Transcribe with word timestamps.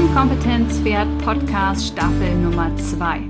Kernkompetenz-Pferd 0.00 1.08
Podcast 1.22 1.88
Staffel 1.88 2.34
Nummer 2.36 2.74
2. 2.74 3.20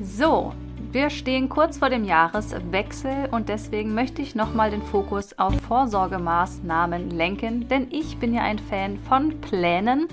So, 0.00 0.54
wir 0.90 1.10
stehen 1.10 1.50
kurz 1.50 1.76
vor 1.76 1.90
dem 1.90 2.04
Jahreswechsel 2.04 3.28
und 3.32 3.50
deswegen 3.50 3.94
möchte 3.94 4.22
ich 4.22 4.34
nochmal 4.34 4.70
den 4.70 4.80
Fokus 4.80 5.38
auf 5.38 5.54
Vorsorgemaßnahmen 5.68 7.10
lenken, 7.10 7.68
denn 7.68 7.88
ich 7.90 8.16
bin 8.16 8.32
ja 8.32 8.40
ein 8.44 8.58
Fan 8.58 8.98
von 9.06 9.42
Plänen 9.42 10.08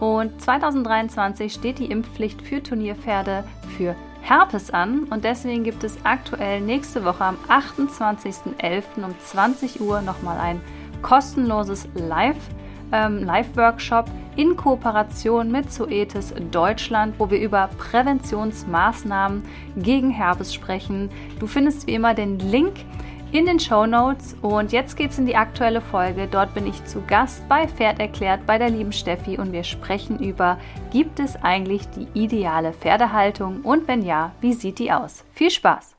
und 0.00 0.40
2023 0.40 1.52
steht 1.52 1.80
die 1.80 1.90
Impfpflicht 1.90 2.40
für 2.40 2.62
Turnierpferde 2.62 3.44
für 3.76 3.94
Herpes 4.22 4.70
an 4.70 5.04
und 5.10 5.22
deswegen 5.22 5.64
gibt 5.64 5.84
es 5.84 5.98
aktuell 6.04 6.62
nächste 6.62 7.04
Woche 7.04 7.24
am 7.26 7.36
28.11. 7.50 9.04
um 9.04 9.14
20 9.26 9.82
Uhr 9.82 10.00
nochmal 10.00 10.38
ein 10.38 10.62
kostenloses 11.02 11.86
Live- 11.94 12.48
ähm, 12.92 13.24
Live-Workshop 13.24 14.06
in 14.36 14.56
Kooperation 14.56 15.50
mit 15.50 15.72
Zoetis 15.72 16.32
Deutschland, 16.50 17.14
wo 17.18 17.30
wir 17.30 17.40
über 17.40 17.68
Präventionsmaßnahmen 17.78 19.42
gegen 19.76 20.10
Herpes 20.10 20.54
sprechen. 20.54 21.10
Du 21.38 21.46
findest 21.46 21.86
wie 21.86 21.94
immer 21.94 22.14
den 22.14 22.38
Link 22.38 22.74
in 23.32 23.46
den 23.46 23.58
Show 23.58 23.86
Notes 23.86 24.36
und 24.42 24.72
jetzt 24.72 24.96
geht's 24.96 25.18
in 25.18 25.26
die 25.26 25.36
aktuelle 25.36 25.80
Folge. 25.80 26.28
Dort 26.30 26.52
bin 26.54 26.66
ich 26.66 26.84
zu 26.84 27.02
Gast 27.06 27.48
bei 27.48 27.66
Pferd 27.66 27.98
erklärt 27.98 28.46
bei 28.46 28.58
der 28.58 28.68
lieben 28.68 28.92
Steffi 28.92 29.38
und 29.38 29.52
wir 29.52 29.64
sprechen 29.64 30.18
über, 30.18 30.58
gibt 30.90 31.18
es 31.18 31.42
eigentlich 31.42 31.88
die 31.88 32.06
ideale 32.12 32.72
Pferdehaltung 32.72 33.62
und 33.62 33.88
wenn 33.88 34.02
ja, 34.02 34.32
wie 34.40 34.52
sieht 34.52 34.78
die 34.78 34.92
aus? 34.92 35.24
Viel 35.32 35.50
Spaß! 35.50 35.96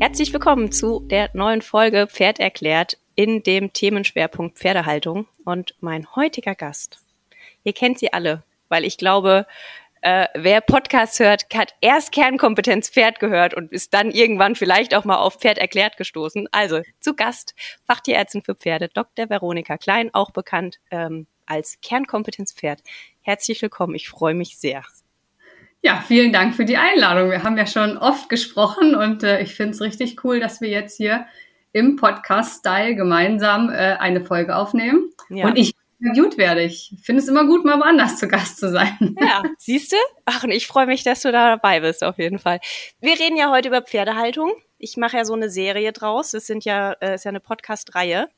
Herzlich 0.00 0.32
willkommen 0.32 0.70
zu 0.70 1.00
der 1.00 1.28
neuen 1.32 1.60
Folge 1.60 2.06
Pferd 2.06 2.38
erklärt 2.38 2.98
in 3.16 3.42
dem 3.42 3.72
Themenschwerpunkt 3.72 4.56
Pferdehaltung. 4.56 5.26
Und 5.44 5.74
mein 5.80 6.14
heutiger 6.14 6.54
Gast, 6.54 7.00
ihr 7.64 7.72
kennt 7.72 7.98
sie 7.98 8.12
alle, 8.12 8.44
weil 8.68 8.84
ich 8.84 8.96
glaube, 8.96 9.44
äh, 10.00 10.28
wer 10.34 10.60
Podcast 10.60 11.18
hört, 11.18 11.46
hat 11.52 11.74
erst 11.80 12.12
Kernkompetenz 12.12 12.90
Pferd 12.90 13.18
gehört 13.18 13.54
und 13.54 13.72
ist 13.72 13.92
dann 13.92 14.12
irgendwann 14.12 14.54
vielleicht 14.54 14.94
auch 14.94 15.04
mal 15.04 15.16
auf 15.16 15.40
Pferd 15.40 15.58
erklärt 15.58 15.96
gestoßen. 15.96 16.46
Also 16.52 16.82
zu 17.00 17.16
Gast 17.16 17.56
Fachtierärztin 17.84 18.42
für 18.42 18.54
Pferde, 18.54 18.88
Dr. 18.88 19.28
Veronika 19.28 19.78
Klein, 19.78 20.10
auch 20.14 20.30
bekannt 20.30 20.78
ähm, 20.92 21.26
als 21.44 21.80
Kernkompetenz 21.80 22.52
Pferd. 22.52 22.84
Herzlich 23.22 23.60
willkommen, 23.62 23.96
ich 23.96 24.08
freue 24.08 24.34
mich 24.34 24.58
sehr. 24.58 24.84
Ja, 25.82 26.02
vielen 26.06 26.32
Dank 26.32 26.54
für 26.54 26.64
die 26.64 26.76
Einladung. 26.76 27.30
Wir 27.30 27.44
haben 27.44 27.56
ja 27.56 27.66
schon 27.66 27.96
oft 27.98 28.28
gesprochen 28.28 28.94
und 28.94 29.22
äh, 29.22 29.40
ich 29.42 29.54
finde 29.54 29.72
es 29.72 29.80
richtig 29.80 30.24
cool, 30.24 30.40
dass 30.40 30.60
wir 30.60 30.68
jetzt 30.68 30.96
hier 30.96 31.26
im 31.72 31.96
Podcast-Style 31.96 32.96
gemeinsam 32.96 33.70
äh, 33.70 33.96
eine 33.98 34.24
Folge 34.24 34.56
aufnehmen. 34.56 35.10
Ja. 35.30 35.46
Und 35.46 35.56
ich 35.56 35.74
interviewt 36.00 36.38
werde. 36.38 36.62
Ich 36.62 36.94
finde 37.02 37.22
es 37.22 37.28
immer 37.28 37.46
gut, 37.46 37.64
mal 37.64 37.78
woanders 37.78 38.18
zu 38.18 38.28
Gast 38.28 38.58
zu 38.58 38.70
sein. 38.70 38.96
Ja, 39.20 39.42
siehst 39.58 39.92
du? 39.92 39.96
Ach, 40.24 40.44
und 40.44 40.50
ich 40.50 40.66
freue 40.66 40.86
mich, 40.86 41.02
dass 41.02 41.22
du 41.22 41.32
da 41.32 41.56
dabei 41.56 41.80
bist, 41.80 42.04
auf 42.04 42.18
jeden 42.18 42.38
Fall. 42.38 42.60
Wir 43.00 43.18
reden 43.18 43.36
ja 43.36 43.50
heute 43.50 43.68
über 43.68 43.82
Pferdehaltung. 43.82 44.52
Ich 44.78 44.96
mache 44.96 45.16
ja 45.16 45.24
so 45.24 45.34
eine 45.34 45.50
Serie 45.50 45.92
draus. 45.92 46.30
Das 46.30 46.46
sind 46.46 46.64
ja, 46.64 46.92
äh, 47.00 47.16
ist 47.16 47.24
ja 47.24 47.30
eine 47.30 47.40
Podcast-Reihe. 47.40 48.28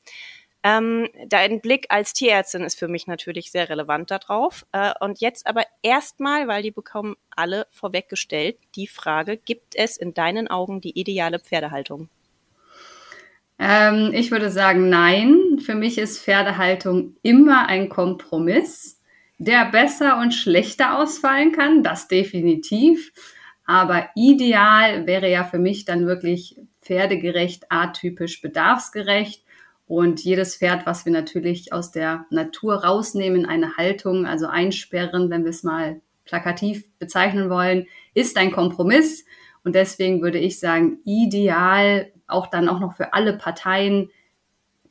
Ähm, 0.62 1.08
dein 1.26 1.60
Blick 1.62 1.86
als 1.88 2.12
Tierärztin 2.12 2.62
ist 2.62 2.78
für 2.78 2.88
mich 2.88 3.06
natürlich 3.06 3.50
sehr 3.50 3.70
relevant 3.70 4.10
darauf. 4.10 4.66
Äh, 4.72 4.92
und 5.00 5.20
jetzt 5.20 5.46
aber 5.46 5.62
erstmal, 5.82 6.48
weil 6.48 6.62
die 6.62 6.70
bekommen 6.70 7.16
alle 7.34 7.66
vorweggestellt, 7.70 8.58
die 8.74 8.86
Frage, 8.86 9.38
gibt 9.38 9.74
es 9.74 9.96
in 9.96 10.12
deinen 10.12 10.48
Augen 10.48 10.82
die 10.82 10.98
ideale 10.98 11.38
Pferdehaltung? 11.38 12.10
Ähm, 13.58 14.10
ich 14.12 14.30
würde 14.30 14.50
sagen, 14.50 14.90
nein. 14.90 15.60
Für 15.64 15.74
mich 15.74 15.96
ist 15.96 16.22
Pferdehaltung 16.22 17.16
immer 17.22 17.66
ein 17.68 17.88
Kompromiss, 17.88 19.00
der 19.38 19.64
besser 19.66 20.18
und 20.18 20.32
schlechter 20.32 20.98
ausfallen 20.98 21.52
kann, 21.52 21.82
das 21.82 22.06
definitiv. 22.06 23.12
Aber 23.64 24.10
ideal 24.14 25.06
wäre 25.06 25.30
ja 25.30 25.44
für 25.44 25.58
mich 25.58 25.86
dann 25.86 26.06
wirklich 26.06 26.56
pferdegerecht, 26.82 27.70
atypisch, 27.70 28.42
bedarfsgerecht 28.42 29.44
und 29.90 30.20
jedes 30.20 30.54
Pferd, 30.54 30.86
was 30.86 31.04
wir 31.04 31.10
natürlich 31.10 31.72
aus 31.72 31.90
der 31.90 32.24
Natur 32.30 32.84
rausnehmen, 32.84 33.44
eine 33.44 33.76
Haltung, 33.76 34.24
also 34.24 34.46
einsperren, 34.46 35.30
wenn 35.30 35.42
wir 35.42 35.50
es 35.50 35.64
mal 35.64 36.00
plakativ 36.24 36.84
bezeichnen 37.00 37.50
wollen, 37.50 37.88
ist 38.14 38.36
ein 38.36 38.52
Kompromiss. 38.52 39.24
Und 39.64 39.74
deswegen 39.74 40.22
würde 40.22 40.38
ich 40.38 40.60
sagen, 40.60 40.98
ideal, 41.04 42.12
auch 42.28 42.46
dann 42.46 42.68
auch 42.68 42.78
noch 42.78 42.94
für 42.94 43.14
alle 43.14 43.32
Parteien 43.36 44.10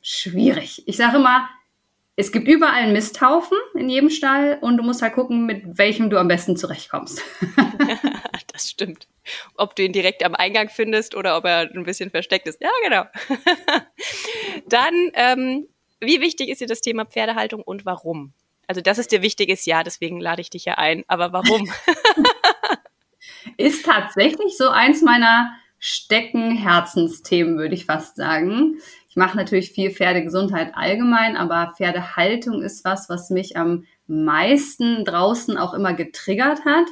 schwierig. 0.02 0.82
Ich 0.86 0.98
sage 0.98 1.16
immer, 1.16 1.48
es 2.16 2.30
gibt 2.30 2.46
überall 2.46 2.82
einen 2.82 2.92
Misthaufen 2.92 3.56
in 3.74 3.88
jedem 3.88 4.10
Stall 4.10 4.58
und 4.60 4.76
du 4.76 4.82
musst 4.82 5.00
halt 5.00 5.14
gucken, 5.14 5.46
mit 5.46 5.78
welchem 5.78 6.10
du 6.10 6.18
am 6.18 6.28
besten 6.28 6.58
zurechtkommst. 6.58 7.22
das 8.60 8.70
stimmt. 8.70 9.08
Ob 9.56 9.76
du 9.76 9.82
ihn 9.82 9.92
direkt 9.92 10.24
am 10.24 10.34
Eingang 10.34 10.68
findest 10.68 11.14
oder 11.14 11.36
ob 11.36 11.44
er 11.44 11.70
ein 11.74 11.84
bisschen 11.84 12.10
versteckt 12.10 12.46
ist. 12.46 12.60
Ja, 12.60 12.70
genau. 12.82 13.04
Dann, 14.68 15.10
ähm, 15.14 15.68
wie 16.00 16.20
wichtig 16.20 16.48
ist 16.48 16.60
dir 16.60 16.66
das 16.66 16.80
Thema 16.80 17.04
Pferdehaltung 17.04 17.62
und 17.62 17.84
warum? 17.84 18.32
Also, 18.66 18.80
dass 18.80 18.98
es 18.98 19.08
dir 19.08 19.22
wichtig 19.22 19.48
ist, 19.48 19.66
ja, 19.66 19.82
deswegen 19.82 20.20
lade 20.20 20.40
ich 20.40 20.50
dich 20.50 20.64
ja 20.64 20.74
ein. 20.74 21.04
Aber 21.08 21.32
warum? 21.32 21.70
ist 23.56 23.84
tatsächlich 23.84 24.56
so 24.56 24.68
eins 24.68 25.02
meiner 25.02 25.52
Stecken-Herzensthemen, 25.78 27.58
würde 27.58 27.74
ich 27.74 27.86
fast 27.86 28.16
sagen. 28.16 28.78
Ich 29.08 29.16
mache 29.16 29.36
natürlich 29.36 29.72
viel 29.72 29.90
Pferdegesundheit 29.90 30.74
allgemein, 30.74 31.36
aber 31.36 31.72
Pferdehaltung 31.76 32.62
ist 32.62 32.84
was, 32.84 33.08
was 33.08 33.30
mich 33.30 33.56
am 33.56 33.86
meisten 34.06 35.04
draußen 35.04 35.56
auch 35.58 35.74
immer 35.74 35.94
getriggert 35.94 36.64
hat, 36.64 36.86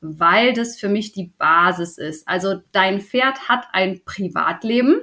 weil 0.00 0.52
das 0.52 0.78
für 0.78 0.88
mich 0.88 1.12
die 1.12 1.32
Basis 1.38 1.98
ist. 1.98 2.28
Also 2.28 2.60
dein 2.72 3.00
Pferd 3.00 3.48
hat 3.48 3.66
ein 3.72 4.02
Privatleben. 4.04 5.00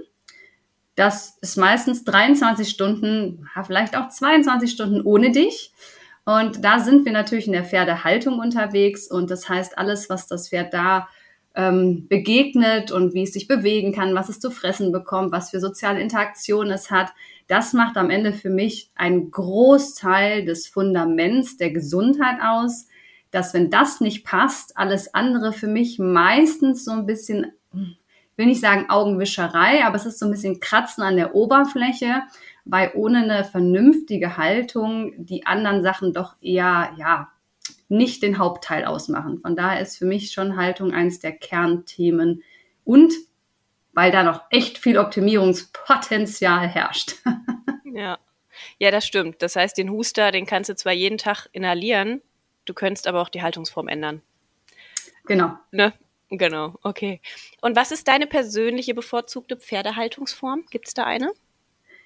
Das 0.95 1.37
ist 1.41 1.57
meistens 1.57 2.05
23 2.05 2.69
Stunden, 2.69 3.49
vielleicht 3.65 3.97
auch 3.97 4.09
22 4.09 4.71
Stunden 4.71 5.01
ohne 5.01 5.31
dich. 5.31 5.73
Und 6.23 6.63
da 6.63 6.79
sind 6.79 7.05
wir 7.05 7.11
natürlich 7.11 7.47
in 7.47 7.53
der 7.53 7.65
Pferdehaltung 7.65 8.39
unterwegs. 8.39 9.11
Und 9.11 9.29
das 9.29 9.47
heißt, 9.49 9.77
alles, 9.77 10.09
was 10.09 10.27
das 10.27 10.49
Pferd 10.49 10.73
da 10.73 11.07
ähm, 11.55 12.07
begegnet 12.07 12.91
und 12.91 13.13
wie 13.13 13.23
es 13.23 13.33
sich 13.33 13.47
bewegen 13.47 13.93
kann, 13.93 14.15
was 14.15 14.29
es 14.29 14.39
zu 14.39 14.51
fressen 14.51 14.91
bekommt, 14.91 15.31
was 15.31 15.51
für 15.51 15.59
soziale 15.59 16.01
Interaktionen 16.01 16.71
es 16.71 16.89
hat. 16.89 17.13
Das 17.47 17.73
macht 17.73 17.97
am 17.97 18.09
Ende 18.09 18.33
für 18.33 18.49
mich 18.49 18.89
einen 18.95 19.31
Großteil 19.31 20.45
des 20.45 20.67
Fundaments 20.67 21.57
der 21.57 21.71
Gesundheit 21.71 22.39
aus, 22.41 22.87
dass 23.35 23.53
wenn 23.53 23.69
das 23.69 23.99
nicht 23.99 24.25
passt, 24.25 24.77
alles 24.77 25.13
andere 25.13 25.51
für 25.51 25.67
mich 25.67 25.99
meistens 25.99 26.85
so 26.85 26.91
ein 26.91 27.05
bisschen, 27.05 27.51
will 28.37 28.45
nicht 28.45 28.61
sagen 28.61 28.89
Augenwischerei, 28.89 29.83
aber 29.83 29.97
es 29.97 30.05
ist 30.05 30.19
so 30.19 30.25
ein 30.25 30.31
bisschen 30.31 30.61
Kratzen 30.61 31.03
an 31.03 31.17
der 31.17 31.35
Oberfläche, 31.35 32.23
weil 32.63 32.91
ohne 32.95 33.23
eine 33.23 33.43
vernünftige 33.43 34.37
Haltung 34.37 35.13
die 35.17 35.45
anderen 35.45 35.83
Sachen 35.83 36.13
doch 36.13 36.35
eher, 36.39 36.93
ja, 36.97 37.27
nicht 37.89 38.23
den 38.23 38.37
Hauptteil 38.37 38.85
ausmachen. 38.85 39.39
Von 39.41 39.57
daher 39.57 39.81
ist 39.81 39.97
für 39.97 40.05
mich 40.05 40.31
schon 40.31 40.55
Haltung 40.55 40.93
eines 40.93 41.19
der 41.19 41.33
Kernthemen 41.33 42.41
und 42.85 43.13
weil 43.91 44.11
da 44.11 44.23
noch 44.23 44.43
echt 44.49 44.77
viel 44.77 44.97
Optimierungspotenzial 44.97 46.67
herrscht. 46.67 47.15
ja. 47.83 48.17
Ja, 48.77 48.91
das 48.91 49.05
stimmt. 49.05 49.41
Das 49.41 49.57
heißt, 49.57 49.77
den 49.77 49.89
Huster, 49.89 50.31
den 50.31 50.45
kannst 50.45 50.69
du 50.69 50.75
zwar 50.75 50.93
jeden 50.93 51.17
Tag 51.17 51.47
inhalieren, 51.51 52.21
du 52.65 52.73
könntest 52.73 53.07
aber 53.07 53.21
auch 53.21 53.29
die 53.29 53.41
Haltungsform 53.41 53.87
ändern. 53.87 54.21
Genau. 55.25 55.57
Ne? 55.71 55.93
Genau, 56.29 56.75
okay. 56.81 57.21
Und 57.61 57.75
was 57.75 57.91
ist 57.91 58.07
deine 58.07 58.27
persönliche 58.27 58.93
bevorzugte 58.93 59.57
Pferdehaltungsform? 59.57 60.65
Gibt 60.71 60.87
es 60.87 60.93
da 60.93 61.03
eine? 61.03 61.31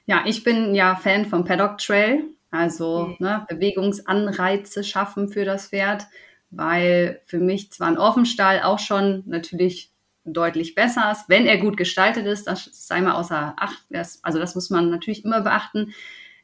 Ja, 0.06 0.24
ich 0.26 0.44
bin 0.44 0.76
ja 0.76 0.96
Fan 0.96 1.26
vom 1.26 1.46
Paddock 1.46 1.78
Trail. 1.78 2.26
Also 2.52 3.08
mhm. 3.08 3.16
ne, 3.20 3.46
Bewegungsanreize 3.48 4.84
schaffen 4.84 5.30
für 5.30 5.46
das 5.46 5.68
Pferd, 5.68 6.08
weil 6.50 7.22
für 7.26 7.40
mich 7.40 7.72
zwar 7.72 7.88
ein 7.88 7.98
Offenstall 7.98 8.62
auch 8.64 8.80
schon 8.80 9.24
natürlich 9.28 9.92
deutlich 10.26 10.76
besser 10.76 11.12
ist, 11.12 11.30
wenn 11.30 11.46
er 11.46 11.58
gut 11.58 11.78
gestaltet 11.78 12.26
ist, 12.26 12.48
das 12.48 12.70
sei 12.74 13.02
mal 13.02 13.14
außer 13.14 13.56
Acht, 13.58 13.84
das, 13.90 14.24
also 14.24 14.40
das 14.40 14.56
muss 14.56 14.70
man 14.70 14.90
natürlich 14.90 15.24
immer 15.24 15.42
beachten. 15.42 15.94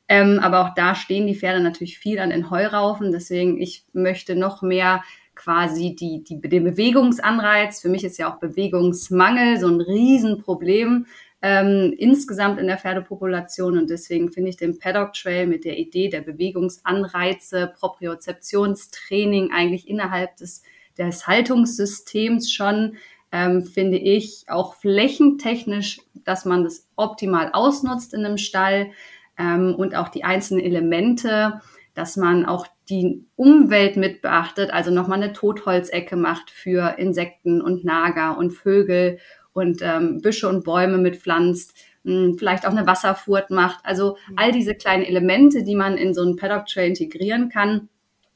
Ähm, 0.07 0.40
aber 0.40 0.62
auch 0.62 0.74
da 0.75 0.96
stehen 0.96 1.28
die 1.28 1.36
Pferde 1.36 1.62
natürlich 1.62 1.98
viel 1.98 2.19
an 2.19 2.30
den 2.30 2.50
Heuraufen, 2.52 3.12
deswegen 3.12 3.60
ich 3.60 3.86
möchte 3.94 4.36
noch 4.36 4.62
mehr 4.62 5.04
quasi 5.34 5.96
die, 5.96 6.24
die, 6.24 6.40
den 6.40 6.63
Bewegungsanreiz. 6.63 7.81
Für 7.81 7.90
mich 7.90 8.04
ist 8.04 8.18
ja 8.18 8.31
auch 8.31 8.40
Bewegungsmangel 8.40 9.60
so 9.60 9.68
ein 9.68 9.81
Riesenproblem 9.81 11.07
ähm, 11.42 11.94
insgesamt 11.98 12.60
in 12.60 12.68
der 12.68 12.78
Pferdepopulation. 12.78 13.78
Und 13.78 13.90
deswegen 13.90 14.31
finde 14.31 14.50
ich 14.50 14.57
den 14.57 14.80
Paddock 14.80 15.13
Trail 15.13 15.46
mit 15.46 15.66
der 15.66 15.78
Idee 15.78 16.10
der 16.10 16.22
Bewegungsanreize, 16.22 17.74
Propriozeptionstraining 17.78 19.51
eigentlich 19.51 19.88
innerhalb 19.90 20.38
des, 20.38 20.63
des 20.98 21.28
Haltungssystems 21.28 22.51
schon 22.51 22.96
ähm, 23.31 23.63
finde 23.63 23.98
ich 23.98 24.46
auch 24.48 24.75
flächentechnisch, 24.75 26.00
dass 26.24 26.46
man 26.46 26.63
das 26.63 26.88
optimal 26.96 27.51
ausnutzt 27.51 28.13
in 28.13 28.25
einem 28.25 28.38
Stall 28.38 28.92
ähm, 29.38 29.76
und 29.76 29.96
auch 29.96 30.10
die 30.10 30.24
einzelnen 30.24 30.64
Elemente, 30.64 31.62
dass 31.94 32.18
man 32.18 32.46
auch 32.46 32.68
die 32.90 33.26
Umwelt 33.36 33.98
mit 33.98 34.22
beachtet, 34.22 34.72
also 34.72 34.92
nochmal 34.92 35.22
eine 35.22 35.34
Totholzecke 35.34 36.16
macht 36.16 36.52
für 36.52 36.98
Insekten 36.98 37.62
und 37.62 37.84
Nager 37.84 38.38
und 38.38 38.52
Vögel 38.52 39.20
und 39.54 39.82
ähm, 39.82 40.22
Büsche 40.22 40.50
und 40.50 40.64
Bäume 40.64 40.98
mitpflanzt, 40.98 41.76
mh, 42.04 42.14
hm, 42.14 42.38
vielleicht 42.38 42.68
auch 42.68 42.72
eine 42.72 42.86
Wasserfurt 42.86 43.50
macht. 43.50 43.80
Also 43.84 44.18
all 44.36 44.52
diese 44.52 44.76
kleinen 44.76 45.04
Elemente, 45.04 45.64
die 45.64 45.76
man 45.76 45.98
in 45.98 46.14
so 46.14 46.22
einen 46.22 46.36
Paddock 46.36 46.68
Trail 46.68 46.90
integrieren 46.90 47.50
kann. 47.50 47.90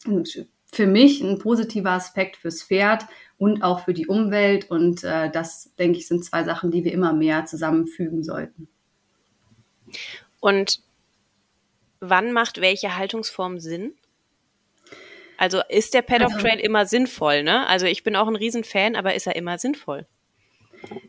Und 0.08 0.48
für 0.72 0.88
mich 0.88 1.22
ein 1.22 1.40
positiver 1.40 1.92
Aspekt 1.92 2.38
fürs 2.38 2.64
Pferd 2.64 3.06
und 3.38 3.64
auch 3.64 3.82
für 3.82 3.94
die 3.94 4.08
Umwelt. 4.08 4.72
Und 4.72 5.04
äh, 5.04 5.30
das, 5.30 5.74
denke 5.78 6.00
ich, 6.00 6.08
sind 6.08 6.24
zwei 6.24 6.44
Sachen, 6.44 6.72
die 6.72 6.84
wir 6.84 6.94
immer 6.94 7.14
mehr 7.14 7.46
zusammenfügen 7.46 8.24
sollten. 8.24 8.70
Und 10.40 10.80
wann 12.00 12.32
macht 12.32 12.62
welche 12.62 12.96
Haltungsform 12.98 13.60
Sinn? 13.60 13.94
Also 15.38 15.62
ist 15.70 15.94
der 15.94 16.02
Paddock 16.02 16.34
also 16.34 16.46
Trail 16.46 16.60
immer 16.60 16.86
sinnvoll, 16.86 17.44
ne? 17.44 17.66
Also 17.68 17.86
ich 17.86 18.04
bin 18.04 18.16
auch 18.16 18.28
ein 18.28 18.36
Riesenfan, 18.36 18.96
aber 18.96 19.16
ist 19.16 19.26
er 19.26 19.36
immer 19.36 19.58
sinnvoll? 19.58 20.06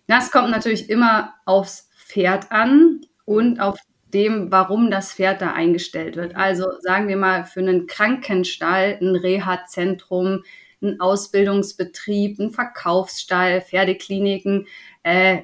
Das 0.06 0.30
kommt 0.30 0.50
natürlich 0.50 0.88
immer 0.88 1.34
aufs 1.46 1.88
Pferd 1.96 2.52
an 2.52 3.00
und 3.24 3.60
auf 3.60 3.78
dem, 4.14 4.50
warum 4.50 4.90
das 4.90 5.14
Pferd 5.14 5.40
da 5.40 5.52
eingestellt 5.52 6.16
wird. 6.16 6.36
Also 6.36 6.66
sagen 6.80 7.08
wir 7.08 7.16
mal 7.16 7.44
für 7.44 7.60
einen 7.60 7.86
Krankenstall, 7.86 8.98
ein 9.00 9.16
Reha-Zentrum, 9.16 10.44
ein 10.82 11.00
Ausbildungsbetrieb, 11.00 12.38
ein 12.38 12.50
Verkaufsstall, 12.50 13.60
Pferdekliniken. 13.60 14.66
Äh, 15.02 15.42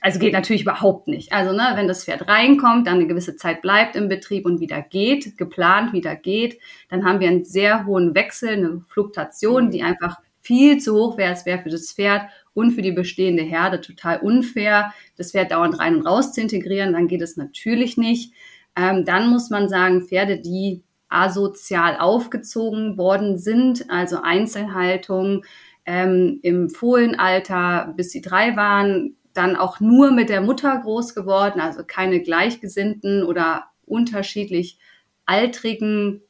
also 0.00 0.18
geht 0.18 0.32
natürlich 0.32 0.62
überhaupt 0.62 1.08
nicht. 1.08 1.32
Also 1.32 1.52
ne, 1.52 1.72
wenn 1.74 1.88
das 1.88 2.04
Pferd 2.04 2.28
reinkommt, 2.28 2.86
dann 2.86 2.94
eine 2.94 3.06
gewisse 3.06 3.36
Zeit 3.36 3.60
bleibt 3.60 3.96
im 3.96 4.08
Betrieb 4.08 4.46
und 4.46 4.60
wieder 4.60 4.80
geht, 4.82 5.36
geplant 5.36 5.92
wieder 5.92 6.14
geht, 6.14 6.58
dann 6.88 7.04
haben 7.04 7.20
wir 7.20 7.28
einen 7.28 7.44
sehr 7.44 7.84
hohen 7.84 8.14
Wechsel, 8.14 8.50
eine 8.50 8.82
Fluktuation, 8.88 9.70
die 9.70 9.82
einfach 9.82 10.16
viel 10.40 10.78
zu 10.78 10.94
hoch 10.94 11.18
wäre. 11.18 11.32
Es 11.32 11.44
wäre 11.44 11.60
für 11.60 11.70
das 11.70 11.92
Pferd 11.92 12.22
und 12.54 12.72
für 12.72 12.82
die 12.82 12.92
bestehende 12.92 13.42
Herde 13.42 13.80
total 13.80 14.20
unfair, 14.20 14.92
das 15.16 15.32
Pferd 15.32 15.50
dauernd 15.50 15.78
rein 15.78 15.96
und 15.96 16.06
raus 16.06 16.32
zu 16.32 16.40
integrieren. 16.40 16.92
Dann 16.92 17.08
geht 17.08 17.22
es 17.22 17.36
natürlich 17.36 17.96
nicht. 17.96 18.32
Ähm, 18.76 19.04
dann 19.04 19.28
muss 19.28 19.50
man 19.50 19.68
sagen, 19.68 20.02
Pferde, 20.02 20.38
die 20.38 20.82
asozial 21.08 21.96
aufgezogen 21.98 22.96
worden 22.96 23.38
sind, 23.38 23.90
also 23.90 24.20
Einzelhaltung 24.22 25.44
ähm, 25.84 26.38
im 26.42 26.70
Fohlenalter, 26.70 27.94
bis 27.96 28.10
sie 28.10 28.20
drei 28.20 28.56
waren, 28.56 29.16
dann 29.38 29.56
auch 29.56 29.80
nur 29.80 30.10
mit 30.10 30.28
der 30.28 30.40
Mutter 30.40 30.76
groß 30.76 31.14
geworden, 31.14 31.60
also 31.60 31.82
keine 31.86 32.20
gleichgesinnten 32.20 33.22
oder 33.22 33.66
unterschiedlich 33.86 34.78
altrigen 35.24 36.22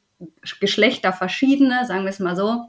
Geschlechter 0.60 1.12
verschiedene, 1.12 1.86
sagen 1.86 2.04
wir 2.04 2.10
es 2.10 2.18
mal 2.18 2.36
so, 2.36 2.66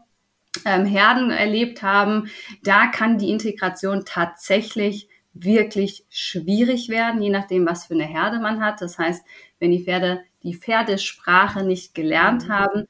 ähm, 0.66 0.86
Herden 0.86 1.30
erlebt 1.30 1.84
haben, 1.84 2.30
da 2.64 2.88
kann 2.88 3.18
die 3.18 3.32
Integration 3.32 4.04
tatsächlich 4.06 5.10
wirklich 5.34 6.06
schwierig 6.10 6.90
werden, 6.90 7.22
je 7.22 7.30
nachdem, 7.30 7.66
was 7.66 7.86
für 7.86 7.94
eine 7.94 8.06
Herde 8.06 8.40
man 8.40 8.64
hat. 8.64 8.82
Das 8.82 8.98
heißt, 8.98 9.24
wenn 9.60 9.72
die 9.72 9.84
Pferde 9.84 10.22
die 10.44 10.56
Pferdesprache 10.56 11.64
nicht 11.64 11.94
gelernt 11.94 12.48
mhm. 12.48 12.54
haben, 12.54 12.88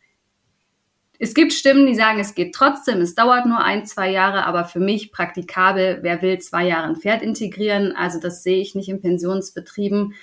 es 1.20 1.34
gibt 1.34 1.54
Stimmen, 1.54 1.86
die 1.86 1.96
sagen, 1.96 2.20
es 2.20 2.34
geht 2.34 2.56
trotzdem, 2.56 3.02
es 3.02 3.14
dauert 3.14 3.46
nur 3.46 3.60
ein, 3.60 3.86
zwei 3.86 4.10
Jahre, 4.10 4.46
aber 4.46 4.66
für 4.66 4.80
mich 4.80 5.12
praktikabel, 5.12 6.00
wer 6.02 6.22
will 6.22 6.40
zwei 6.40 6.68
Jahre 6.68 6.88
ein 6.88 6.96
Pferd 6.96 7.22
integrieren? 7.22 7.94
Also 7.96 8.20
das 8.20 8.42
sehe 8.42 8.62
ich 8.62 8.74
nicht 8.74 8.90
in 8.90 9.02
Pensionsbetrieben. 9.02 10.14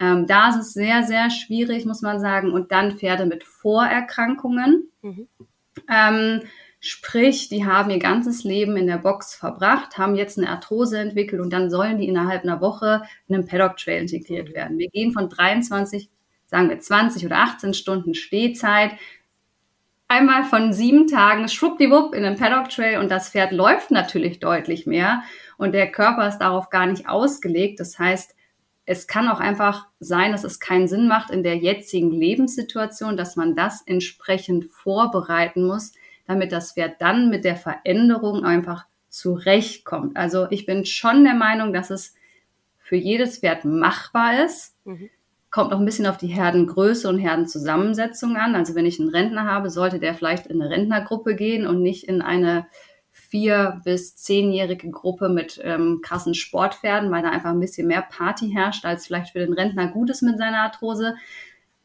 Ähm, 0.00 0.26
da 0.26 0.48
ist 0.48 0.56
es 0.56 0.72
sehr, 0.72 1.04
sehr 1.04 1.30
schwierig, 1.30 1.84
muss 1.84 2.02
man 2.02 2.20
sagen. 2.20 2.52
Und 2.52 2.72
dann 2.72 2.98
Pferde 2.98 3.26
mit 3.26 3.44
Vorerkrankungen. 3.44 4.90
Mhm. 5.02 5.28
Ähm, 5.88 6.40
Sprich, 6.88 7.48
die 7.48 7.64
haben 7.64 7.90
ihr 7.90 7.98
ganzes 7.98 8.44
Leben 8.44 8.76
in 8.76 8.86
der 8.86 8.98
Box 8.98 9.34
verbracht, 9.34 9.98
haben 9.98 10.14
jetzt 10.14 10.38
eine 10.38 10.48
Arthrose 10.48 11.00
entwickelt 11.00 11.40
und 11.40 11.52
dann 11.52 11.68
sollen 11.68 11.98
die 11.98 12.06
innerhalb 12.06 12.44
einer 12.44 12.60
Woche 12.60 13.02
in 13.26 13.34
einen 13.34 13.44
Paddock 13.44 13.76
Trail 13.78 14.02
integriert 14.02 14.54
werden. 14.54 14.78
Wir 14.78 14.88
gehen 14.90 15.12
von 15.12 15.28
23, 15.28 16.08
sagen 16.46 16.68
wir 16.68 16.78
20 16.78 17.24
oder 17.26 17.38
18 17.38 17.74
Stunden 17.74 18.14
Stehzeit, 18.14 18.92
einmal 20.08 20.44
von 20.44 20.72
sieben 20.72 21.06
Tagen 21.06 21.48
schwuppdiwupp 21.48 22.14
in 22.14 22.22
den 22.22 22.36
Paddock 22.36 22.70
Trail 22.70 22.98
und 22.98 23.10
das 23.10 23.30
Pferd 23.30 23.52
läuft 23.52 23.90
natürlich 23.90 24.40
deutlich 24.40 24.86
mehr 24.86 25.22
und 25.56 25.72
der 25.72 25.90
Körper 25.90 26.28
ist 26.28 26.38
darauf 26.38 26.70
gar 26.70 26.86
nicht 26.86 27.08
ausgelegt. 27.08 27.80
Das 27.80 27.98
heißt, 27.98 28.34
es 28.84 29.08
kann 29.08 29.28
auch 29.28 29.40
einfach 29.40 29.88
sein, 29.98 30.30
dass 30.30 30.44
es 30.44 30.60
keinen 30.60 30.86
Sinn 30.86 31.08
macht 31.08 31.30
in 31.30 31.42
der 31.42 31.56
jetzigen 31.56 32.12
Lebenssituation, 32.12 33.16
dass 33.16 33.34
man 33.34 33.56
das 33.56 33.82
entsprechend 33.84 34.66
vorbereiten 34.66 35.66
muss, 35.66 35.92
damit 36.26 36.52
das 36.52 36.72
Pferd 36.72 37.00
dann 37.00 37.28
mit 37.28 37.44
der 37.44 37.56
Veränderung 37.56 38.44
einfach 38.44 38.86
zurechtkommt. 39.08 40.16
Also 40.16 40.46
ich 40.50 40.66
bin 40.66 40.84
schon 40.84 41.24
der 41.24 41.34
Meinung, 41.34 41.72
dass 41.72 41.90
es 41.90 42.14
für 42.78 42.96
jedes 42.96 43.38
Pferd 43.38 43.64
machbar 43.64 44.44
ist. 44.44 44.76
Mhm. 44.84 45.10
Kommt 45.56 45.72
auch 45.72 45.78
ein 45.78 45.86
bisschen 45.86 46.04
auf 46.04 46.18
die 46.18 46.26
Herdengröße 46.26 47.08
und 47.08 47.16
Herdenzusammensetzung 47.18 48.36
an. 48.36 48.54
Also 48.54 48.74
wenn 48.74 48.84
ich 48.84 49.00
einen 49.00 49.08
Rentner 49.08 49.44
habe, 49.44 49.70
sollte 49.70 49.98
der 49.98 50.14
vielleicht 50.14 50.48
in 50.48 50.60
eine 50.60 50.70
Rentnergruppe 50.70 51.34
gehen 51.34 51.66
und 51.66 51.80
nicht 51.80 52.04
in 52.04 52.20
eine 52.20 52.66
vier- 53.10 53.80
bis 53.82 54.16
zehnjährige 54.16 54.90
Gruppe 54.90 55.30
mit 55.30 55.58
ähm, 55.64 56.00
krassen 56.02 56.34
Sportpferden, 56.34 57.10
weil 57.10 57.22
da 57.22 57.30
einfach 57.30 57.52
ein 57.52 57.60
bisschen 57.60 57.86
mehr 57.86 58.02
Party 58.02 58.50
herrscht, 58.50 58.84
als 58.84 59.06
vielleicht 59.06 59.32
für 59.32 59.38
den 59.38 59.54
Rentner 59.54 59.88
gut 59.88 60.10
ist 60.10 60.20
mit 60.20 60.36
seiner 60.36 60.58
Arthrose. 60.58 61.14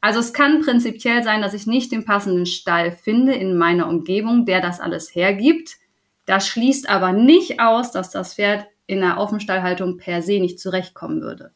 Also 0.01 0.19
es 0.19 0.33
kann 0.33 0.59
prinzipiell 0.59 1.23
sein, 1.23 1.41
dass 1.41 1.53
ich 1.53 1.65
nicht 1.65 1.94
den 1.94 2.03
passenden 2.03 2.47
Stall 2.47 2.91
finde 2.91 3.35
in 3.35 3.57
meiner 3.57 3.88
Umgebung, 3.88 4.45
der 4.45 4.59
das 4.59 4.81
alles 4.81 5.15
hergibt. 5.15 5.77
Das 6.25 6.45
schließt 6.45 6.89
aber 6.89 7.13
nicht 7.13 7.62
aus, 7.62 7.94
dass 7.94 8.09
das 8.09 8.33
Pferd 8.33 8.68
in 8.85 9.00
der 9.00 9.18
Offenstallhaltung 9.18 9.95
per 9.95 10.21
se 10.21 10.41
nicht 10.41 10.59
zurechtkommen 10.59 11.21
würde. 11.21 11.53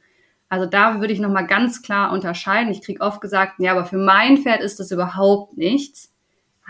Also 0.55 0.69
da 0.69 1.01
würde 1.01 1.13
ich 1.13 1.19
nochmal 1.19 1.47
ganz 1.47 1.81
klar 1.81 2.11
unterscheiden. 2.11 2.71
Ich 2.71 2.81
kriege 2.81 3.01
oft 3.01 3.21
gesagt, 3.21 3.59
ja, 3.59 3.71
aber 3.71 3.85
für 3.85 3.97
mein 3.97 4.37
Pferd 4.37 4.61
ist 4.61 4.79
das 4.79 4.91
überhaupt 4.91 5.57
nichts. 5.57 6.13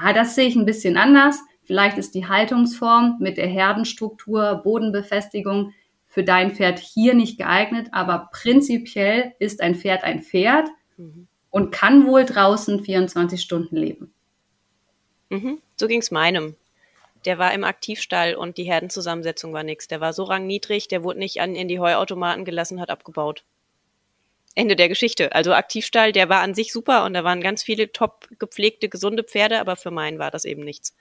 Ja, 0.01 0.11
das 0.11 0.35
sehe 0.35 0.47
ich 0.47 0.55
ein 0.55 0.65
bisschen 0.65 0.97
anders. 0.97 1.39
Vielleicht 1.63 1.97
ist 1.97 2.15
die 2.15 2.27
Haltungsform 2.27 3.17
mit 3.19 3.37
der 3.37 3.47
Herdenstruktur, 3.47 4.61
Bodenbefestigung 4.63 5.73
für 6.07 6.23
dein 6.23 6.51
Pferd 6.51 6.79
hier 6.79 7.13
nicht 7.13 7.37
geeignet, 7.37 7.89
aber 7.91 8.29
prinzipiell 8.31 9.33
ist 9.39 9.61
ein 9.61 9.75
Pferd 9.75 10.03
ein 10.03 10.21
Pferd. 10.21 10.69
Mhm 10.97 11.27
und 11.55 11.71
kann 11.71 12.05
wohl 12.05 12.25
draußen 12.25 12.83
24 12.83 13.41
Stunden 13.41 13.77
leben. 13.77 14.13
Mhm, 15.29 15.61
so 15.77 15.87
ging 15.87 16.01
es 16.01 16.11
meinem. 16.11 16.57
Der 17.23 17.37
war 17.37 17.53
im 17.53 17.63
Aktivstall 17.63 18.35
und 18.35 18.57
die 18.57 18.65
Herdenzusammensetzung 18.65 19.53
war 19.53 19.63
nichts. 19.63 19.87
Der 19.87 20.01
war 20.01 20.11
so 20.11 20.23
rangniedrig, 20.25 20.89
der 20.89 21.01
wurde 21.01 21.19
nicht 21.19 21.39
an, 21.39 21.55
in 21.55 21.69
die 21.69 21.79
Heuautomaten 21.79 22.43
gelassen, 22.43 22.81
hat 22.81 22.89
abgebaut. 22.89 23.45
Ende 24.55 24.75
der 24.75 24.89
Geschichte. 24.89 25.33
Also 25.35 25.53
Aktivstall, 25.53 26.11
der 26.11 26.29
war 26.29 26.41
an 26.41 26.55
sich 26.55 26.71
super 26.71 27.05
und 27.05 27.13
da 27.13 27.23
waren 27.23 27.41
ganz 27.41 27.61
viele 27.61 27.91
top 27.91 28.27
gepflegte, 28.39 28.89
gesunde 28.89 29.23
Pferde, 29.23 29.59
aber 29.59 29.75
für 29.75 29.91
meinen 29.91 30.17
war 30.17 30.31
das 30.31 30.45
eben 30.45 30.63
nichts. 30.63 30.95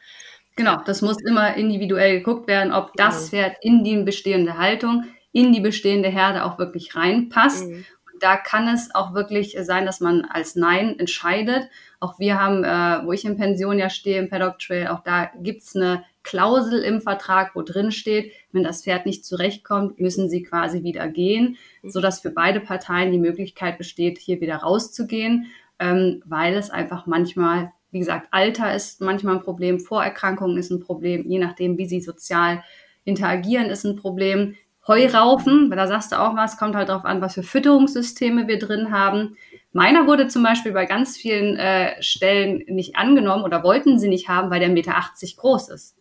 Genau, 0.57 0.81
das 0.85 1.03
muss 1.03 1.17
immer 1.27 1.55
individuell 1.57 2.19
geguckt 2.19 2.47
werden, 2.47 2.73
ob 2.73 2.93
das 2.95 3.31
genau. 3.31 3.45
Pferd 3.45 3.57
in 3.63 3.83
die 3.83 3.97
bestehende 4.03 4.59
Haltung, 4.59 5.05
in 5.33 5.53
die 5.53 5.61
bestehende 5.61 6.09
Herde 6.09 6.45
auch 6.45 6.59
wirklich 6.59 6.95
reinpasst. 6.95 7.67
Mhm 7.67 7.85
da 8.21 8.37
kann 8.37 8.69
es 8.69 8.95
auch 8.95 9.13
wirklich 9.15 9.57
sein, 9.61 9.87
dass 9.87 10.01
man 10.01 10.25
als 10.25 10.57
Nein 10.57 10.99
entscheidet. 10.99 11.69
Auch 12.01 12.19
wir 12.19 12.41
haben, 12.41 12.65
äh, 12.65 13.07
wo 13.07 13.13
ich 13.13 13.25
in 13.25 13.37
Pension 13.37 13.79
ja 13.79 13.91
stehe, 13.91 14.19
im 14.19 14.31
Paddock 14.31 14.59
Trail, 14.59 14.89
auch 14.89 15.01
da 15.01 15.31
gibt's 15.43 15.77
eine 15.77 16.05
Klausel 16.25 16.83
im 16.83 17.01
Vertrag, 17.01 17.55
wo 17.55 17.63
drin 17.63 17.93
steht, 17.93 18.33
wenn 18.51 18.65
das 18.65 18.83
Pferd 18.83 19.07
nicht 19.07 19.25
zurechtkommt, 19.25 20.01
müssen 20.01 20.29
sie 20.29 20.43
quasi 20.43 20.83
wieder 20.83 21.07
gehen, 21.07 21.57
mhm. 21.83 21.91
sodass 21.91 22.21
für 22.21 22.31
beide 22.31 22.61
Parteien 22.61 23.13
die 23.13 23.19
Möglichkeit 23.19 23.79
besteht, 23.79 24.19
hier 24.19 24.41
wieder 24.41 24.57
rauszugehen, 24.57 25.47
ähm, 25.79 26.23
weil 26.25 26.55
es 26.55 26.71
einfach 26.71 27.07
manchmal, 27.07 27.73
wie 27.93 28.01
gesagt, 28.01 28.29
Alter 28.33 28.75
ist 28.75 29.01
manchmal 29.01 29.37
ein 29.37 29.43
Problem, 29.43 29.79
Vorerkrankungen 29.79 30.57
ist 30.57 30.71
ein 30.71 30.81
Problem, 30.81 31.29
je 31.29 31.39
nachdem, 31.39 31.79
wie 31.79 31.87
sie 31.87 32.01
sozial 32.01 32.65
interagieren, 33.05 33.67
ist 33.67 33.85
ein 33.85 33.97
Problem. 33.97 34.57
Heuraufen, 34.87 35.71
weil 35.71 35.79
da 35.79 35.87
sagst 35.87 36.13
du 36.13 36.21
auch 36.21 36.37
was, 36.37 36.59
kommt 36.59 36.75
halt 36.75 36.91
darauf 36.91 37.07
an, 37.07 37.23
was 37.23 37.35
für 37.35 37.43
Fütterungssysteme 37.43 38.49
wir 38.49 38.59
drin 38.59 38.91
haben. 38.91 39.35
Meiner 39.73 40.07
wurde 40.07 40.29
zum 40.29 40.43
Beispiel 40.43 40.73
bei 40.73 40.85
ganz 40.85 41.17
vielen 41.17 41.57
äh, 41.57 42.03
Stellen 42.03 42.65
nicht 42.69 42.97
angenommen 42.97 43.45
oder 43.45 43.65
wollten 43.65 43.99
sie 43.99 44.09
nicht 44.09 44.29
haben, 44.29 44.51
weil 44.51 44.61
der 44.61 44.69
Meter 44.69 44.97
80 44.97 45.39
groß 45.39 45.71
ist. 45.71 45.97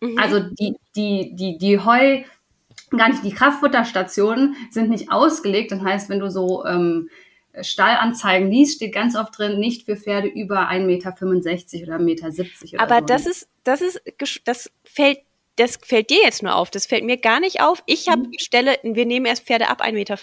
Mhm. 0.00 0.18
Also 0.18 0.40
die, 0.40 0.76
die, 0.94 1.34
die, 1.34 1.58
die 1.58 1.78
Heu, 1.78 2.22
gar 2.90 3.08
nicht 3.08 3.24
die 3.24 3.32
Kraftfutterstationen 3.32 4.56
sind 4.70 4.90
nicht 4.90 5.10
ausgelegt. 5.10 5.72
Das 5.72 5.80
heißt, 5.80 6.08
wenn 6.08 6.20
du 6.20 6.30
so 6.30 6.64
ähm, 6.64 7.08
Stallanzeigen 7.60 8.50
liest, 8.50 8.76
steht 8.76 8.94
ganz 8.94 9.16
oft 9.16 9.38
drin, 9.38 9.58
nicht 9.58 9.84
für 9.84 9.96
Pferde 9.96 10.28
über 10.28 10.70
1,65 10.70 10.80
Meter 10.86 11.10
oder 11.10 11.96
1,70 11.96 12.00
Meter. 12.02 12.80
Aber 12.80 13.00
so. 13.00 13.06
das 13.06 13.26
ist, 13.26 13.48
das 13.64 13.80
ist, 13.80 14.00
das 14.44 14.70
fällt 14.84 15.18
das 15.56 15.78
fällt 15.82 16.10
dir 16.10 16.22
jetzt 16.22 16.42
nur 16.42 16.54
auf. 16.54 16.70
Das 16.70 16.86
fällt 16.86 17.04
mir 17.04 17.16
gar 17.16 17.40
nicht 17.40 17.62
auf. 17.62 17.82
Ich 17.86 18.08
habe 18.08 18.24
mhm. 18.24 18.32
Stelle, 18.38 18.78
wir 18.82 19.06
nehmen 19.06 19.24
erst 19.24 19.44
Pferde 19.44 19.68
ab 19.68 19.82
1,50 19.82 19.92
Meter. 19.92 20.16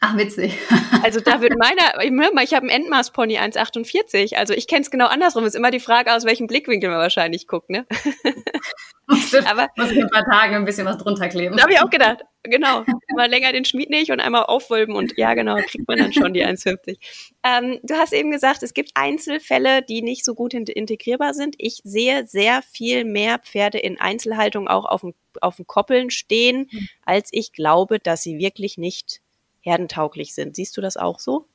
Ach, 0.00 0.16
witzig. 0.16 0.58
Also 1.02 1.20
da 1.20 1.40
wird 1.40 1.54
meiner, 1.58 2.42
ich 2.42 2.54
habe 2.54 2.68
einen 2.68 2.82
Endmaßpony 2.82 3.38
1,48. 3.38 4.36
Also 4.36 4.54
ich 4.54 4.66
kenne 4.66 4.82
es 4.82 4.90
genau 4.90 5.06
andersrum. 5.06 5.44
Ist 5.44 5.54
immer 5.54 5.70
die 5.70 5.80
Frage, 5.80 6.14
aus 6.14 6.24
welchem 6.24 6.46
Blickwinkel 6.46 6.90
man 6.90 6.98
wahrscheinlich 6.98 7.46
guckt, 7.46 7.70
ne? 7.70 7.86
Aber 9.46 9.68
muss 9.76 9.90
ich 9.90 9.98
in 9.98 10.04
ein 10.04 10.10
paar 10.10 10.24
Tagen 10.24 10.54
ein 10.54 10.64
bisschen 10.64 10.86
was 10.86 10.98
drunter 10.98 11.28
kleben. 11.28 11.56
Da 11.56 11.64
habe 11.64 11.72
ich 11.72 11.80
auch 11.80 11.90
gedacht. 11.90 12.24
Genau. 12.42 12.84
Mal 13.16 13.30
länger 13.30 13.52
den 13.52 13.64
Schmied 13.64 13.88
nicht 13.88 14.10
und 14.10 14.20
einmal 14.20 14.44
aufwölben 14.44 14.96
und 14.96 15.16
ja, 15.16 15.32
genau, 15.34 15.56
kriegt 15.56 15.88
man 15.88 15.98
dann 15.98 16.12
schon 16.12 16.34
die 16.34 16.44
1,50. 16.44 16.98
Ähm, 17.42 17.80
du 17.82 17.94
hast 17.94 18.12
eben 18.12 18.30
gesagt, 18.30 18.62
es 18.62 18.74
gibt 18.74 18.90
Einzelfälle, 18.94 19.82
die 19.82 20.02
nicht 20.02 20.24
so 20.24 20.34
gut 20.34 20.52
integrierbar 20.52 21.32
sind. 21.32 21.54
Ich 21.58 21.80
sehe 21.84 22.26
sehr 22.26 22.60
viel 22.62 23.04
mehr 23.04 23.38
Pferde 23.38 23.78
in 23.78 23.98
Einzelhaltung 23.98 24.68
auch 24.68 24.84
auf 24.84 25.00
dem, 25.00 25.14
auf 25.40 25.56
dem 25.56 25.66
Koppeln 25.66 26.10
stehen, 26.10 26.68
hm. 26.70 26.88
als 27.04 27.30
ich 27.32 27.52
glaube, 27.52 27.98
dass 27.98 28.22
sie 28.22 28.38
wirklich 28.38 28.76
nicht 28.76 29.22
herdentauglich 29.64 30.34
sind. 30.34 30.54
Siehst 30.54 30.76
du 30.76 30.80
das 30.80 30.96
auch 30.96 31.18
so? 31.18 31.46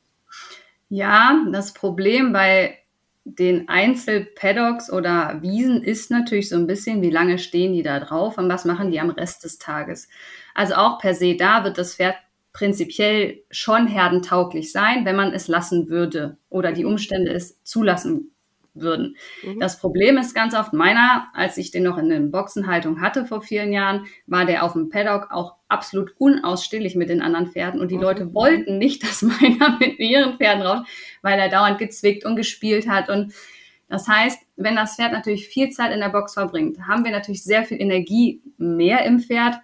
Ja, 0.90 1.46
das 1.52 1.74
Problem 1.74 2.34
bei 2.34 2.78
den 3.24 3.70
Einzelpaddocks 3.70 4.92
oder 4.92 5.38
Wiesen 5.42 5.84
ist 5.84 6.10
natürlich 6.10 6.50
so 6.50 6.56
ein 6.56 6.66
bisschen, 6.66 7.02
wie 7.04 7.12
lange 7.12 7.38
stehen 7.38 7.74
die 7.74 7.84
da 7.84 8.00
drauf 8.00 8.38
und 8.38 8.50
was 8.50 8.66
machen 8.66 8.90
die 8.92 9.00
am 9.00 9.12
Rest 9.12 9.44
des 9.44 9.60
Tages. 9.60 10.10
Also 10.56 10.74
auch 10.74 11.00
per 11.00 11.14
se 11.14 11.36
da 11.36 11.64
wird 11.64 11.78
das 11.78 11.96
Pferd 11.96 12.16
prinzipiell 12.54 13.44
schon 13.52 13.86
herdentauglich 13.86 14.72
sein, 14.72 15.06
wenn 15.06 15.16
man 15.16 15.32
es 15.32 15.48
lassen 15.48 15.90
würde 15.90 16.38
oder 16.50 16.72
die 16.72 16.86
Umstände 16.86 17.32
es 17.32 17.64
zulassen 17.64 18.32
würden. 18.82 19.16
Mhm. 19.44 19.60
Das 19.60 19.80
Problem 19.80 20.18
ist 20.18 20.34
ganz 20.34 20.56
oft 20.56 20.74
meiner, 20.74 21.28
als 21.34 21.58
ich 21.58 21.72
den 21.72 21.84
noch 21.84 21.98
in 21.98 22.10
der 22.10 22.20
Boxenhaltung 22.20 23.02
hatte 23.02 23.26
vor 23.26 23.42
vielen 23.42 23.72
Jahren, 23.74 24.06
war 24.28 24.46
der 24.46 24.64
auf 24.64 24.74
dem 24.74 24.90
Paddock 24.90 25.32
auch 25.32 25.56
absolut 25.68 26.14
unausstehlich 26.18 26.96
mit 26.96 27.10
den 27.10 27.22
anderen 27.22 27.48
Pferden 27.52 27.80
und 27.80 27.92
die 27.92 27.98
mhm. 27.98 28.04
Leute 28.04 28.34
wollten 28.34 28.78
nicht, 28.78 29.04
dass 29.08 29.22
meiner 29.22 29.78
mit 29.80 30.00
ihren 30.00 30.38
Pferden 30.38 30.64
raus, 30.64 30.88
weil 31.22 31.40
er 31.40 31.50
dauernd 31.50 31.78
gezwickt 31.78 32.26
und 32.26 32.36
gespielt 32.36 32.88
hat 32.88 33.10
und 33.10 33.34
das 33.90 34.08
heißt, 34.08 34.40
wenn 34.56 34.76
das 34.76 34.96
Pferd 34.96 35.14
natürlich 35.14 35.48
viel 35.48 35.72
Zeit 35.72 35.92
in 35.92 36.00
der 36.00 36.10
Box 36.10 36.36
verbringt, 36.36 36.78
haben 36.88 37.04
wir 37.04 37.12
natürlich 37.12 37.44
sehr 37.44 37.64
viel 37.64 37.82
Energie 37.82 38.40
mehr 38.58 39.04
im 39.04 39.20
Pferd 39.20 39.56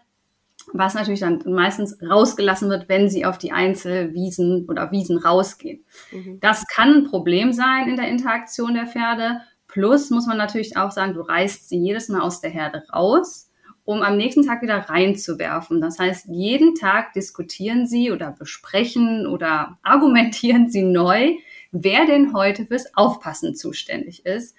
was 0.77 0.93
natürlich 0.93 1.21
dann 1.21 1.41
meistens 1.45 1.97
rausgelassen 2.01 2.69
wird, 2.69 2.89
wenn 2.89 3.09
sie 3.09 3.25
auf 3.25 3.37
die 3.37 3.51
Einzelwiesen 3.51 4.65
oder 4.67 4.91
Wiesen 4.91 5.17
rausgehen. 5.17 5.85
Mhm. 6.11 6.39
Das 6.41 6.67
kann 6.67 6.93
ein 6.93 7.03
Problem 7.05 7.53
sein 7.53 7.87
in 7.87 7.95
der 7.95 8.07
Interaktion 8.07 8.73
der 8.73 8.87
Pferde. 8.87 9.41
Plus 9.67 10.09
muss 10.09 10.27
man 10.27 10.37
natürlich 10.37 10.77
auch 10.77 10.91
sagen, 10.91 11.13
du 11.13 11.21
reißt 11.21 11.69
sie 11.69 11.77
jedes 11.77 12.09
Mal 12.09 12.21
aus 12.21 12.41
der 12.41 12.49
Herde 12.49 12.83
raus, 12.93 13.51
um 13.83 14.01
am 14.01 14.17
nächsten 14.17 14.45
Tag 14.45 14.61
wieder 14.61 14.77
reinzuwerfen. 14.77 15.81
Das 15.81 15.99
heißt, 15.99 16.27
jeden 16.29 16.75
Tag 16.75 17.13
diskutieren 17.13 17.87
sie 17.87 18.11
oder 18.11 18.31
besprechen 18.31 19.27
oder 19.27 19.77
argumentieren 19.83 20.69
sie 20.69 20.83
neu, 20.83 21.33
wer 21.71 22.05
denn 22.05 22.33
heute 22.33 22.65
fürs 22.65 22.95
Aufpassen 22.95 23.55
zuständig 23.55 24.25
ist. 24.25 24.55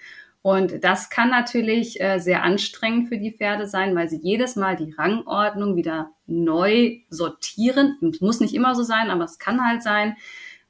Und 0.47 0.85
das 0.85 1.11
kann 1.11 1.31
natürlich 1.31 2.01
äh, 2.01 2.21
sehr 2.21 2.45
anstrengend 2.45 3.09
für 3.09 3.19
die 3.19 3.33
Pferde 3.33 3.67
sein, 3.67 3.97
weil 3.97 4.09
sie 4.09 4.21
jedes 4.23 4.55
Mal 4.55 4.77
die 4.77 4.93
Rangordnung 4.93 5.75
wieder 5.75 6.13
neu 6.29 6.99
sortieren. 7.11 7.99
Es 8.13 8.21
muss 8.21 8.39
nicht 8.39 8.55
immer 8.55 8.77
so 8.77 8.85
sein, 8.85 9.11
aber 9.11 9.25
es 9.25 9.41
kann 9.41 9.67
halt 9.67 9.83
sein. 9.83 10.15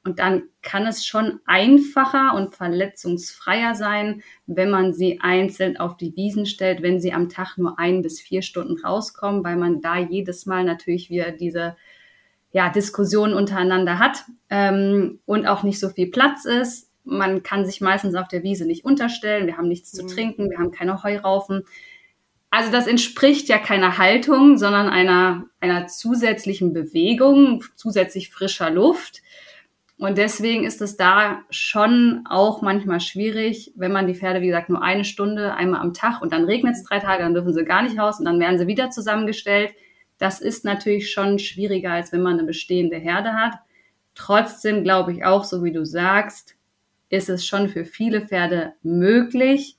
Und 0.03 0.17
dann 0.17 0.45
kann 0.63 0.87
es 0.87 1.05
schon 1.05 1.41
einfacher 1.45 2.33
und 2.33 2.55
verletzungsfreier 2.55 3.75
sein, 3.75 4.23
wenn 4.47 4.71
man 4.71 4.95
sie 4.95 5.19
einzeln 5.21 5.77
auf 5.77 5.95
die 5.95 6.15
Wiesen 6.15 6.47
stellt, 6.47 6.81
wenn 6.81 6.99
sie 6.99 7.13
am 7.13 7.29
Tag 7.29 7.59
nur 7.59 7.77
ein 7.77 8.01
bis 8.01 8.19
vier 8.19 8.41
Stunden 8.41 8.83
rauskommen, 8.83 9.43
weil 9.43 9.57
man 9.57 9.81
da 9.81 9.99
jedes 9.99 10.47
Mal 10.47 10.63
natürlich 10.63 11.11
wieder 11.11 11.29
diese 11.29 11.75
ja, 12.51 12.69
Diskussionen 12.69 13.35
untereinander 13.35 13.99
hat 13.99 14.23
ähm, 14.49 15.19
und 15.27 15.45
auch 15.45 15.61
nicht 15.61 15.79
so 15.79 15.89
viel 15.89 16.09
Platz 16.09 16.45
ist 16.45 16.86
man 17.07 17.41
kann 17.41 17.65
sich 17.65 17.81
meistens 17.81 18.15
auf 18.15 18.27
der 18.27 18.43
Wiese 18.43 18.65
nicht 18.65 18.85
unterstellen. 18.85 19.47
Wir 19.47 19.57
haben 19.57 19.67
nichts 19.67 19.91
zu 19.91 20.03
mhm. 20.03 20.07
trinken, 20.09 20.49
wir 20.49 20.57
haben 20.57 20.71
keine 20.71 21.03
Heuraufen. 21.03 21.63
Also 22.49 22.71
das 22.71 22.87
entspricht 22.87 23.49
ja 23.49 23.57
keiner 23.57 23.97
Haltung, 23.97 24.57
sondern 24.57 24.89
einer, 24.89 25.45
einer 25.59 25.87
zusätzlichen 25.87 26.73
Bewegung, 26.73 27.63
zusätzlich 27.75 28.29
frischer 28.29 28.69
Luft. 28.69 29.21
Und 29.97 30.17
deswegen 30.17 30.63
ist 30.63 30.81
es 30.81 30.95
da 30.95 31.41
schon 31.49 32.23
auch 32.29 32.61
manchmal 32.61 32.99
schwierig, 32.99 33.73
wenn 33.75 33.91
man 33.91 34.05
die 34.05 34.13
Pferde, 34.13 34.41
wie 34.41 34.47
gesagt, 34.47 34.69
nur 34.69 34.83
eine 34.83 35.03
Stunde 35.03 35.55
einmal 35.55 35.81
am 35.81 35.93
Tag 35.93 36.21
und 36.21 36.31
dann 36.31 36.45
regnet 36.45 36.75
es 36.75 36.83
drei 36.83 36.99
Tage, 36.99 37.23
dann 37.23 37.33
dürfen 37.33 37.53
sie 37.53 37.65
gar 37.65 37.81
nicht 37.81 37.97
raus 37.97 38.19
und 38.19 38.25
dann 38.25 38.39
werden 38.39 38.59
sie 38.59 38.67
wieder 38.67 38.91
zusammengestellt. 38.91 39.73
Das 40.19 40.39
ist 40.39 40.65
natürlich 40.65 41.11
schon 41.11 41.39
schwieriger, 41.39 41.91
als 41.91 42.11
wenn 42.11 42.21
man 42.21 42.33
eine 42.33 42.43
bestehende 42.43 42.97
Herde 42.97 43.33
hat. 43.33 43.53
Trotzdem 44.13 44.83
glaube 44.83 45.13
ich 45.13 45.25
auch, 45.25 45.43
so 45.43 45.63
wie 45.63 45.71
du 45.71 45.83
sagst, 45.83 46.56
ist 47.09 47.29
es 47.29 47.45
schon 47.45 47.69
für 47.69 47.85
viele 47.85 48.27
Pferde 48.27 48.73
möglich, 48.83 49.77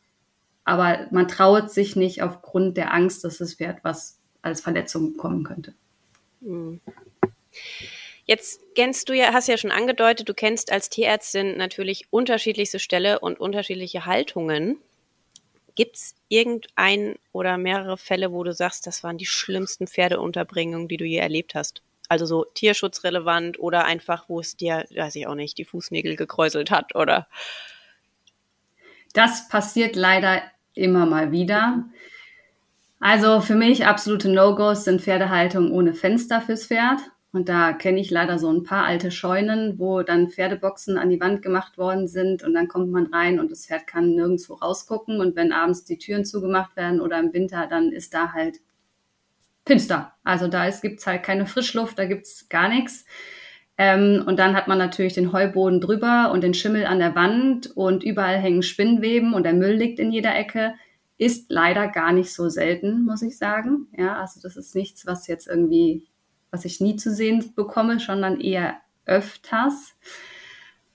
aber 0.65 1.07
man 1.11 1.29
traut 1.29 1.71
sich 1.71 1.97
nicht 1.97 2.23
aufgrund 2.23 2.77
der 2.77 2.93
Angst, 2.93 3.25
dass 3.25 3.39
das 3.39 3.55
Pferd 3.55 3.85
was 3.85 4.19
als 4.43 4.61
Verletzung 4.61 5.13
bekommen 5.13 5.45
könnte. 5.45 5.75
Hm. 6.43 6.81
Jetzt 8.25 8.61
kennst 8.75 9.09
du 9.09 9.15
ja, 9.15 9.33
hast 9.33 9.49
ja 9.49 9.57
schon 9.57 9.71
angedeutet, 9.71 10.29
du 10.29 10.35
kennst 10.35 10.71
als 10.71 10.91
Tierärztin 10.91 11.57
natürlich 11.57 12.07
unterschiedlichste 12.11 12.79
Ställe 12.79 13.21
und 13.21 13.41
unterschiedliche 13.41 14.05
Haltungen. 14.05 14.79
Gibt 15.75 15.97
es 15.97 16.15
irgendein 16.29 17.17
oder 17.33 17.57
mehrere 17.57 17.97
Fälle, 17.97 18.31
wo 18.33 18.45
du 18.45 18.53
sagst, 18.53 18.87
das 18.87 19.03
waren 19.03 19.17
die 19.17 19.27
schlimmsten 19.27 19.87
Pferdeunterbringungen, 19.87 20.89
die 20.89 20.99
du 20.99 21.07
je 21.07 21.17
erlebt 21.17 21.55
hast? 21.55 21.83
Also 22.09 22.27
so 22.27 22.45
tierschutzrelevant 22.45 23.59
oder 23.59 23.85
einfach, 23.85 24.29
wo 24.29 24.41
es 24.41 24.57
dir, 24.57 24.85
weiß 24.95 25.17
ich 25.17 25.27
auch 25.27 25.35
nicht, 25.35 25.59
die 25.59 25.65
Fußnägel 25.65 26.17
gekräuselt 26.17 26.71
hat 26.71 26.95
oder. 26.95 27.29
Das 29.13 29.49
passiert 29.49 29.95
leider 29.95 30.43
immer 30.75 31.07
mal 31.07 31.33
wieder. 31.33 31.85
Also 33.01 33.41
für 33.41 33.55
mich 33.55 33.87
absolute 33.87 34.29
No-Gos 34.29 34.85
sind 34.85 35.03
Pferdehaltung 35.03 35.71
ohne 35.71 35.95
Fenster 35.95 36.41
fürs 36.41 36.67
Pferd. 36.67 37.01
Und 37.31 37.51
da 37.51 37.75
kenne 37.75 38.01
ich 38.01 38.11
leider 38.11 38.39
so 38.39 38.51
ein 38.51 38.63
paar 38.63 38.85
alte 38.85 39.11
Scheunen, 39.11 39.79
wo 39.79 40.03
dann 40.03 40.31
Pferdeboxen 40.31 40.97
an 40.97 41.11
die 41.11 41.21
Wand 41.21 41.43
gemacht 41.43 41.77
worden 41.77 42.09
sind 42.09 42.43
und 42.43 42.55
dann 42.55 42.69
kommt 42.69 42.91
man 42.91 43.07
rein 43.07 43.39
und 43.39 43.51
das 43.51 43.67
Pferd 43.67 43.87
kann 43.87 44.15
nirgendwo 44.15 44.55
rausgucken. 44.55 45.21
Und 45.21 45.37
wenn 45.37 45.53
abends 45.53 45.85
die 45.85 45.99
Türen 45.99 46.25
zugemacht 46.25 46.75
werden 46.75 47.01
oder 47.01 47.19
im 47.19 47.35
Winter, 47.35 47.67
dann 47.67 47.93
ist 47.93 48.15
da 48.15 48.33
halt 48.33 48.61
finster. 49.69 50.15
Also 50.25 50.49
da 50.49 50.69
gibt 50.69 51.01
es 51.01 51.07
halt 51.07 51.23
keine 51.23 51.47
Frischluft, 51.47 51.99
da 51.99 52.07
gibt 52.07 52.27
es 52.27 52.49
gar 52.49 52.69
nichts. 52.69 53.05
Ähm, 53.77 54.25
und 54.27 54.39
dann 54.41 54.57
hat 54.57 54.67
man 54.67 54.79
natürlich 54.79 55.13
den 55.13 55.33
Heuboden 55.33 55.81
drüber 55.81 56.33
und 56.33 56.43
den 56.43 56.55
Schimmel 56.55 56.87
an 56.87 56.99
der 56.99 57.15
Wand 57.15 57.71
und 57.77 58.03
überall 58.03 58.39
hängen 58.39 58.63
Spinnweben 58.63 59.35
und 59.35 59.45
der 59.45 59.53
Müll 59.53 59.75
liegt 59.75 60.01
in 60.01 60.11
jeder 60.11 60.35
Ecke. 60.35 60.75
Ist 61.17 61.51
leider 61.51 61.87
gar 61.89 62.13
nicht 62.13 62.33
so 62.33 62.49
selten, 62.49 63.05
muss 63.05 63.23
ich 63.23 63.39
sagen. 63.39 63.87
Ja, 63.97 64.17
also 64.19 64.41
das 64.41 64.57
ist 64.57 64.75
nichts, 64.75 65.07
was 65.07 65.27
jetzt 65.29 65.47
irgendwie, 65.47 66.09
was 66.51 66.65
ich 66.65 66.81
nie 66.81 66.97
zu 66.97 67.13
sehen 67.13 67.53
bekomme, 67.55 68.01
sondern 68.01 68.41
eher 68.41 68.79
öfters. 69.05 69.97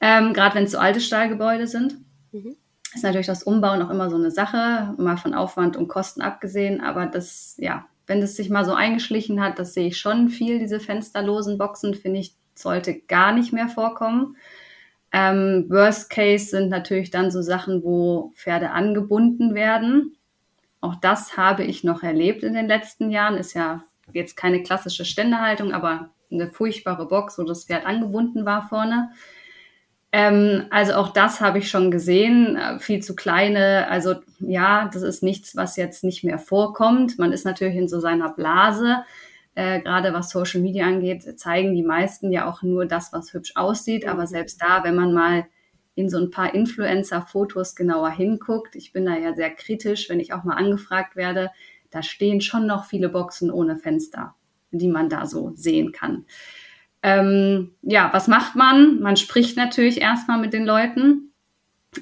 Ähm, 0.02 0.34
Gerade 0.34 0.56
wenn 0.56 0.66
es 0.66 0.72
so 0.72 0.78
alte 0.78 1.00
Stahlgebäude 1.00 1.68
sind. 1.68 1.98
Mhm. 2.32 2.58
Ist 2.94 3.04
natürlich 3.04 3.28
das 3.28 3.44
Umbauen 3.44 3.82
auch 3.82 3.90
immer 3.90 4.10
so 4.10 4.18
eine 4.18 4.32
Sache, 4.32 4.94
mal 4.98 5.18
von 5.18 5.34
Aufwand 5.34 5.78
und 5.78 5.88
Kosten 5.88 6.22
abgesehen, 6.22 6.82
aber 6.82 7.06
das, 7.08 7.56
ja, 7.58 7.86
wenn 8.08 8.22
es 8.22 8.36
sich 8.36 8.50
mal 8.50 8.66
so 8.66 8.74
eingeschlichen 8.74 9.42
hat, 9.42 9.60
das 9.60 9.74
sehe 9.74 9.88
ich 9.88 9.98
schon 9.98 10.30
viel, 10.30 10.60
diese 10.60 10.80
fensterlosen 10.80 11.58
Boxen, 11.58 11.94
finde 11.94 12.20
ich, 12.20 12.36
sollte 12.56 13.00
gar 13.00 13.34
nicht 13.34 13.54
mehr 13.54 13.68
vorkommen. 13.68 14.38
Ähm, 15.12 15.66
Worst 15.70 16.10
Case 16.10 16.48
sind 16.48 16.70
natürlich 16.70 17.12
dann 17.12 17.32
so 17.32 17.42
Sachen, 17.42 17.84
wo 17.84 18.34
Pferde 18.36 18.72
angebunden 18.72 19.54
werden. 19.54 20.18
Auch 20.82 20.96
das 20.96 21.38
habe 21.38 21.64
ich 21.64 21.84
noch 21.84 22.04
erlebt 22.04 22.44
in 22.44 22.54
den 22.54 22.68
letzten 22.68 23.10
Jahren. 23.10 23.38
Ist 23.38 23.54
ja 23.54 23.84
jetzt 24.12 24.36
keine 24.36 24.64
klassische 24.64 25.06
Ständehaltung, 25.06 25.72
aber 25.72 26.10
eine 26.32 26.52
furchtbare 26.52 27.08
Box, 27.08 27.38
wo 27.38 27.44
das 27.44 27.66
Pferd 27.66 27.86
angebunden 27.86 28.46
war 28.46 28.68
vorne. 28.68 29.12
Ähm, 30.14 30.68
also 30.70 30.94
auch 30.94 31.10
das 31.10 31.42
habe 31.42 31.58
ich 31.58 31.70
schon 31.72 31.90
gesehen, 31.90 32.56
äh, 32.56 32.78
viel 32.80 33.02
zu 33.02 33.16
kleine. 33.16 33.88
Also 33.90 34.14
ja, 34.40 34.90
das 34.94 35.02
ist 35.02 35.24
nichts, 35.24 35.56
was 35.56 35.76
jetzt 35.76 36.04
nicht 36.04 36.24
mehr 36.24 36.38
vorkommt. 36.38 37.18
Man 37.18 37.34
ist 37.34 37.46
natürlich 37.46 37.76
in 37.76 37.88
so 37.88 38.00
seiner 38.00 38.30
Blase. 38.30 39.04
Äh, 39.56 39.82
Gerade 39.82 40.14
was 40.14 40.30
Social 40.30 40.62
Media 40.62 40.86
angeht, 40.86 41.40
zeigen 41.40 41.74
die 41.74 41.82
meisten 41.82 42.32
ja 42.32 42.48
auch 42.48 42.62
nur 42.62 42.86
das, 42.86 43.12
was 43.12 43.34
hübsch 43.34 43.54
aussieht. 43.56 44.08
Aber 44.08 44.28
selbst 44.28 44.62
da, 44.62 44.84
wenn 44.84 44.96
man 44.96 45.14
mal 45.14 45.48
in 45.96 46.10
so 46.10 46.20
ein 46.20 46.30
paar 46.30 46.54
Influencer-Fotos 46.54 47.76
genauer 47.76 48.12
hinguckt, 48.12 48.76
ich 48.76 48.94
bin 48.94 49.06
da 49.06 49.18
ja 49.18 49.34
sehr 49.34 49.50
kritisch, 49.50 50.10
wenn 50.10 50.20
ich 50.20 50.32
auch 50.32 50.44
mal 50.44 50.56
angefragt 50.58 51.16
werde, 51.16 51.50
da 51.90 52.04
stehen 52.04 52.40
schon 52.40 52.68
noch 52.68 52.86
viele 52.86 53.10
Boxen 53.10 53.50
ohne 53.50 53.78
Fenster, 53.78 54.36
die 54.70 54.88
man 54.90 55.10
da 55.10 55.26
so 55.26 55.54
sehen 55.56 55.92
kann. 55.92 56.26
Ähm, 57.04 57.72
ja, 57.82 58.10
was 58.14 58.28
macht 58.28 58.56
man? 58.56 59.02
Man 59.02 59.18
spricht 59.18 59.58
natürlich 59.58 60.02
erstmal 60.02 60.40
mit 60.40 60.54
den 60.54 60.66
Leuten 60.66 61.34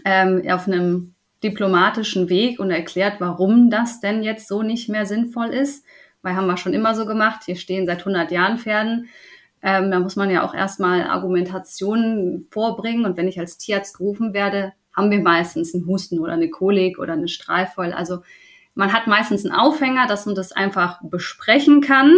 ähm, 0.06 0.44
auf 0.48 0.68
einem 0.68 1.16
diplomatischen 1.44 2.30
Weg 2.30 2.60
und 2.60 2.70
erklärt, 2.70 3.16
warum 3.20 3.72
das 3.72 4.00
denn 4.00 4.22
jetzt 4.22 4.48
so 4.48 4.62
nicht 4.62 4.90
mehr 4.90 5.08
sinnvoll 5.08 5.48
ist. 5.48 5.84
Weil 6.22 6.36
haben 6.36 6.46
wir 6.46 6.58
schon 6.58 6.74
immer 6.74 6.94
so 6.94 7.08
gemacht. 7.08 7.42
Hier 7.46 7.56
stehen 7.56 7.88
seit 7.88 8.00
100 8.00 8.32
Jahren 8.32 8.60
Pferden. 8.60 9.10
Ähm, 9.64 9.90
da 9.90 10.00
muss 10.00 10.16
man 10.16 10.30
ja 10.30 10.44
auch 10.44 10.54
erstmal 10.54 11.04
Argumentationen 11.04 12.48
vorbringen. 12.52 13.06
Und 13.06 13.18
wenn 13.18 13.28
ich 13.28 13.40
als 13.40 13.58
Tierarzt 13.58 13.98
gerufen 13.98 14.34
werde, 14.34 14.74
haben 14.96 15.10
wir 15.10 15.22
meistens 15.22 15.74
einen 15.74 15.88
Husten 15.88 16.20
oder 16.20 16.34
eine 16.34 16.50
Kolik 16.50 17.00
oder 17.00 17.14
eine 17.14 17.28
Strahlvoll. 17.28 17.92
Also 17.92 18.20
man 18.76 18.94
hat 18.94 19.08
meistens 19.08 19.46
einen 19.46 19.56
Aufhänger, 19.56 20.06
dass 20.08 20.28
man 20.28 20.36
das 20.36 20.52
einfach 20.52 21.00
besprechen 21.04 21.82
kann. 21.82 22.16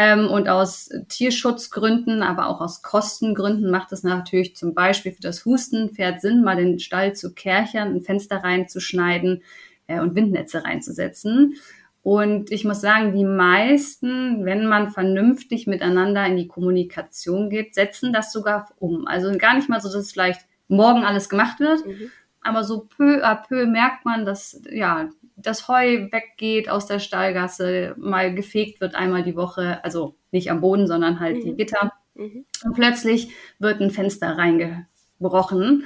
Ähm, 0.00 0.28
und 0.28 0.48
aus 0.48 0.90
Tierschutzgründen, 1.08 2.22
aber 2.22 2.46
auch 2.46 2.60
aus 2.60 2.82
Kostengründen 2.82 3.68
macht 3.68 3.90
es 3.90 4.04
natürlich 4.04 4.54
zum 4.54 4.72
Beispiel 4.72 5.10
für 5.10 5.20
das 5.20 5.44
Hustenpferd 5.44 6.20
Sinn, 6.20 6.44
mal 6.44 6.54
den 6.54 6.78
Stall 6.78 7.16
zu 7.16 7.34
kärchern, 7.34 7.96
ein 7.96 8.02
Fenster 8.02 8.36
reinzuschneiden 8.36 9.42
äh, 9.88 9.98
und 9.98 10.14
Windnetze 10.14 10.62
reinzusetzen. 10.62 11.56
Und 12.02 12.52
ich 12.52 12.64
muss 12.64 12.80
sagen, 12.80 13.12
die 13.12 13.24
meisten, 13.24 14.44
wenn 14.44 14.66
man 14.66 14.90
vernünftig 14.90 15.66
miteinander 15.66 16.24
in 16.26 16.36
die 16.36 16.46
Kommunikation 16.46 17.50
geht, 17.50 17.74
setzen 17.74 18.12
das 18.12 18.32
sogar 18.32 18.68
um. 18.78 19.04
Also 19.08 19.36
gar 19.36 19.56
nicht 19.56 19.68
mal 19.68 19.80
so, 19.80 19.92
dass 19.92 20.12
vielleicht 20.12 20.42
morgen 20.68 21.02
alles 21.02 21.28
gemacht 21.28 21.58
wird, 21.58 21.84
mhm. 21.84 22.12
aber 22.40 22.62
so 22.62 22.86
peu 22.96 23.24
à 23.24 23.34
peu 23.34 23.66
merkt 23.66 24.04
man, 24.04 24.24
dass 24.24 24.62
ja 24.70 25.08
das 25.40 25.68
Heu 25.68 26.08
weggeht 26.10 26.68
aus 26.68 26.86
der 26.86 26.98
Stallgasse, 26.98 27.94
mal 27.96 28.34
gefegt 28.34 28.80
wird 28.80 28.94
einmal 28.94 29.22
die 29.22 29.36
Woche, 29.36 29.82
also 29.84 30.16
nicht 30.32 30.50
am 30.50 30.60
Boden, 30.60 30.86
sondern 30.86 31.20
halt 31.20 31.36
mhm. 31.36 31.40
die 31.42 31.54
Gitter. 31.54 31.92
Mhm. 32.14 32.44
Und 32.64 32.74
plötzlich 32.74 33.30
wird 33.58 33.80
ein 33.80 33.90
Fenster 33.90 34.36
reingebrochen. 34.36 35.84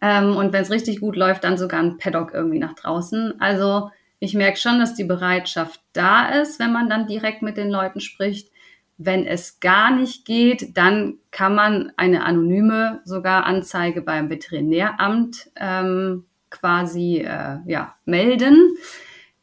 Ähm, 0.00 0.36
und 0.36 0.52
wenn 0.52 0.62
es 0.62 0.70
richtig 0.70 1.00
gut 1.00 1.16
läuft, 1.16 1.44
dann 1.44 1.58
sogar 1.58 1.80
ein 1.80 1.98
Paddock 1.98 2.32
irgendwie 2.32 2.58
nach 2.58 2.74
draußen. 2.74 3.40
Also 3.40 3.90
ich 4.20 4.34
merke 4.34 4.58
schon, 4.58 4.78
dass 4.78 4.94
die 4.94 5.04
Bereitschaft 5.04 5.80
da 5.92 6.28
ist, 6.28 6.60
wenn 6.60 6.72
man 6.72 6.88
dann 6.88 7.06
direkt 7.06 7.42
mit 7.42 7.56
den 7.56 7.70
Leuten 7.70 8.00
spricht. 8.00 8.50
Wenn 8.98 9.26
es 9.26 9.58
gar 9.58 9.90
nicht 9.90 10.24
geht, 10.24 10.76
dann 10.76 11.18
kann 11.32 11.56
man 11.56 11.92
eine 11.96 12.24
anonyme 12.24 13.00
sogar 13.04 13.46
Anzeige 13.46 14.00
beim 14.00 14.30
Veterinäramt 14.30 15.50
ähm, 15.56 16.26
quasi 16.52 17.18
äh, 17.18 17.58
ja, 17.66 17.94
melden. 18.04 18.76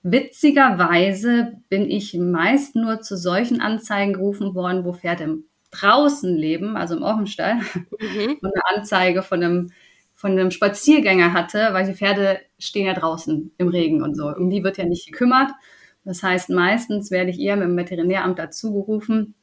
Witzigerweise 0.03 1.57
bin 1.67 1.89
ich 1.89 2.13
meist 2.13 2.75
nur 2.75 3.01
zu 3.01 3.17
solchen 3.17 3.59
Anzeigen 3.59 4.13
gerufen 4.13 4.55
worden, 4.55 4.85
wo 4.85 4.93
Pferde 4.93 5.39
draußen 5.71 6.33
leben, 6.35 6.77
also 6.77 6.95
im 6.95 7.03
Offenstall, 7.03 7.55
mhm. 7.55 8.37
und 8.41 8.45
eine 8.45 8.77
Anzeige 8.77 9.21
von 9.21 9.43
einem, 9.43 9.71
von 10.15 10.31
einem 10.31 10.51
Spaziergänger 10.51 11.33
hatte, 11.33 11.69
weil 11.71 11.85
die 11.85 11.93
Pferde 11.93 12.39
stehen 12.57 12.85
ja 12.85 12.93
draußen 12.93 13.51
im 13.57 13.67
Regen 13.67 14.01
und 14.01 14.15
so. 14.15 14.27
Um 14.29 14.49
die 14.49 14.63
wird 14.63 14.77
ja 14.77 14.85
nicht 14.85 15.07
gekümmert. 15.07 15.51
Das 16.05 16.23
heißt, 16.23 16.49
meistens 16.49 17.11
werde 17.11 17.31
ich 17.31 17.39
eher 17.39 17.57
mit 17.57 17.67
dem 17.67 17.77
Veterinäramt 17.77 18.39
dazu 18.39 18.73
gerufen, 18.73 19.35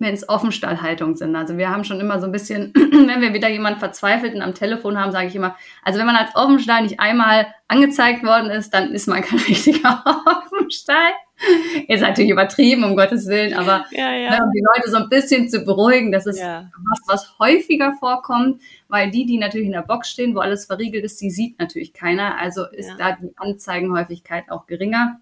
es 0.00 0.28
Offenstallhaltung 0.28 1.16
sind. 1.16 1.36
Also 1.36 1.56
wir 1.56 1.70
haben 1.70 1.84
schon 1.84 2.00
immer 2.00 2.20
so 2.20 2.26
ein 2.26 2.32
bisschen, 2.32 2.72
wenn 2.74 3.20
wir 3.20 3.34
wieder 3.34 3.48
jemand 3.48 3.78
Verzweifelten 3.78 4.42
am 4.42 4.54
Telefon 4.54 4.98
haben, 4.98 5.12
sage 5.12 5.28
ich 5.28 5.36
immer, 5.36 5.56
also 5.84 5.98
wenn 5.98 6.06
man 6.06 6.16
als 6.16 6.34
Offenstall 6.34 6.82
nicht 6.82 7.00
einmal 7.00 7.46
angezeigt 7.68 8.24
worden 8.24 8.50
ist, 8.50 8.72
dann 8.72 8.92
ist 8.92 9.06
man 9.06 9.22
kein 9.22 9.38
richtiger 9.38 10.02
Offenstall. 10.26 11.12
Ist 11.88 12.02
natürlich 12.02 12.30
übertrieben, 12.30 12.84
um 12.84 12.96
Gottes 12.96 13.26
Willen, 13.26 13.54
aber 13.54 13.86
ja, 13.92 14.12
ja. 14.12 14.30
Ne, 14.30 14.44
um 14.44 14.52
die 14.52 14.62
Leute 14.74 14.90
so 14.90 14.98
ein 14.98 15.08
bisschen 15.08 15.48
zu 15.48 15.64
beruhigen, 15.64 16.12
das 16.12 16.26
ist 16.26 16.38
ja. 16.38 16.70
was, 16.90 17.00
was 17.06 17.38
häufiger 17.38 17.94
vorkommt, 17.98 18.60
weil 18.88 19.10
die, 19.10 19.24
die 19.24 19.38
natürlich 19.38 19.66
in 19.66 19.72
der 19.72 19.80
Box 19.80 20.10
stehen, 20.10 20.34
wo 20.34 20.40
alles 20.40 20.66
verriegelt 20.66 21.02
ist, 21.02 21.18
die 21.20 21.30
sieht 21.30 21.58
natürlich 21.58 21.94
keiner. 21.94 22.36
Also 22.38 22.66
ist 22.66 22.90
da 22.98 23.12
die 23.12 23.32
Anzeigenhäufigkeit 23.36 24.50
auch 24.50 24.66
geringer. 24.66 25.20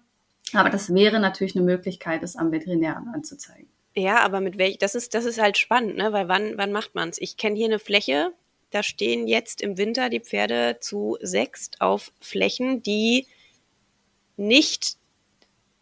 Aber 0.53 0.69
das 0.69 0.93
wäre 0.93 1.19
natürlich 1.19 1.55
eine 1.55 1.63
Möglichkeit, 1.63 2.23
es 2.23 2.35
am 2.35 2.51
Veterinären 2.51 3.07
anzuzeigen. 3.13 3.69
Ja, 3.99 4.19
aber 4.19 4.39
mit 4.39 4.57
welch, 4.57 4.77
das 4.77 4.95
ist, 4.95 5.13
das 5.13 5.25
ist 5.25 5.41
halt 5.41 5.57
spannend, 5.57 5.97
ne? 5.97 6.13
Weil 6.13 6.27
wann, 6.29 6.57
wann 6.57 6.71
macht 6.71 6.95
man's? 6.95 7.17
Ich 7.19 7.35
kenne 7.35 7.57
hier 7.57 7.65
eine 7.65 7.79
Fläche, 7.79 8.31
da 8.71 8.81
stehen 8.81 9.27
jetzt 9.27 9.61
im 9.61 9.77
Winter 9.77 10.09
die 10.09 10.21
Pferde 10.21 10.77
zu 10.79 11.17
sechst 11.21 11.81
auf 11.81 12.11
Flächen, 12.21 12.81
die 12.81 13.27
nicht 14.37 14.95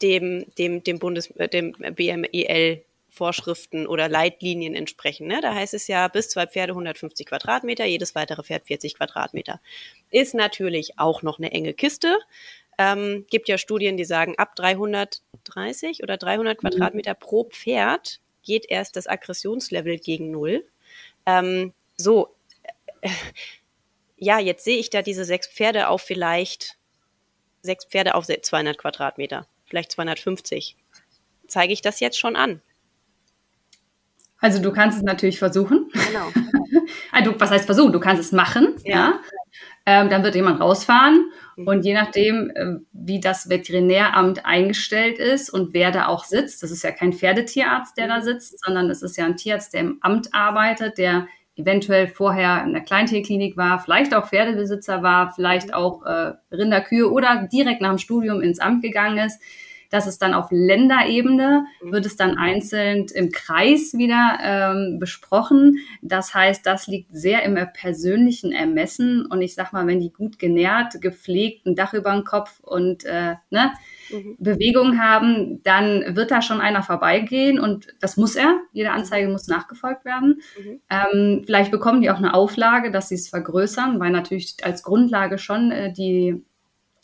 dem, 0.02 0.46
dem, 0.58 0.84
dem 0.84 1.00
Bundes, 1.00 1.28
äh, 1.38 1.48
dem 1.48 1.74
BMEL 1.74 2.84
Vorschriften 3.10 3.88
oder 3.88 4.10
Leitlinien 4.10 4.76
entsprechen. 4.76 5.28
Ne? 5.28 5.42
Da 5.42 5.54
heißt 5.54 5.74
es 5.74 5.88
ja 5.88 6.08
bis 6.08 6.30
zwei 6.30 6.46
Pferde 6.48 6.74
150 6.74 7.26
Quadratmeter, 7.26 7.86
jedes 7.86 8.16
weitere 8.16 8.44
Pferd 8.44 8.66
40 8.68 8.96
Quadratmeter. 8.96 9.60
Ist 10.12 10.34
natürlich 10.36 11.00
auch 11.00 11.24
noch 11.24 11.40
eine 11.40 11.52
enge 11.52 11.74
Kiste. 11.74 12.18
Ähm, 12.78 13.26
gibt 13.30 13.48
ja 13.50 13.58
Studien, 13.58 13.98
die 13.98 14.06
sagen, 14.06 14.36
ab 14.38 14.56
330 14.56 16.04
oder 16.04 16.18
300 16.18 16.58
mhm. 16.58 16.68
Quadratmeter 16.68 17.14
pro 17.14 17.46
Pferd 17.46 18.20
geht 18.44 18.66
erst 18.70 18.96
das 18.96 19.08
Aggressionslevel 19.08 19.98
gegen 19.98 20.32
Null. 20.32 20.66
Ähm, 21.26 21.74
so, 21.96 22.36
äh, 23.02 23.10
ja, 24.18 24.40
jetzt 24.40 24.64
sehe 24.64 24.78
ich 24.78 24.90
da 24.90 25.02
diese 25.02 25.26
sechs 25.26 25.48
Pferde 25.48 25.90
auf 25.90 26.02
vielleicht 26.02 26.78
sechs 27.62 27.86
Pferde 27.86 28.16
auf 28.16 28.26
200 28.26 28.78
Quadratmeter, 28.78 29.48
vielleicht 29.66 29.92
250. 29.92 30.78
Zeige 31.48 31.74
ich 31.74 31.82
das 31.82 32.00
jetzt 32.00 32.20
schon 32.20 32.36
an? 32.36 32.62
Also 34.40 34.62
du 34.62 34.72
kannst 34.72 34.98
es 34.98 35.04
natürlich 35.04 35.40
versuchen. 35.40 35.90
Genau. 35.92 36.32
also, 37.12 37.40
was 37.40 37.52
heißt 37.52 37.66
versuchen? 37.66 37.92
Du 37.92 38.00
kannst 38.00 38.22
es 38.22 38.32
machen. 38.32 38.76
Ja. 38.84 38.96
ja? 38.96 39.22
Ähm, 39.86 40.10
dann 40.10 40.24
wird 40.24 40.36
jemand 40.36 40.62
rausfahren. 40.62 41.32
Und 41.66 41.84
je 41.84 41.94
nachdem, 41.94 42.52
äh, 42.54 42.76
wie 42.92 43.20
das 43.20 43.50
Veterinäramt 43.50 44.46
eingestellt 44.46 45.18
ist 45.18 45.50
und 45.50 45.74
wer 45.74 45.92
da 45.92 46.08
auch 46.08 46.24
sitzt, 46.24 46.62
das 46.62 46.72
ist 46.72 46.84
ja 46.84 46.92
kein 46.92 47.14
Pferdetierarzt, 47.14 47.98
der 47.98 48.08
da 48.08 48.20
mhm. 48.20 48.24
sitzt, 48.24 48.64
sondern 48.64 48.90
es 48.90 49.02
ist 49.02 49.18
ja 49.18 49.26
ein 49.26 49.38
Tierarzt, 49.38 49.74
der 49.74 49.82
im 49.82 49.98
Amt 50.02 50.34
arbeitet, 50.34 50.98
der 50.98 51.28
eventuell 51.56 52.08
vorher 52.08 52.64
in 52.64 52.74
der 52.74 52.84
Kleintierklinik 52.84 53.58
war, 53.58 53.80
vielleicht 53.80 54.14
auch 54.14 54.28
Pferdebesitzer 54.28 55.02
war, 55.02 55.32
vielleicht 55.34 55.70
mhm. 55.70 55.74
auch 55.74 56.06
äh, 56.06 56.34
Rinderkühe 56.52 57.12
oder 57.12 57.48
direkt 57.52 57.82
nach 57.82 57.90
dem 57.90 57.98
Studium 57.98 58.42
ins 58.42 58.60
Amt 58.60 58.84
gegangen 58.84 59.18
ist 59.18 59.42
das 59.90 60.08
ist 60.08 60.22
dann 60.22 60.34
auf 60.34 60.48
Länderebene, 60.52 61.66
mhm. 61.82 61.92
wird 61.92 62.06
es 62.06 62.16
dann 62.16 62.38
einzeln 62.38 63.06
im 63.14 63.32
Kreis 63.32 63.94
wieder 63.94 64.38
ähm, 64.42 65.00
besprochen. 65.00 65.80
Das 66.02 66.34
heißt, 66.34 66.66
das 66.66 66.88
liegt 66.88 67.14
sehr 67.14 67.44
im 67.44 67.58
persönlichen 67.74 68.52
Ermessen. 68.52 69.26
Und 69.26 69.42
ich 69.42 69.56
sag 69.56 69.74
mal, 69.74 69.88
wenn 69.88 70.00
die 70.00 70.12
gut 70.12 70.40
genährt, 70.40 71.02
gepflegt, 71.02 71.66
ein 71.66 71.76
Dach 71.76 71.94
über 71.94 72.12
den 72.12 72.24
Kopf 72.24 72.60
und 72.62 73.06
äh, 73.06 73.36
ne, 73.50 73.72
mhm. 74.12 74.36
Bewegung 74.40 75.00
haben, 75.00 75.62
dann 75.64 76.16
wird 76.16 76.32
da 76.32 76.42
schon 76.42 76.62
einer 76.62 76.84
vorbeigehen 76.84 77.60
und 77.60 77.88
das 78.00 78.18
muss 78.18 78.36
er. 78.36 78.60
Jede 78.72 78.92
Anzeige 78.92 79.30
muss 79.30 79.48
nachgefolgt 79.48 80.06
werden. 80.06 80.42
Mhm. 80.58 80.82
Ähm, 80.90 81.44
vielleicht 81.46 81.72
bekommen 81.72 82.02
die 82.02 82.12
auch 82.12 82.18
eine 82.18 82.34
Auflage, 82.34 82.92
dass 82.92 83.10
sie 83.10 83.16
es 83.16 83.30
vergrößern, 83.30 84.00
weil 84.00 84.12
natürlich 84.12 84.56
als 84.64 84.84
Grundlage 84.84 85.38
schon 85.38 85.72
äh, 85.72 85.94
die 85.94 86.44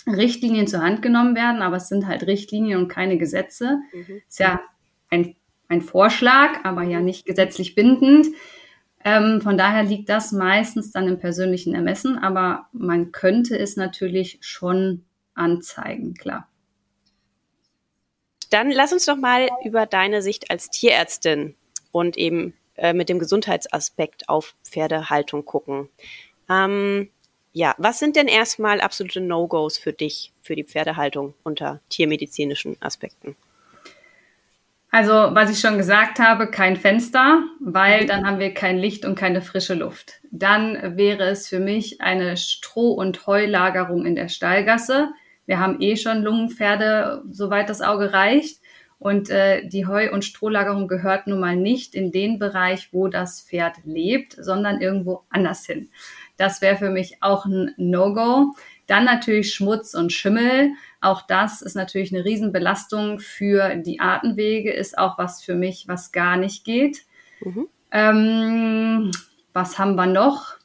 Richtlinien 0.08 0.68
zur 0.68 0.82
Hand 0.82 1.02
genommen 1.02 1.36
werden, 1.36 1.62
aber 1.62 1.78
es 1.78 1.88
sind 1.90 2.08
halt 2.08 2.28
Richtlinien 2.28 2.80
und 2.80 2.88
keine 2.88 3.18
Gesetze. 3.18 3.80
Mhm. 3.94 4.22
Ist 4.28 4.40
ja 4.40 4.62
ein, 5.10 5.36
ein 5.68 5.82
Vorschlag, 5.82 6.64
aber 6.64 6.84
ja 6.84 7.00
nicht 7.00 7.26
gesetzlich 7.26 7.76
bindend. 7.76 8.28
Ähm, 9.06 9.42
von 9.42 9.58
daher 9.58 9.84
liegt 9.84 10.10
das 10.10 10.32
meistens 10.32 10.92
dann 10.92 11.08
im 11.08 11.20
persönlichen 11.20 11.76
Ermessen, 11.76 12.18
aber 12.18 12.68
man 12.72 13.12
könnte 13.12 13.58
es 13.58 13.76
natürlich 13.76 14.38
schon 14.42 15.04
anzeigen, 15.34 16.14
klar. 16.14 16.48
Dann 18.50 18.72
lass 18.72 18.94
uns 18.94 19.06
doch 19.06 19.18
mal 19.18 19.50
über 19.66 19.86
deine 19.86 20.22
Sicht 20.22 20.52
als 20.52 20.70
Tierärztin 20.70 21.56
und 21.92 22.18
eben 22.18 22.54
äh, 22.76 22.94
mit 22.94 23.10
dem 23.10 23.20
Gesundheitsaspekt 23.20 24.30
auf 24.30 24.56
Pferdehaltung 24.64 25.44
gucken. 25.44 25.90
Ähm, 26.50 27.10
ja, 27.54 27.76
was 27.78 28.00
sind 28.00 28.16
denn 28.16 28.28
erstmal 28.28 28.82
absolute 28.82 29.22
No-Gos 29.22 29.78
für 29.78 29.94
dich, 29.94 30.34
für 30.42 30.56
die 30.56 30.64
Pferdehaltung 30.64 31.36
unter 31.44 31.80
tiermedizinischen 31.90 32.78
Aspekten? 32.80 33.36
Also, 34.90 35.12
was 35.12 35.50
ich 35.50 35.60
schon 35.60 35.78
gesagt 35.78 36.20
habe, 36.20 36.52
kein 36.52 36.76
Fenster, 36.76 37.42
weil 37.60 38.06
dann 38.06 38.28
haben 38.28 38.38
wir 38.38 38.54
kein 38.54 38.78
Licht 38.78 39.06
und 39.06 39.16
keine 39.16 39.42
frische 39.42 39.74
Luft. 39.74 40.20
Dann 40.30 40.98
wäre 40.98 41.24
es 41.24 41.48
für 41.48 41.60
mich 41.60 42.00
eine 42.02 42.38
Stroh- 42.38 42.94
und 42.94 43.26
Heulagerung 43.26 44.06
in 44.06 44.16
der 44.16 44.30
Stallgasse. 44.30 45.10
Wir 45.48 45.60
haben 45.60 45.82
eh 45.82 45.96
schon 45.96 46.22
Lungenpferde, 46.22 47.24
soweit 47.32 47.70
das 47.70 47.82
Auge 47.82 48.14
reicht. 48.14 48.60
Und 49.00 49.30
äh, 49.30 49.68
die 49.68 49.86
Heu- 49.86 50.14
und 50.14 50.24
Strohlagerung 50.24 50.88
gehört 50.88 51.28
nun 51.28 51.40
mal 51.42 51.58
nicht 51.58 51.94
in 51.94 52.12
den 52.12 52.40
Bereich, 52.40 52.94
wo 52.94 53.10
das 53.10 53.42
Pferd 53.42 53.78
lebt, 53.84 54.38
sondern 54.40 54.80
irgendwo 54.80 55.24
anders 55.30 55.66
hin. 55.66 55.90
Das 56.38 56.62
wäre 56.62 56.78
für 56.78 56.90
mich 56.90 57.18
auch 57.22 57.46
ein 57.46 57.74
No-Go. 57.78 58.54
Dann 58.88 59.06
natürlich 59.06 59.54
Schmutz 59.54 59.94
und 59.94 60.12
Schimmel. 60.12 60.72
Auch 61.00 61.22
das 61.22 61.62
ist 61.62 61.76
natürlich 61.76 62.14
eine 62.14 62.26
Riesenbelastung 62.26 63.20
für 63.20 63.76
die 63.76 64.00
Atemwege, 64.00 64.72
ist 64.72 64.98
auch 64.98 65.18
was 65.18 65.44
für 65.44 65.56
mich, 65.56 65.88
was 65.88 66.12
gar 66.12 66.38
nicht 66.38 66.66
geht. 66.66 67.04
Mhm. 67.42 67.68
Ähm, 67.92 69.12
was 69.54 69.78
haben 69.78 69.96
wir 69.96 70.08
noch? 70.08 70.58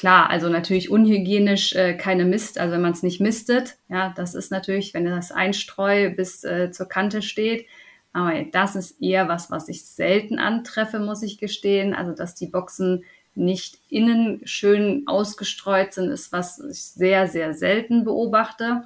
klar, 0.00 0.30
also 0.30 0.48
natürlich 0.48 0.90
unhygienisch 0.90 1.74
äh, 1.74 1.94
keine 1.94 2.24
Mist, 2.24 2.58
also 2.58 2.72
wenn 2.72 2.80
man 2.80 2.92
es 2.92 3.02
nicht 3.02 3.20
mistet, 3.20 3.76
ja, 3.90 4.14
das 4.16 4.34
ist 4.34 4.50
natürlich, 4.50 4.94
wenn 4.94 5.04
das 5.04 5.30
Einstreu 5.30 6.14
bis 6.14 6.42
äh, 6.42 6.70
zur 6.70 6.88
Kante 6.88 7.20
steht, 7.20 7.66
aber 8.14 8.32
das 8.50 8.76
ist 8.76 9.02
eher 9.02 9.28
was, 9.28 9.50
was 9.50 9.68
ich 9.68 9.84
selten 9.84 10.38
antreffe, 10.38 11.00
muss 11.00 11.22
ich 11.22 11.38
gestehen. 11.38 11.94
Also, 11.94 12.12
dass 12.12 12.34
die 12.34 12.48
Boxen 12.48 13.04
nicht 13.34 13.78
innen 13.88 14.40
schön 14.44 15.04
ausgestreut 15.06 15.92
sind, 15.92 16.10
ist 16.10 16.32
was 16.32 16.60
ich 16.60 16.82
sehr, 16.82 17.26
sehr 17.26 17.54
selten 17.54 18.04
beobachte. 18.04 18.84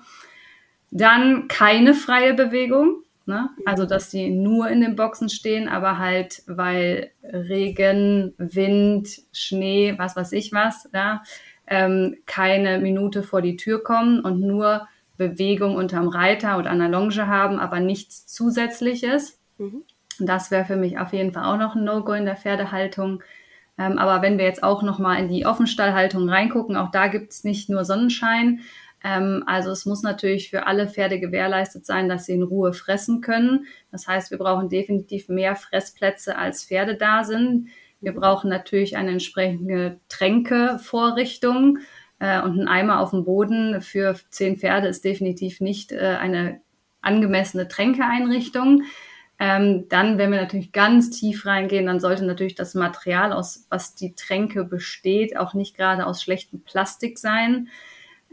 Dann 0.90 1.48
keine 1.48 1.94
freie 1.94 2.34
Bewegung. 2.34 3.04
Ne? 3.26 3.48
Also, 3.64 3.86
dass 3.86 4.10
die 4.10 4.28
nur 4.28 4.68
in 4.68 4.82
den 4.82 4.96
Boxen 4.96 5.30
stehen, 5.30 5.66
aber 5.68 5.98
halt, 5.98 6.42
weil 6.46 7.10
Regen, 7.22 8.34
Wind, 8.36 9.22
Schnee, 9.32 9.94
was 9.96 10.14
weiß 10.14 10.32
ich 10.32 10.52
was, 10.52 10.90
ja, 10.92 11.22
ähm, 11.66 12.16
keine 12.26 12.78
Minute 12.78 13.22
vor 13.22 13.40
die 13.40 13.56
Tür 13.56 13.82
kommen 13.82 14.20
und 14.20 14.40
nur 14.40 14.86
Bewegung 15.16 15.76
unterm 15.76 16.08
Reiter 16.08 16.58
oder 16.58 16.70
an 16.70 16.80
der 16.80 16.88
Longe 16.88 17.26
haben, 17.26 17.58
aber 17.58 17.80
nichts 17.80 18.26
Zusätzliches. 18.26 19.40
Mhm. 19.56 19.84
Das 20.18 20.50
wäre 20.50 20.64
für 20.64 20.76
mich 20.76 20.98
auf 20.98 21.12
jeden 21.12 21.32
Fall 21.32 21.44
auch 21.44 21.58
noch 21.58 21.74
ein 21.74 21.84
No-Go 21.84 22.12
in 22.12 22.26
der 22.26 22.36
Pferdehaltung. 22.36 23.22
Ähm, 23.78 23.98
aber 23.98 24.22
wenn 24.22 24.38
wir 24.38 24.44
jetzt 24.44 24.62
auch 24.62 24.82
noch 24.82 24.98
mal 24.98 25.16
in 25.16 25.28
die 25.28 25.46
Offenstallhaltung 25.46 26.28
reingucken, 26.28 26.76
auch 26.76 26.90
da 26.90 27.08
gibt 27.08 27.32
es 27.32 27.44
nicht 27.44 27.68
nur 27.68 27.84
Sonnenschein. 27.84 28.60
Ähm, 29.02 29.42
also 29.46 29.70
es 29.70 29.84
muss 29.84 30.02
natürlich 30.02 30.50
für 30.50 30.66
alle 30.66 30.88
Pferde 30.88 31.20
gewährleistet 31.20 31.84
sein, 31.84 32.08
dass 32.08 32.26
sie 32.26 32.34
in 32.34 32.42
Ruhe 32.42 32.72
fressen 32.72 33.20
können. 33.20 33.66
Das 33.90 34.06
heißt, 34.06 34.30
wir 34.30 34.38
brauchen 34.38 34.68
definitiv 34.68 35.28
mehr 35.28 35.56
Fressplätze, 35.56 36.38
als 36.38 36.64
Pferde 36.64 36.96
da 36.96 37.24
sind. 37.24 37.68
Wir 38.00 38.12
brauchen 38.12 38.50
natürlich 38.50 38.96
eine 38.96 39.12
entsprechende 39.12 40.00
Tränkevorrichtung. 40.08 41.78
Äh, 42.18 42.40
und 42.42 42.60
ein 42.60 42.68
Eimer 42.68 43.00
auf 43.00 43.10
dem 43.10 43.24
Boden 43.24 43.80
für 43.80 44.16
zehn 44.30 44.56
Pferde 44.56 44.88
ist 44.88 45.04
definitiv 45.04 45.60
nicht 45.60 45.92
äh, 45.92 46.16
eine 46.20 46.60
angemessene 47.02 47.68
Tränkeeinrichtung. 47.68 48.84
Ähm, 49.38 49.88
dann, 49.88 50.16
wenn 50.16 50.30
wir 50.30 50.40
natürlich 50.40 50.72
ganz 50.72 51.10
tief 51.10 51.44
reingehen, 51.44 51.86
dann 51.86 51.98
sollte 51.98 52.24
natürlich 52.24 52.54
das 52.54 52.74
Material, 52.74 53.32
aus 53.32 53.66
was 53.68 53.94
die 53.94 54.14
Tränke 54.14 54.64
besteht, 54.64 55.36
auch 55.36 55.54
nicht 55.54 55.76
gerade 55.76 56.06
aus 56.06 56.22
schlechtem 56.22 56.62
Plastik 56.62 57.18
sein. 57.18 57.68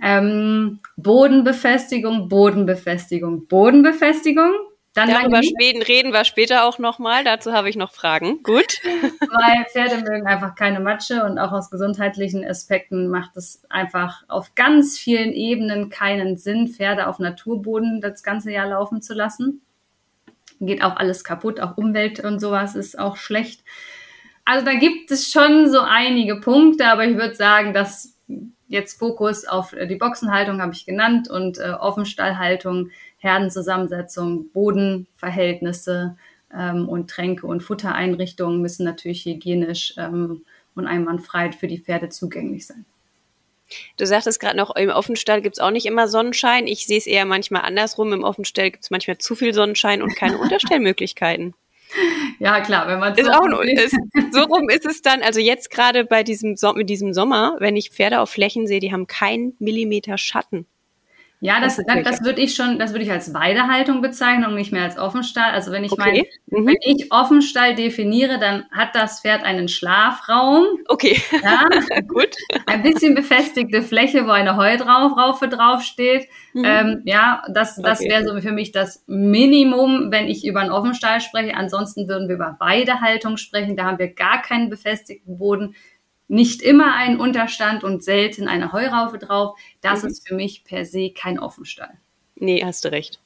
Ähm, 0.02 0.80
Bodenbefestigung, 0.98 2.30
Bodenbefestigung, 2.30 3.48
Bodenbefestigung. 3.48 4.54
Dann 4.94 5.10
Darüber 5.10 5.42
Schweden 5.42 5.82
reden 5.82 6.12
wir 6.12 6.26
später 6.26 6.66
auch 6.66 6.78
nochmal. 6.78 7.24
Dazu 7.24 7.54
habe 7.54 7.70
ich 7.70 7.78
noch 7.78 7.94
Fragen. 7.94 8.44
Gut. 8.44 8.82
Weil 8.84 9.66
Pferde 9.72 10.04
mögen 10.04 10.28
einfach 10.28 10.56
keine 10.56 10.82
Matsche 10.82 11.24
und 11.24 11.40
auch 11.40 11.54
aus 11.54 11.72
gesundheitlichen 11.72 12.46
Aspekten 12.46 13.08
macht 13.08 13.38
es 13.38 13.64
einfach 13.70 14.24
auf 14.28 14.54
ganz 14.54 15.00
vielen 15.00 15.32
Ebenen 15.32 15.90
keinen 15.90 16.36
Sinn, 16.36 16.68
Pferde 16.68 17.08
auf 17.08 17.20
Naturboden 17.20 18.02
das 18.02 18.22
ganze 18.22 18.52
Jahr 18.52 18.68
laufen 18.68 19.02
zu 19.02 19.14
lassen. 19.14 19.62
Geht 20.62 20.84
auch 20.84 20.96
alles 20.96 21.24
kaputt, 21.24 21.60
auch 21.60 21.78
Umwelt 21.78 22.20
und 22.20 22.40
sowas 22.40 22.76
ist 22.76 22.98
auch 22.98 23.18
schlecht. 23.18 23.64
Also 24.46 24.66
da 24.66 24.74
gibt 24.74 25.12
es 25.12 25.32
schon 25.32 25.70
so 25.70 25.82
einige 25.82 26.40
Punkte, 26.40 26.88
aber 26.88 27.06
ich 27.06 27.18
würde 27.18 27.36
sagen, 27.36 27.74
dass 27.74 28.18
jetzt 28.68 28.98
Fokus 28.98 29.46
auf 29.46 29.76
die 29.90 29.96
Boxenhaltung 29.96 30.62
habe 30.62 30.74
ich 30.74 30.86
genannt 30.86 31.30
und 31.30 31.58
äh, 31.58 31.72
Offenstallhaltung 31.72 32.90
Herdenzusammensetzung, 33.22 34.50
Bodenverhältnisse 34.52 36.18
ähm, 36.54 36.90
und 36.90 37.10
Tränke 37.10 37.46
und 37.46 37.62
Futtereinrichtungen 37.62 38.62
müssen 38.62 38.84
natürlich 38.84 39.26
hygienisch 39.26 39.94
ähm, 39.98 40.44
und 40.74 40.88
einwandfrei 40.88 41.52
für 41.52 41.68
die 41.68 41.80
Pferde 41.80 42.10
zugänglich 42.10 42.66
sein. 42.66 42.86
Du 43.98 44.06
sagtest 44.06 44.40
gerade 44.40 44.58
noch, 44.58 44.76
im 44.76 44.90
Offenstall 44.90 45.42
gibt 45.42 45.58
es 45.58 45.60
auch 45.60 45.72
nicht 45.72 45.86
immer 45.86 46.08
Sonnenschein. 46.08 46.68
Ich 46.68 46.86
sehe 46.86 46.98
es 46.98 47.08
eher 47.08 47.26
manchmal 47.26 47.64
andersrum. 47.64 48.14
Im 48.14 48.24
Offenstall 48.24 48.72
gibt 48.72 48.84
es 48.84 48.92
manchmal 48.92 49.18
zu 49.18 49.36
viel 49.36 49.54
Sonnenschein 49.54 50.02
und 50.02 50.16
keine 50.16 50.38
Unterstellmöglichkeiten. 50.40 51.54
Ja, 52.40 52.62
klar, 52.62 52.88
wenn 52.88 53.00
man 53.00 53.16
ist 53.16 53.26
so 53.26 53.32
auch 53.32 53.62
ist, 53.64 53.98
so 54.32 54.42
rum 54.44 54.70
ist 54.70 54.86
es 54.86 55.02
dann, 55.02 55.22
also 55.22 55.40
jetzt 55.40 55.70
gerade 55.70 56.06
bei 56.06 56.24
diesem, 56.24 56.56
mit 56.76 56.90
diesem 56.90 57.14
Sommer, 57.14 57.58
wenn 57.60 57.76
ich 57.76 57.92
Pferde 57.92 58.22
auf 58.22 58.30
Flächen 58.30 58.66
sehe, 58.66 58.80
die 58.80 58.94
haben 58.94 59.08
keinen 59.08 59.56
Millimeter 59.60 60.18
Schatten. 60.18 60.66
Ja, 61.44 61.60
das, 61.60 61.78
das, 61.78 62.04
das 62.04 62.24
würde 62.24 62.40
ich 62.40 62.54
schon, 62.54 62.78
das 62.78 62.92
würde 62.92 63.04
ich 63.04 63.12
als 63.12 63.34
Weidehaltung 63.34 64.04
bezeichnen 64.04 64.46
und 64.46 64.54
nicht 64.54 64.72
mehr 64.72 64.84
als 64.84 65.00
Offenstall. 65.00 65.52
Also 65.52 65.72
wenn 65.72 65.84
ich 65.84 65.92
okay. 65.92 66.28
mein, 66.52 66.62
mhm. 66.62 66.68
wenn 66.68 66.76
ich 66.86 67.12
Offenstall 67.12 67.74
definiere, 67.74 68.38
dann 68.38 68.66
hat 68.70 68.90
das 68.94 69.22
Pferd 69.22 69.44
einen 69.44 69.68
Schlafraum. 69.68 70.68
Okay. 70.88 71.20
Ja, 71.42 71.68
gut. 72.08 72.30
Ein 72.68 72.84
bisschen 72.84 73.16
befestigte 73.16 73.82
Fläche, 73.82 74.28
wo 74.28 74.30
eine 74.30 74.56
Heudraufraufe 74.56 75.48
draufsteht. 75.48 76.28
Mhm. 76.54 76.64
Ähm, 76.64 77.02
ja, 77.06 77.42
das, 77.52 77.76
das 77.76 78.02
okay. 78.02 78.12
wäre 78.12 78.24
so 78.24 78.40
für 78.40 78.52
mich 78.52 78.72
das 78.72 79.04
Minimum, 79.08 80.12
wenn 80.12 80.28
ich 80.28 80.46
über 80.46 80.60
einen 80.60 80.72
Offenstall 80.72 81.22
spreche. 81.22 81.56
Ansonsten 81.56 82.08
würden 82.08 82.28
wir 82.28 82.36
über 82.36 82.58
Weidehaltung 82.60 83.38
sprechen. 83.38 83.76
Da 83.76 83.86
haben 83.86 83.98
wir 83.98 84.14
gar 84.14 84.44
keinen 84.44 84.70
befestigten 84.70 85.40
Boden 85.40 85.74
nicht 86.32 86.62
immer 86.62 86.96
einen 86.96 87.20
Unterstand 87.20 87.84
und 87.84 88.04
selten 88.04 88.48
eine 88.48 88.72
Heuraufe 88.72 89.18
drauf. 89.18 89.60
Das 89.82 90.04
mhm. 90.04 90.10
ist 90.10 90.28
für 90.28 90.34
mich 90.34 90.64
per 90.64 90.86
se 90.86 91.12
kein 91.12 91.38
Offenstall. 91.38 91.92
Nee, 92.36 92.64
hast 92.64 92.86
du 92.86 92.92
recht. 92.92 93.20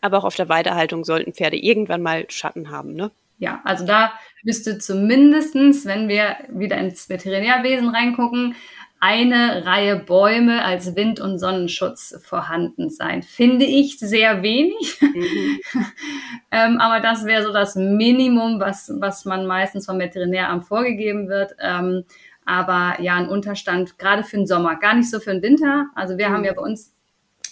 Aber 0.00 0.18
auch 0.18 0.24
auf 0.24 0.34
der 0.34 0.48
Weidehaltung 0.48 1.04
sollten 1.04 1.32
Pferde 1.32 1.56
irgendwann 1.56 2.02
mal 2.02 2.28
Schatten 2.28 2.70
haben, 2.70 2.94
ne? 2.94 3.12
Ja, 3.38 3.60
also 3.62 3.86
da 3.86 4.12
müsste 4.42 4.78
zumindestens, 4.78 5.86
wenn 5.86 6.08
wir 6.08 6.36
wieder 6.48 6.76
ins 6.78 7.08
Veterinärwesen 7.08 7.88
reingucken, 7.88 8.56
eine 9.00 9.64
Reihe 9.64 9.96
Bäume 9.96 10.64
als 10.64 10.96
Wind- 10.96 11.20
und 11.20 11.38
Sonnenschutz 11.38 12.20
vorhanden 12.22 12.90
sein. 12.90 13.22
Finde 13.22 13.64
ich 13.64 13.98
sehr 13.98 14.42
wenig. 14.42 14.98
Mhm. 15.00 15.60
ähm, 16.50 16.80
aber 16.80 17.00
das 17.00 17.24
wäre 17.24 17.44
so 17.44 17.52
das 17.52 17.76
Minimum, 17.76 18.58
was, 18.58 18.92
was 18.98 19.24
man 19.24 19.46
meistens 19.46 19.86
vom 19.86 19.98
Veterinäramt 19.98 20.64
vorgegeben 20.64 21.28
wird. 21.28 21.54
Ähm, 21.60 22.04
aber 22.44 23.00
ja, 23.00 23.16
ein 23.16 23.28
Unterstand, 23.28 23.98
gerade 23.98 24.24
für 24.24 24.36
den 24.36 24.46
Sommer, 24.46 24.76
gar 24.76 24.94
nicht 24.94 25.10
so 25.10 25.20
für 25.20 25.32
den 25.32 25.42
Winter. 25.42 25.86
Also 25.94 26.18
wir 26.18 26.28
mhm. 26.28 26.32
haben 26.32 26.44
ja 26.44 26.54
bei 26.54 26.62
uns, 26.62 26.92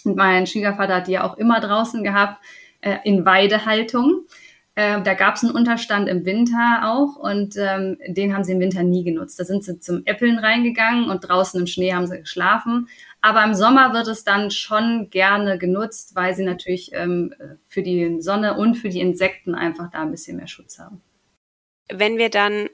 mein 0.03 0.47
Schwiegervater 0.47 0.95
hat 0.95 1.07
die 1.07 1.13
ja 1.13 1.23
auch 1.23 1.37
immer 1.37 1.59
draußen 1.61 2.03
gehabt, 2.03 2.43
äh, 2.81 2.97
in 3.03 3.25
Weidehaltung. 3.25 4.25
Äh, 4.77 5.01
da 5.01 5.15
gab 5.15 5.33
es 5.33 5.43
einen 5.43 5.55
Unterstand 5.55 6.07
im 6.07 6.23
Winter 6.23 6.81
auch 6.83 7.15
und 7.15 7.55
ähm, 7.57 7.97
den 8.09 8.35
haben 8.35 8.43
sie 8.43 8.51
im 8.51 8.59
Winter 8.59 8.83
nie 8.83 9.03
genutzt. 9.03 9.39
Da 9.39 9.43
sind 9.43 9.63
sie 9.63 9.79
zum 9.79 10.05
Äppeln 10.05 10.37
reingegangen 10.37 11.09
und 11.09 11.21
draußen 11.21 11.59
im 11.59 11.65
Schnee 11.65 11.95
haben 11.95 12.05
sie 12.05 12.19
geschlafen. 12.19 12.87
Aber 13.19 13.43
im 13.43 13.55
Sommer 13.55 13.93
wird 13.93 14.07
es 14.07 14.23
dann 14.23 14.51
schon 14.51 15.09
gerne 15.09 15.57
genutzt, 15.57 16.13
weil 16.13 16.35
sie 16.35 16.45
natürlich 16.45 16.91
ähm, 16.93 17.33
für 17.67 17.81
die 17.81 18.21
Sonne 18.21 18.55
und 18.55 18.75
für 18.75 18.89
die 18.89 18.99
Insekten 18.99 19.55
einfach 19.55 19.89
da 19.89 20.03
ein 20.03 20.11
bisschen 20.11 20.37
mehr 20.37 20.45
Schutz 20.45 20.77
haben. 20.77 21.01
Wenn 21.91 22.19
wir 22.19 22.29
dann 22.29 22.69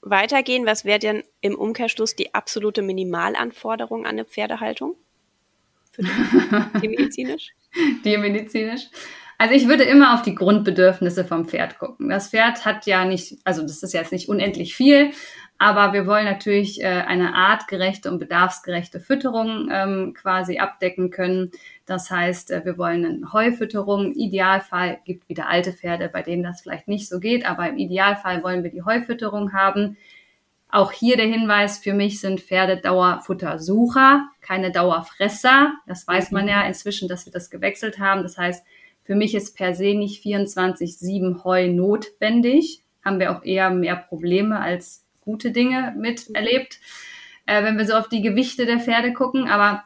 weitergehen, 0.00 0.64
was 0.64 0.86
wäre 0.86 1.00
denn 1.00 1.22
im 1.42 1.54
Umkehrschluss 1.54 2.16
die 2.16 2.32
absolute 2.32 2.80
Minimalanforderung 2.80 4.06
an 4.06 4.12
eine 4.12 4.24
Pferdehaltung? 4.24 4.94
Für 5.92 6.02
die 6.80 6.88
medizinisch? 6.88 7.50
Die 8.06 8.16
medizinisch. 8.16 8.88
Also 9.38 9.54
ich 9.54 9.68
würde 9.68 9.84
immer 9.84 10.14
auf 10.14 10.22
die 10.22 10.34
Grundbedürfnisse 10.34 11.24
vom 11.24 11.46
Pferd 11.46 11.78
gucken. 11.78 12.08
Das 12.08 12.30
Pferd 12.30 12.64
hat 12.64 12.86
ja 12.86 13.04
nicht, 13.04 13.38
also 13.44 13.62
das 13.62 13.82
ist 13.82 13.92
jetzt 13.92 14.12
nicht 14.12 14.28
unendlich 14.28 14.74
viel, 14.74 15.12
aber 15.58 15.92
wir 15.92 16.06
wollen 16.06 16.24
natürlich 16.26 16.82
äh, 16.82 16.86
eine 16.86 17.34
artgerechte 17.34 18.10
und 18.10 18.18
bedarfsgerechte 18.18 19.00
Fütterung 19.00 19.68
ähm, 19.70 20.14
quasi 20.14 20.58
abdecken 20.58 21.10
können. 21.10 21.50
Das 21.86 22.10
heißt, 22.10 22.50
äh, 22.50 22.64
wir 22.64 22.76
wollen 22.76 23.04
eine 23.04 23.32
Heufütterung. 23.32 24.06
Im 24.06 24.12
Idealfall 24.12 24.98
gibt 25.04 25.28
wieder 25.28 25.48
alte 25.48 25.72
Pferde, 25.72 26.10
bei 26.10 26.22
denen 26.22 26.42
das 26.42 26.60
vielleicht 26.60 26.88
nicht 26.88 27.08
so 27.08 27.20
geht, 27.20 27.46
aber 27.46 27.68
im 27.68 27.78
Idealfall 27.78 28.42
wollen 28.42 28.64
wir 28.64 28.70
die 28.70 28.82
Heufütterung 28.82 29.52
haben. 29.54 29.96
Auch 30.68 30.92
hier 30.92 31.16
der 31.16 31.26
Hinweis, 31.26 31.78
für 31.78 31.94
mich 31.94 32.20
sind 32.20 32.40
Pferde 32.40 32.78
Dauerfuttersucher, 32.78 34.28
keine 34.42 34.72
Dauerfresser. 34.72 35.72
Das 35.86 36.06
weiß 36.06 36.32
man 36.32 36.42
mhm. 36.42 36.50
ja 36.50 36.62
inzwischen, 36.66 37.08
dass 37.08 37.24
wir 37.24 37.32
das 37.32 37.50
gewechselt 37.50 37.98
haben. 37.98 38.22
Das 38.22 38.36
heißt, 38.36 38.64
für 39.06 39.14
mich 39.14 39.34
ist 39.34 39.56
per 39.56 39.74
se 39.74 39.94
nicht 39.94 40.24
24-7 40.24 41.44
Heu 41.44 41.68
notwendig. 41.68 42.82
Haben 43.04 43.20
wir 43.20 43.36
auch 43.36 43.44
eher 43.44 43.70
mehr 43.70 43.96
Probleme 43.96 44.60
als 44.60 45.04
gute 45.20 45.52
Dinge 45.52 45.94
miterlebt, 45.96 46.80
äh, 47.46 47.62
wenn 47.62 47.78
wir 47.78 47.86
so 47.86 47.94
auf 47.94 48.08
die 48.08 48.22
Gewichte 48.22 48.66
der 48.66 48.80
Pferde 48.80 49.12
gucken. 49.12 49.48
Aber 49.48 49.84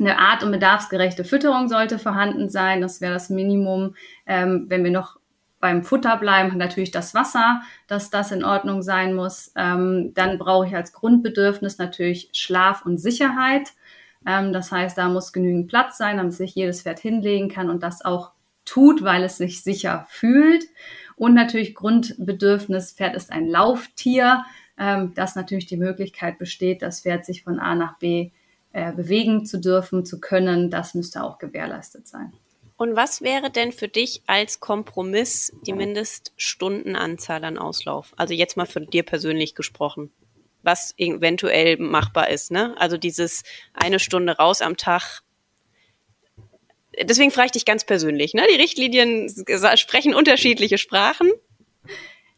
eine 0.00 0.18
art- 0.18 0.42
und 0.42 0.50
bedarfsgerechte 0.50 1.24
Fütterung 1.24 1.68
sollte 1.68 1.98
vorhanden 1.98 2.48
sein. 2.48 2.80
Das 2.80 3.00
wäre 3.00 3.12
das 3.12 3.28
Minimum. 3.30 3.94
Ähm, 4.26 4.66
wenn 4.68 4.82
wir 4.82 4.90
noch 4.90 5.18
beim 5.60 5.82
Futter 5.82 6.16
bleiben, 6.16 6.56
natürlich 6.56 6.90
das 6.90 7.14
Wasser, 7.14 7.62
dass 7.86 8.10
das 8.10 8.32
in 8.32 8.44
Ordnung 8.44 8.82
sein 8.82 9.14
muss. 9.14 9.52
Ähm, 9.56 10.12
dann 10.14 10.38
brauche 10.38 10.66
ich 10.66 10.74
als 10.74 10.92
Grundbedürfnis 10.92 11.78
natürlich 11.78 12.30
Schlaf 12.32 12.84
und 12.84 12.98
Sicherheit. 12.98 13.72
Ähm, 14.26 14.52
das 14.52 14.72
heißt, 14.72 14.96
da 14.96 15.08
muss 15.08 15.32
genügend 15.32 15.68
Platz 15.68 15.96
sein, 15.96 16.16
damit 16.16 16.32
sich 16.32 16.54
jedes 16.54 16.82
Pferd 16.82 16.98
hinlegen 16.98 17.48
kann 17.48 17.70
und 17.70 17.82
das 17.82 18.04
auch 18.04 18.32
tut, 18.64 19.02
weil 19.02 19.24
es 19.24 19.36
sich 19.36 19.62
sicher 19.62 20.06
fühlt. 20.08 20.64
Und 21.16 21.34
natürlich 21.34 21.74
Grundbedürfnis, 21.74 22.92
Pferd 22.92 23.14
ist 23.14 23.30
ein 23.30 23.48
Lauftier. 23.48 24.44
ähm, 24.78 25.14
dass 25.14 25.36
natürlich 25.36 25.66
die 25.66 25.76
Möglichkeit 25.76 26.38
besteht, 26.38 26.82
das 26.82 27.02
Pferd 27.02 27.24
sich 27.24 27.44
von 27.44 27.60
A 27.60 27.74
nach 27.74 27.98
B 27.98 28.30
äh, 28.72 28.92
bewegen 28.92 29.46
zu 29.46 29.60
dürfen, 29.60 30.04
zu 30.04 30.20
können. 30.20 30.70
Das 30.70 30.94
müsste 30.94 31.22
auch 31.22 31.38
gewährleistet 31.38 32.08
sein. 32.08 32.32
Und 32.76 32.96
was 32.96 33.22
wäre 33.22 33.50
denn 33.50 33.70
für 33.70 33.86
dich 33.86 34.22
als 34.26 34.58
Kompromiss 34.58 35.52
die 35.64 35.72
Mindeststundenanzahl 35.72 37.44
an 37.44 37.56
Auslauf? 37.56 38.12
Also 38.16 38.34
jetzt 38.34 38.56
mal 38.56 38.66
für 38.66 38.80
dir 38.80 39.04
persönlich 39.04 39.54
gesprochen, 39.54 40.10
was 40.62 40.92
eventuell 40.96 41.76
machbar 41.78 42.30
ist. 42.30 42.50
Ne? 42.50 42.74
Also 42.76 42.96
dieses 42.96 43.44
eine 43.74 44.00
Stunde 44.00 44.36
raus 44.36 44.60
am 44.60 44.76
Tag. 44.76 45.22
Deswegen 47.02 47.30
frage 47.30 47.46
ich 47.46 47.52
dich 47.52 47.64
ganz 47.64 47.84
persönlich. 47.84 48.34
Ne? 48.34 48.42
Die 48.52 48.60
Richtlinien 48.60 49.28
sprechen 49.76 50.14
unterschiedliche 50.14 50.78
Sprachen. 50.78 51.30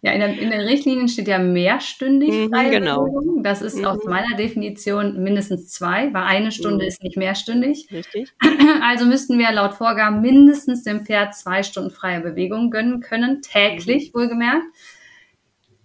Ja, 0.03 0.13
in, 0.13 0.21
der, 0.21 0.39
in 0.39 0.51
den 0.51 0.61
Richtlinien 0.61 1.09
steht 1.09 1.27
ja 1.27 1.39
mehrstündig 1.39 2.31
mhm, 2.31 2.51
freie 2.51 2.71
genau. 2.71 3.05
Bewegung. 3.05 3.43
Das 3.43 3.63
ist 3.63 3.79
mhm. 3.79 3.87
aus 3.87 4.05
meiner 4.05 4.37
Definition 4.37 5.23
mindestens 5.23 5.71
zwei, 5.71 6.13
weil 6.13 6.23
eine 6.23 6.53
Stunde 6.53 6.85
mhm. 6.85 6.89
ist 6.89 7.03
nicht 7.03 7.17
mehrstündig. 7.17 7.89
Richtig. 7.91 8.33
Also 8.83 9.07
müssten 9.07 9.39
wir 9.39 9.51
laut 9.51 9.75
Vorgaben 9.75 10.21
mindestens 10.21 10.85
dem 10.85 11.05
Pferd 11.05 11.35
zwei 11.35 11.63
Stunden 11.65 11.91
freie 11.91 12.21
Bewegung 12.21 12.71
gönnen 12.71 13.01
können, 13.01 13.43
täglich 13.43 14.13
mhm. 14.13 14.19
wohlgemerkt. 14.19 14.65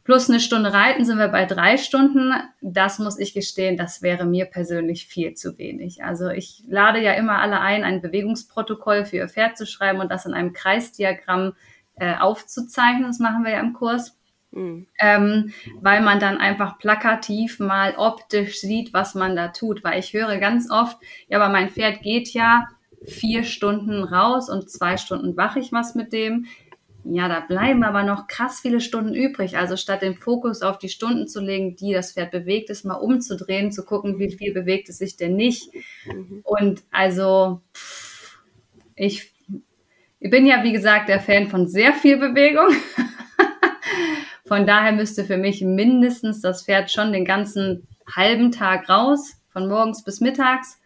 Plus 0.04 0.30
eine 0.30 0.40
Stunde 0.40 0.74
Reiten 0.74 1.06
sind 1.06 1.20
wir 1.20 1.28
bei 1.28 1.46
drei 1.46 1.78
Stunden. 1.78 2.34
Das 2.62 2.98
muss 2.98 3.20
ich 3.20 3.34
gestehen, 3.34 3.78
das 3.78 4.02
wäre 4.02 4.26
mir 4.26 4.46
persönlich 4.46 5.06
viel 5.06 5.36
zu 5.36 5.58
wenig. 5.58 6.04
Also 6.04 6.30
ich 6.30 6.64
lade 6.68 7.00
ja 7.02 7.14
immer 7.14 7.40
alle 7.40 7.60
ein, 7.60 7.84
ein 7.84 8.02
Bewegungsprotokoll 8.02 9.06
für 9.06 9.18
ihr 9.18 9.30
Pferd 9.30 9.58
zu 9.58 9.66
schreiben 9.68 10.00
und 10.00 10.12
das 10.12 10.26
in 10.26 10.34
einem 10.34 10.54
Kreisdiagramm 10.54 11.54
äh, 11.96 12.16
aufzuzeichnen. 12.16 13.08
Das 13.08 13.20
machen 13.20 13.44
wir 13.44 13.52
ja 13.52 13.60
im 13.60 13.74
Kurs. 13.74 14.18
Mhm. 14.52 14.88
Ähm, 15.00 15.54
weil 15.80 16.02
man 16.02 16.20
dann 16.20 16.38
einfach 16.38 16.78
plakativ 16.80 17.60
mal 17.60 17.94
optisch 17.96 18.60
sieht, 18.60 18.94
was 18.94 19.16
man 19.16 19.36
da 19.36 19.50
tut. 19.50 19.84
Weil 19.84 20.00
ich 20.00 20.14
höre 20.14 20.38
ganz 20.38 20.70
oft, 20.72 20.98
ja, 21.28 21.40
aber 21.40 21.54
mein 21.54 21.70
Pferd 21.70 22.02
geht 22.02 22.34
ja 22.34 22.68
vier 23.06 23.44
Stunden 23.44 24.04
raus 24.04 24.50
und 24.50 24.70
zwei 24.70 24.98
Stunden 24.98 25.38
wache 25.38 25.60
ich 25.60 25.72
was 25.72 25.96
mit 25.96 26.12
dem. 26.12 26.48
Ja, 27.04 27.28
da 27.28 27.40
bleiben 27.40 27.84
aber 27.84 28.04
noch 28.04 28.28
krass 28.28 28.60
viele 28.62 28.80
Stunden 28.80 29.16
übrig. 29.16 29.58
Also 29.58 29.76
statt 29.76 30.02
den 30.02 30.16
Fokus 30.16 30.62
auf 30.62 30.78
die 30.78 30.90
Stunden 30.90 31.28
zu 31.28 31.42
legen, 31.42 31.76
die 31.76 31.94
das 31.94 32.14
Pferd 32.14 32.32
bewegt, 32.32 32.70
ist 32.70 32.86
mal 32.86 32.96
umzudrehen, 32.96 33.72
zu 33.72 33.84
gucken, 33.84 34.20
wie 34.20 34.32
viel 34.32 34.54
bewegt 34.54 34.88
es 34.90 35.00
sich 35.00 35.18
denn 35.18 35.36
nicht. 35.36 35.74
Mhm. 36.06 36.42
Und 36.44 36.84
also 36.92 37.62
ich 38.96 39.32
ich 40.24 40.30
bin 40.30 40.46
ja, 40.46 40.64
wie 40.64 40.72
gesagt, 40.72 41.10
der 41.10 41.20
Fan 41.20 41.48
von 41.48 41.68
sehr 41.68 41.94
viel 41.94 42.18
Bewegung. 42.18 42.76
von 44.46 44.68
daher 44.68 44.92
müsste 44.92 45.26
für 45.26 45.38
mich 45.38 45.62
mindestens 45.62 46.42
das 46.42 46.64
Pferd 46.64 46.92
schon 46.92 47.12
den 47.12 47.26
ganzen 47.26 47.88
halben 48.16 48.52
Tag 48.52 48.88
raus, 48.88 49.42
von 49.52 49.68
morgens 49.68 50.04
bis 50.04 50.22
mittags 50.22 50.81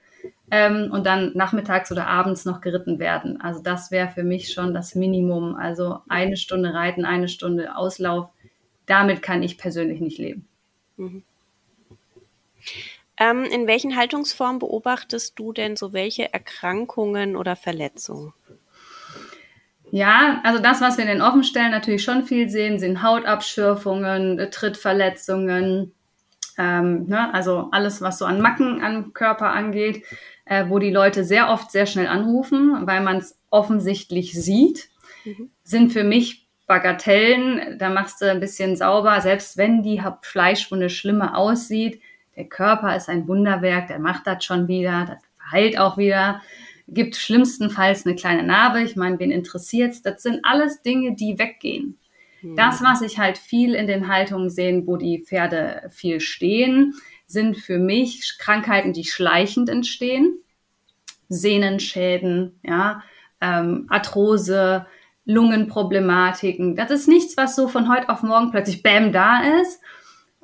ähm, 0.52 0.90
und 0.92 1.06
dann 1.06 1.32
nachmittags 1.36 1.92
oder 1.92 2.08
abends 2.08 2.46
noch 2.46 2.62
geritten 2.62 3.00
werden. 3.00 3.42
Also 3.42 3.62
das 3.62 3.92
wäre 3.92 4.10
für 4.10 4.24
mich 4.24 4.54
schon 4.54 4.74
das 4.74 4.96
Minimum. 4.96 5.56
Also 5.56 6.00
eine 6.08 6.38
Stunde 6.38 6.74
Reiten, 6.74 7.06
eine 7.06 7.28
Stunde 7.28 7.76
Auslauf. 7.76 8.30
Damit 8.86 9.22
kann 9.22 9.42
ich 9.42 9.58
persönlich 9.58 10.00
nicht 10.00 10.20
leben. 10.20 10.48
Mhm. 10.98 11.24
Ähm, 13.18 13.46
in 13.46 13.66
welchen 13.68 13.96
Haltungsformen 13.96 14.60
beobachtest 14.60 15.40
du 15.40 15.54
denn 15.54 15.76
so 15.76 15.94
welche 15.94 16.34
Erkrankungen 16.34 17.36
oder 17.36 17.56
Verletzungen? 17.56 18.34
Ja, 19.92 20.42
also 20.44 20.62
das, 20.62 20.82
was 20.82 20.98
wir 20.98 21.06
in 21.06 21.12
den 21.12 21.22
Offenstellen 21.22 21.72
natürlich 21.72 22.04
schon 22.04 22.26
viel 22.26 22.50
sehen, 22.50 22.80
sind 22.80 23.02
Hautabschürfungen, 23.02 24.40
äh, 24.40 24.50
Trittverletzungen, 24.50 25.94
ähm, 26.58 27.06
ne, 27.08 27.34
also 27.34 27.70
alles, 27.72 28.02
was 28.02 28.18
so 28.18 28.26
an 28.26 28.42
Macken 28.42 28.82
am 28.84 29.14
Körper 29.14 29.52
angeht, 29.52 30.04
äh, 30.46 30.66
wo 30.70 30.80
die 30.80 30.92
Leute 30.92 31.24
sehr 31.24 31.50
oft 31.50 31.72
sehr 31.72 31.86
schnell 31.86 32.08
anrufen, 32.08 32.86
weil 32.86 33.02
man 33.02 33.18
es 33.18 33.40
offensichtlich 33.50 34.34
sieht, 34.34 34.90
mhm. 35.24 35.52
sind 35.64 35.92
für 35.92 36.04
mich 36.04 36.48
Bagatellen. 36.68 37.78
Da 37.78 37.90
machst 37.90 38.22
du 38.22 38.30
ein 38.30 38.40
bisschen 38.40 38.76
sauber, 38.76 39.22
selbst 39.22 39.58
wenn 39.58 39.84
die 39.84 40.02
Fleischwunde 40.22 40.90
schlimmer 40.90 41.38
aussieht. 41.38 42.02
Der 42.36 42.46
Körper 42.46 42.96
ist 42.96 43.08
ein 43.08 43.28
Wunderwerk, 43.28 43.88
der 43.88 44.00
macht 44.00 44.28
das 44.28 44.44
schon 44.44 44.68
wieder, 44.68 45.06
das 45.08 45.52
heilt 45.52 45.78
auch 45.78 45.98
wieder 45.98 46.42
gibt 46.88 47.16
schlimmstenfalls 47.16 48.06
eine 48.06 48.16
kleine 48.16 48.44
Narbe. 48.44 48.82
Ich 48.82 48.96
meine, 48.96 49.20
wen 49.20 49.32
interessiert's? 49.32 50.02
Das 50.02 50.22
sind 50.22 50.42
alles 50.44 50.82
Dinge, 50.82 51.16
die 51.16 51.40
weggehen. 51.40 51.98
Mhm. 52.42 52.56
Das, 52.56 52.82
was 52.84 53.02
ich 53.02 53.20
halt 53.20 53.38
viel 53.38 53.74
in 53.74 53.88
den 53.88 54.08
Haltungen 54.08 54.50
sehe, 54.50 54.86
wo 54.86 54.98
die 54.98 55.24
Pferde 55.26 55.90
viel 55.90 56.20
stehen, 56.20 56.94
sind 57.28 57.58
für 57.58 57.80
mich 57.80 58.38
Krankheiten, 58.40 58.94
die 58.94 59.06
schleichend 59.06 59.70
entstehen. 59.70 60.40
Sehnenschäden, 61.28 62.60
ja, 62.64 63.04
ähm, 63.42 63.88
Arthrose, 63.90 64.86
Lungenproblematiken. 65.26 66.76
Das 66.76 66.92
ist 66.92 67.08
nichts, 67.08 67.36
was 67.36 67.56
so 67.56 67.68
von 67.68 67.92
heute 67.92 68.10
auf 68.10 68.22
morgen 68.22 68.52
plötzlich 68.52 68.84
Bäm 68.84 69.12
da 69.12 69.42
ist, 69.62 69.82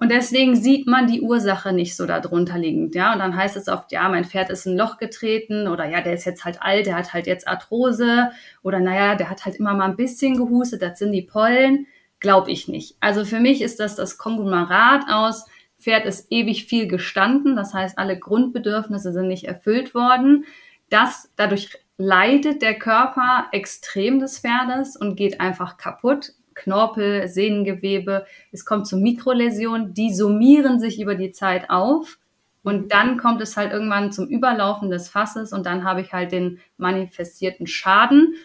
und 0.01 0.09
deswegen 0.09 0.55
sieht 0.55 0.87
man 0.87 1.05
die 1.05 1.21
Ursache 1.21 1.73
nicht 1.73 1.95
so 1.95 2.07
darunter 2.07 2.57
liegend, 2.57 2.95
ja. 2.95 3.13
Und 3.13 3.19
dann 3.19 3.35
heißt 3.35 3.55
es 3.55 3.67
oft, 3.67 3.91
ja, 3.91 4.09
mein 4.09 4.25
Pferd 4.25 4.49
ist 4.49 4.65
in 4.65 4.73
ein 4.73 4.77
Loch 4.79 4.97
getreten 4.97 5.67
oder 5.67 5.87
ja, 5.87 6.01
der 6.01 6.15
ist 6.15 6.25
jetzt 6.25 6.43
halt 6.43 6.59
alt, 6.59 6.87
der 6.87 6.95
hat 6.95 7.13
halt 7.13 7.27
jetzt 7.27 7.47
Arthrose 7.47 8.31
oder 8.63 8.79
naja, 8.79 9.13
der 9.13 9.29
hat 9.29 9.45
halt 9.45 9.57
immer 9.57 9.75
mal 9.75 9.85
ein 9.85 9.95
bisschen 9.95 10.37
gehustet, 10.37 10.81
das 10.81 10.97
sind 10.97 11.11
die 11.11 11.21
Pollen. 11.21 11.85
Glaube 12.19 12.49
ich 12.49 12.67
nicht. 12.67 12.95
Also 12.99 13.25
für 13.25 13.39
mich 13.39 13.61
ist 13.61 13.79
das 13.79 13.95
das 13.95 14.17
Konglomerat 14.17 15.03
aus, 15.07 15.45
Pferd 15.79 16.07
ist 16.07 16.31
ewig 16.31 16.65
viel 16.65 16.87
gestanden, 16.87 17.55
das 17.55 17.75
heißt, 17.75 17.99
alle 17.99 18.17
Grundbedürfnisse 18.17 19.13
sind 19.13 19.27
nicht 19.27 19.43
erfüllt 19.43 19.93
worden. 19.93 20.45
Das, 20.89 21.31
dadurch 21.35 21.77
leidet 21.97 22.63
der 22.63 22.73
Körper 22.73 23.49
extrem 23.51 24.19
des 24.19 24.39
Pferdes 24.39 24.97
und 24.97 25.15
geht 25.15 25.39
einfach 25.41 25.77
kaputt. 25.77 26.33
Knorpel, 26.61 27.27
Sehnengewebe. 27.27 28.25
Es 28.51 28.65
kommt 28.65 28.87
zu 28.87 28.97
Mikroläsionen, 28.97 29.93
die 29.93 30.13
summieren 30.13 30.79
sich 30.79 31.01
über 31.01 31.15
die 31.15 31.31
Zeit 31.31 31.69
auf. 31.69 32.17
Und 32.63 32.93
dann 32.93 33.17
kommt 33.17 33.41
es 33.41 33.57
halt 33.57 33.71
irgendwann 33.73 34.11
zum 34.11 34.27
Überlaufen 34.27 34.91
des 34.91 35.09
Fasses 35.09 35.51
und 35.51 35.65
dann 35.65 35.83
habe 35.83 36.01
ich 36.01 36.13
halt 36.13 36.31
den 36.31 36.59
manifestierten 36.77 37.65
Schaden. 37.65 38.35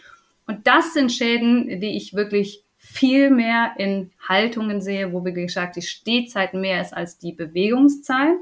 Und 0.47 0.65
das 0.65 0.93
sind 0.93 1.11
Schäden, 1.11 1.79
die 1.79 1.95
ich 1.95 2.15
wirklich 2.15 2.63
viel 2.77 3.29
mehr 3.29 3.73
in 3.77 4.11
Haltungen 4.27 4.81
sehe, 4.81 5.13
wo, 5.13 5.23
wie 5.23 5.33
gesagt, 5.33 5.75
die 5.75 5.81
Stehzeit 5.81 6.53
mehr 6.53 6.81
ist 6.81 6.95
als 6.95 7.19
die 7.19 7.33
Bewegungszeit. 7.33 8.37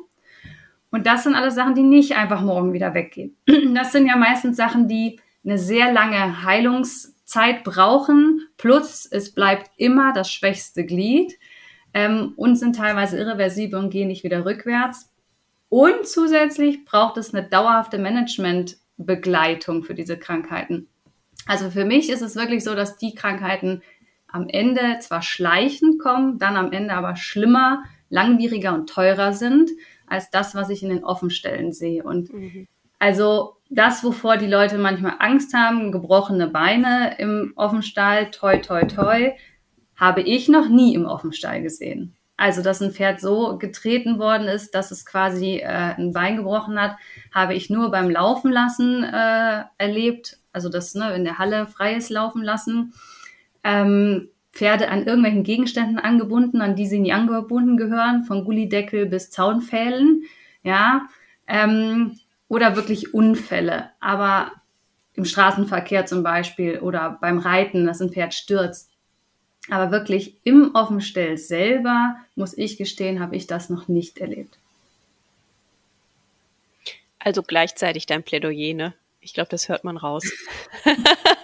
Und 0.91 1.07
das 1.07 1.23
sind 1.23 1.35
alles 1.35 1.55
Sachen, 1.55 1.75
die 1.75 1.83
nicht 1.83 2.15
einfach 2.15 2.41
morgen 2.41 2.71
wieder 2.71 2.93
weggehen. 2.93 3.35
Das 3.73 3.91
sind 3.91 4.07
ja 4.07 4.15
meistens 4.15 4.55
Sachen, 4.55 4.87
die 4.87 5.19
eine 5.43 5.57
sehr 5.57 5.91
lange 5.91 6.43
Heilungs- 6.45 7.14
Zeit 7.25 7.63
brauchen, 7.63 8.47
plus 8.57 9.05
es 9.05 9.33
bleibt 9.33 9.71
immer 9.77 10.13
das 10.13 10.31
schwächste 10.31 10.85
Glied 10.85 11.37
ähm, 11.93 12.33
und 12.35 12.55
sind 12.55 12.75
teilweise 12.75 13.17
irreversibel 13.17 13.79
und 13.79 13.89
gehen 13.89 14.07
nicht 14.07 14.23
wieder 14.23 14.45
rückwärts. 14.45 15.11
Und 15.69 16.07
zusätzlich 16.07 16.85
braucht 16.85 17.17
es 17.17 17.33
eine 17.33 17.47
dauerhafte 17.47 17.97
Managementbegleitung 17.97 19.83
für 19.83 19.95
diese 19.95 20.17
Krankheiten. 20.17 20.87
Also 21.47 21.69
für 21.69 21.85
mich 21.85 22.09
ist 22.09 22.21
es 22.21 22.35
wirklich 22.35 22.63
so, 22.63 22.75
dass 22.75 22.97
die 22.97 23.15
Krankheiten 23.15 23.81
am 24.27 24.47
Ende 24.47 24.99
zwar 24.99 25.21
schleichend 25.21 25.99
kommen, 25.99 26.39
dann 26.39 26.55
am 26.55 26.71
Ende 26.71 26.93
aber 26.93 27.15
schlimmer, 27.15 27.83
langwieriger 28.09 28.73
und 28.73 28.89
teurer 28.89 29.33
sind 29.33 29.71
als 30.07 30.29
das, 30.29 30.55
was 30.55 30.69
ich 30.69 30.83
in 30.83 30.89
den 30.89 31.03
Offenstellen 31.03 31.73
sehe. 31.73 32.03
Und 32.03 32.31
mhm. 32.33 32.67
also 32.99 33.54
das, 33.69 34.03
wovor 34.03 34.37
die 34.37 34.47
Leute 34.47 34.77
manchmal 34.77 35.15
Angst 35.19 35.53
haben, 35.53 35.91
gebrochene 35.91 36.47
Beine 36.47 37.15
im 37.17 37.53
Offenstall, 37.55 38.31
toi, 38.31 38.57
toi, 38.57 38.83
toi, 38.83 39.31
habe 39.95 40.21
ich 40.21 40.49
noch 40.49 40.69
nie 40.69 40.93
im 40.93 41.05
Offenstall 41.05 41.61
gesehen. 41.61 42.15
Also, 42.37 42.61
dass 42.61 42.81
ein 42.81 42.91
Pferd 42.91 43.21
so 43.21 43.57
getreten 43.57 44.19
worden 44.19 44.47
ist, 44.47 44.75
dass 44.75 44.91
es 44.91 45.05
quasi 45.05 45.57
äh, 45.57 45.95
ein 45.97 46.11
Bein 46.11 46.35
gebrochen 46.35 46.79
hat, 46.79 46.97
habe 47.33 47.53
ich 47.53 47.69
nur 47.69 47.91
beim 47.91 48.09
Laufen 48.09 48.51
lassen 48.51 49.03
äh, 49.03 49.63
erlebt. 49.77 50.37
Also 50.51 50.69
das 50.69 50.95
ne, 50.95 51.13
in 51.15 51.23
der 51.23 51.37
Halle 51.37 51.65
freies 51.65 52.09
Laufen 52.09 52.43
lassen. 52.43 52.93
Ähm, 53.63 54.29
Pferde 54.51 54.89
an 54.89 55.05
irgendwelchen 55.05 55.43
Gegenständen 55.43 55.99
angebunden, 55.99 56.61
an 56.61 56.75
die 56.75 56.87
sie 56.87 56.99
nie 56.99 57.11
angebunden 57.11 57.77
gehören, 57.77 58.23
von 58.23 58.45
Gullideckel 58.45 59.05
bis 59.05 59.29
Zaunpfählen. 59.29 60.23
Ja, 60.63 61.07
ähm, 61.47 62.17
oder 62.47 62.75
wirklich 62.75 63.13
Unfälle. 63.13 63.91
Aber 63.99 64.51
im 65.13 65.25
Straßenverkehr 65.25 66.05
zum 66.05 66.23
Beispiel 66.23 66.79
oder 66.79 67.17
beim 67.21 67.39
Reiten, 67.39 67.85
dass 67.85 68.01
ein 68.01 68.11
Pferd 68.11 68.33
stürzt. 68.33 68.89
Aber 69.69 69.91
wirklich 69.91 70.35
im 70.43 70.75
Offenstell 70.75 71.37
selber, 71.37 72.17
muss 72.35 72.57
ich 72.57 72.77
gestehen, 72.77 73.19
habe 73.19 73.35
ich 73.35 73.47
das 73.47 73.69
noch 73.69 73.87
nicht 73.87 74.19
erlebt. 74.19 74.57
Also 77.17 77.41
gleichzeitig 77.41 78.05
dein 78.05 78.21
Plädoyer, 78.23 78.75
ne? 78.75 78.93
Ich 79.21 79.33
glaube, 79.33 79.49
das 79.49 79.69
hört 79.69 79.83
man 79.83 79.97
raus. 79.97 80.23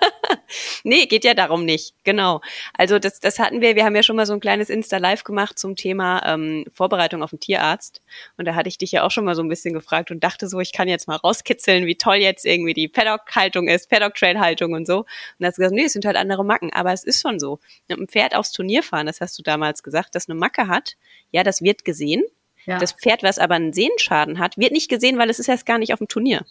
nee, 0.83 1.05
geht 1.05 1.23
ja 1.23 1.33
darum 1.33 1.65
nicht. 1.65 1.93
Genau. 2.03 2.41
Also 2.73 2.99
das, 2.99 3.19
das 3.19 3.39
hatten 3.39 3.61
wir, 3.61 3.75
wir 3.75 3.85
haben 3.85 3.95
ja 3.95 4.03
schon 4.03 4.15
mal 4.15 4.25
so 4.25 4.33
ein 4.33 4.39
kleines 4.39 4.69
Insta-Live 4.69 5.23
gemacht 5.23 5.57
zum 5.59 5.75
Thema 5.75 6.21
ähm, 6.25 6.65
Vorbereitung 6.73 7.23
auf 7.23 7.31
den 7.31 7.39
Tierarzt. 7.39 8.01
Und 8.37 8.45
da 8.45 8.55
hatte 8.55 8.69
ich 8.69 8.77
dich 8.77 8.91
ja 8.91 9.03
auch 9.03 9.11
schon 9.11 9.25
mal 9.25 9.35
so 9.35 9.41
ein 9.41 9.49
bisschen 9.49 9.73
gefragt 9.73 10.11
und 10.11 10.23
dachte 10.23 10.47
so, 10.47 10.59
ich 10.59 10.73
kann 10.73 10.87
jetzt 10.87 11.07
mal 11.07 11.17
rauskitzeln, 11.17 11.85
wie 11.85 11.95
toll 11.95 12.17
jetzt 12.17 12.45
irgendwie 12.45 12.73
die 12.73 12.87
Paddock-Haltung 12.87 13.67
ist, 13.67 13.89
Paddock-Trail-Haltung 13.89 14.73
und 14.73 14.85
so. 14.87 14.99
Und 14.99 15.07
da 15.39 15.47
hast 15.47 15.57
du 15.57 15.61
gesagt, 15.61 15.75
nee, 15.75 15.85
es 15.85 15.93
sind 15.93 16.05
halt 16.05 16.17
andere 16.17 16.45
Macken. 16.45 16.71
Aber 16.73 16.93
es 16.93 17.03
ist 17.03 17.21
schon 17.21 17.39
so. 17.39 17.59
Ein 17.89 18.07
Pferd 18.07 18.35
aufs 18.35 18.51
Turnier 18.51 18.83
fahren, 18.83 19.05
das 19.05 19.21
hast 19.21 19.37
du 19.37 19.43
damals 19.43 19.83
gesagt, 19.83 20.15
das 20.15 20.29
eine 20.29 20.39
Macke 20.39 20.67
hat, 20.67 20.95
ja, 21.31 21.43
das 21.43 21.61
wird 21.61 21.85
gesehen. 21.85 22.23
Ja. 22.65 22.77
Das 22.77 22.93
Pferd, 22.93 23.23
was 23.23 23.39
aber 23.39 23.55
einen 23.55 23.73
Sehenschaden 23.73 24.39
hat, 24.39 24.57
wird 24.57 24.71
nicht 24.71 24.89
gesehen, 24.89 25.17
weil 25.17 25.29
es 25.29 25.39
ist 25.39 25.49
erst 25.49 25.65
gar 25.65 25.79
nicht 25.79 25.93
auf 25.93 25.99
dem 25.99 26.07
Turnier. 26.07 26.45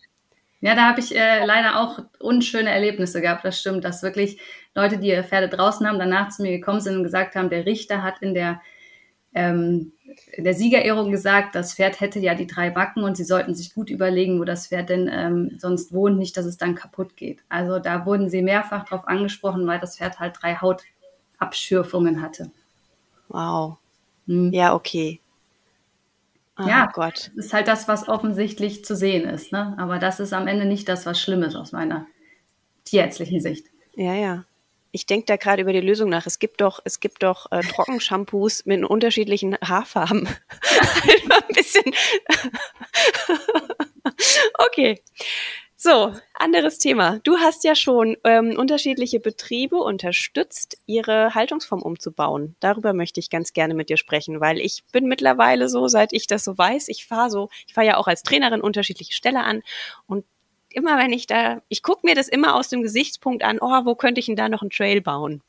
Ja, 0.60 0.74
da 0.74 0.88
habe 0.88 1.00
ich 1.00 1.16
äh, 1.16 1.44
leider 1.44 1.80
auch 1.80 2.00
unschöne 2.18 2.70
Erlebnisse 2.70 3.20
gehabt. 3.22 3.44
Das 3.44 3.58
stimmt, 3.58 3.84
dass 3.84 4.02
wirklich 4.02 4.38
Leute, 4.74 4.98
die 4.98 5.08
ihre 5.08 5.24
Pferde 5.24 5.48
draußen 5.48 5.86
haben, 5.86 5.98
danach 5.98 6.28
zu 6.28 6.42
mir 6.42 6.50
gekommen 6.50 6.80
sind 6.80 6.96
und 6.98 7.02
gesagt 7.02 7.34
haben, 7.34 7.48
der 7.48 7.64
Richter 7.64 8.02
hat 8.02 8.20
in 8.20 8.34
der, 8.34 8.60
ähm, 9.34 9.92
in 10.32 10.44
der 10.44 10.52
Siegerehrung 10.52 11.10
gesagt, 11.10 11.54
das 11.54 11.74
Pferd 11.74 12.00
hätte 12.00 12.18
ja 12.18 12.34
die 12.34 12.46
drei 12.46 12.68
Backen 12.68 13.04
und 13.04 13.16
sie 13.16 13.24
sollten 13.24 13.54
sich 13.54 13.74
gut 13.74 13.88
überlegen, 13.88 14.38
wo 14.38 14.44
das 14.44 14.66
Pferd 14.68 14.90
denn 14.90 15.08
ähm, 15.10 15.56
sonst 15.58 15.94
wohnt, 15.94 16.18
nicht, 16.18 16.36
dass 16.36 16.44
es 16.44 16.58
dann 16.58 16.74
kaputt 16.74 17.16
geht. 17.16 17.42
Also 17.48 17.78
da 17.78 18.04
wurden 18.04 18.28
sie 18.28 18.42
mehrfach 18.42 18.84
drauf 18.84 19.08
angesprochen, 19.08 19.66
weil 19.66 19.80
das 19.80 19.96
Pferd 19.96 20.20
halt 20.20 20.36
drei 20.40 20.56
Hautabschürfungen 20.56 22.20
hatte. 22.20 22.50
Wow. 23.28 23.78
Hm. 24.26 24.52
Ja, 24.52 24.74
okay. 24.74 25.20
Oh 26.62 26.68
ja, 26.68 26.90
Gott. 26.92 27.30
Das 27.36 27.46
ist 27.46 27.52
halt 27.52 27.68
das, 27.68 27.88
was 27.88 28.08
offensichtlich 28.08 28.84
zu 28.84 28.94
sehen 28.94 29.28
ist. 29.28 29.52
Ne? 29.52 29.74
Aber 29.78 29.98
das 29.98 30.20
ist 30.20 30.32
am 30.32 30.46
Ende 30.46 30.64
nicht 30.66 30.88
das, 30.88 31.06
was 31.06 31.20
schlimm 31.20 31.42
ist 31.42 31.56
aus 31.56 31.72
meiner 31.72 32.06
tierärztlichen 32.84 33.40
Sicht. 33.40 33.66
Ja, 33.94 34.14
ja. 34.14 34.44
Ich 34.92 35.06
denke 35.06 35.26
da 35.26 35.36
gerade 35.36 35.62
über 35.62 35.72
die 35.72 35.80
Lösung 35.80 36.10
nach. 36.10 36.26
Es 36.26 36.40
gibt 36.40 36.60
doch, 36.60 36.80
es 36.84 36.98
gibt 36.98 37.22
doch 37.22 37.50
äh, 37.52 37.60
Trockenshampoos 37.60 38.66
mit 38.66 38.84
unterschiedlichen 38.84 39.56
Haarfarben. 39.62 40.26
ein 40.28 41.54
bisschen. 41.54 41.84
okay. 44.66 45.00
So, 45.82 46.12
anderes 46.34 46.76
Thema. 46.76 47.20
Du 47.22 47.38
hast 47.38 47.64
ja 47.64 47.74
schon 47.74 48.18
ähm, 48.24 48.54
unterschiedliche 48.58 49.18
Betriebe 49.18 49.76
unterstützt, 49.76 50.76
ihre 50.84 51.34
Haltungsform 51.34 51.80
umzubauen. 51.80 52.54
Darüber 52.60 52.92
möchte 52.92 53.18
ich 53.18 53.30
ganz 53.30 53.54
gerne 53.54 53.72
mit 53.72 53.88
dir 53.88 53.96
sprechen, 53.96 54.42
weil 54.42 54.60
ich 54.60 54.84
bin 54.92 55.06
mittlerweile 55.06 55.70
so, 55.70 55.88
seit 55.88 56.12
ich 56.12 56.26
das 56.26 56.44
so 56.44 56.58
weiß, 56.58 56.88
ich 56.88 57.06
fahre 57.06 57.30
so, 57.30 57.48
ich 57.66 57.72
fahre 57.72 57.86
ja 57.86 57.96
auch 57.96 58.08
als 58.08 58.22
Trainerin 58.22 58.60
unterschiedliche 58.60 59.14
Ställe 59.14 59.40
an 59.40 59.62
und 60.06 60.26
immer 60.68 60.98
wenn 60.98 61.14
ich 61.14 61.26
da, 61.26 61.62
ich 61.70 61.82
gucke 61.82 62.06
mir 62.06 62.14
das 62.14 62.28
immer 62.28 62.56
aus 62.56 62.68
dem 62.68 62.82
Gesichtspunkt 62.82 63.42
an, 63.42 63.56
oh, 63.58 63.86
wo 63.86 63.94
könnte 63.94 64.20
ich 64.20 64.26
denn 64.26 64.36
da 64.36 64.50
noch 64.50 64.60
einen 64.60 64.68
Trail 64.68 65.00
bauen? 65.00 65.42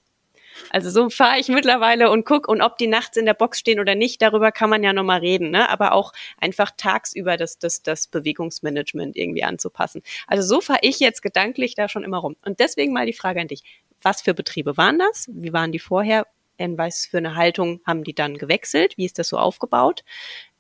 Also 0.69 0.89
so 0.89 1.09
fahre 1.09 1.39
ich 1.39 1.47
mittlerweile 1.47 2.09
und 2.09 2.25
guck 2.25 2.47
und 2.47 2.61
ob 2.61 2.77
die 2.77 2.87
nachts 2.87 3.17
in 3.17 3.25
der 3.25 3.33
Box 3.33 3.59
stehen 3.59 3.79
oder 3.79 3.95
nicht, 3.95 4.21
darüber 4.21 4.51
kann 4.51 4.69
man 4.69 4.83
ja 4.83 4.93
nochmal 4.93 5.19
reden, 5.19 5.51
ne? 5.51 5.69
Aber 5.69 5.93
auch 5.93 6.13
einfach 6.37 6.71
tagsüber 6.75 7.37
das, 7.37 7.57
das, 7.59 7.83
das 7.83 8.07
Bewegungsmanagement 8.07 9.15
irgendwie 9.15 9.43
anzupassen. 9.43 10.01
Also 10.27 10.43
so 10.43 10.61
fahre 10.61 10.79
ich 10.81 10.99
jetzt 10.99 11.21
gedanklich 11.21 11.75
da 11.75 11.89
schon 11.89 12.03
immer 12.03 12.19
rum. 12.19 12.35
Und 12.45 12.59
deswegen 12.59 12.93
mal 12.93 13.05
die 13.05 13.13
Frage 13.13 13.41
an 13.41 13.47
dich. 13.47 13.63
Was 14.01 14.21
für 14.21 14.33
Betriebe 14.33 14.77
waren 14.77 14.99
das? 14.99 15.29
Wie 15.31 15.53
waren 15.53 15.71
die 15.71 15.79
vorher? 15.79 16.25
In 16.63 16.77
was 16.77 17.05
für 17.05 17.17
eine 17.17 17.35
Haltung 17.35 17.81
haben 17.85 18.03
die 18.03 18.13
dann 18.13 18.37
gewechselt? 18.37 18.97
Wie 18.97 19.05
ist 19.05 19.19
das 19.19 19.29
so 19.29 19.37
aufgebaut? 19.37 20.03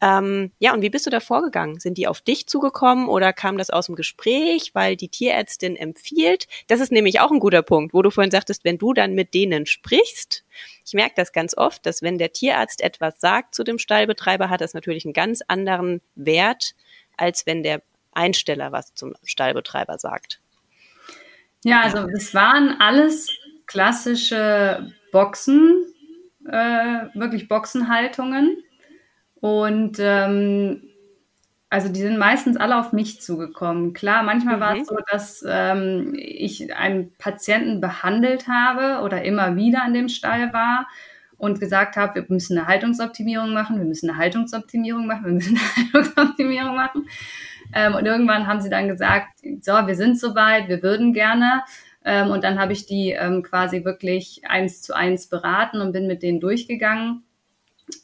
Ähm, 0.01 0.51
ja, 0.59 0.73
und 0.73 0.81
wie 0.81 0.89
bist 0.89 1.05
du 1.05 1.09
da 1.09 1.19
vorgegangen? 1.19 1.79
Sind 1.79 1.97
die 1.97 2.07
auf 2.07 2.21
dich 2.21 2.47
zugekommen 2.47 3.07
oder 3.07 3.33
kam 3.33 3.57
das 3.57 3.69
aus 3.69 3.85
dem 3.85 3.95
Gespräch, 3.95 4.71
weil 4.73 4.95
die 4.95 5.09
Tierärztin 5.09 5.75
empfiehlt? 5.75 6.47
Das 6.67 6.79
ist 6.79 6.91
nämlich 6.91 7.19
auch 7.19 7.31
ein 7.31 7.39
guter 7.39 7.61
Punkt, 7.61 7.93
wo 7.93 8.01
du 8.01 8.09
vorhin 8.09 8.31
sagtest, 8.31 8.63
wenn 8.63 8.79
du 8.79 8.93
dann 8.93 9.13
mit 9.13 9.33
denen 9.33 9.65
sprichst, 9.65 10.43
ich 10.85 10.93
merke 10.93 11.13
das 11.15 11.31
ganz 11.31 11.55
oft, 11.55 11.85
dass 11.85 12.01
wenn 12.01 12.17
der 12.17 12.33
Tierarzt 12.33 12.81
etwas 12.81 13.19
sagt 13.19 13.53
zu 13.55 13.63
dem 13.63 13.77
Stallbetreiber, 13.77 14.49
hat 14.49 14.61
das 14.61 14.73
natürlich 14.73 15.05
einen 15.05 15.13
ganz 15.13 15.41
anderen 15.47 16.01
Wert, 16.15 16.73
als 17.17 17.45
wenn 17.45 17.63
der 17.63 17.81
Einsteller 18.13 18.71
was 18.71 18.93
zum 18.95 19.13
Stallbetreiber 19.23 19.97
sagt. 19.99 20.41
Ja, 21.63 21.81
also 21.81 22.07
es 22.09 22.33
waren 22.33 22.81
alles 22.81 23.29
klassische 23.67 24.91
Boxen, 25.11 25.83
äh, 26.47 27.05
wirklich 27.13 27.47
Boxenhaltungen. 27.47 28.57
Und 29.39 29.97
ähm, 29.99 30.83
also 31.71 31.87
die 31.87 32.01
sind 32.01 32.17
meistens 32.17 32.57
alle 32.57 32.77
auf 32.77 32.91
mich 32.91 33.21
zugekommen. 33.21 33.93
Klar, 33.93 34.23
manchmal 34.23 34.57
mhm. 34.57 34.59
war 34.59 34.75
es 34.75 34.87
so, 34.87 34.97
dass 35.09 35.45
ähm, 35.47 36.13
ich 36.15 36.75
einen 36.75 37.13
Patienten 37.17 37.79
behandelt 37.79 38.47
habe 38.47 39.03
oder 39.03 39.23
immer 39.23 39.55
wieder 39.55 39.83
an 39.83 39.93
dem 39.93 40.09
Stall 40.09 40.51
war 40.51 40.87
und 41.37 41.59
gesagt 41.59 41.95
habe, 41.95 42.15
wir 42.15 42.25
müssen 42.27 42.57
eine 42.57 42.67
Haltungsoptimierung 42.67 43.53
machen, 43.53 43.79
wir 43.79 43.85
müssen 43.85 44.09
eine 44.09 44.19
Haltungsoptimierung 44.19 45.07
machen, 45.07 45.25
wir 45.25 45.31
müssen 45.31 45.57
eine 45.57 45.75
Haltungsoptimierung 45.93 46.75
machen. 46.75 47.07
Ähm, 47.73 47.95
und 47.95 48.05
irgendwann 48.05 48.47
haben 48.47 48.59
sie 48.59 48.69
dann 48.69 48.89
gesagt, 48.89 49.29
so, 49.61 49.71
wir 49.71 49.95
sind 49.95 50.19
soweit, 50.19 50.67
wir 50.67 50.83
würden 50.83 51.13
gerne. 51.13 51.63
Ähm, 52.03 52.31
und 52.31 52.43
dann 52.43 52.59
habe 52.59 52.73
ich 52.73 52.85
die 52.85 53.11
ähm, 53.11 53.43
quasi 53.43 53.85
wirklich 53.85 54.41
eins 54.47 54.81
zu 54.81 54.95
eins 54.95 55.27
beraten 55.27 55.81
und 55.81 55.91
bin 55.91 56.07
mit 56.07 56.23
denen 56.23 56.39
durchgegangen. 56.39 57.23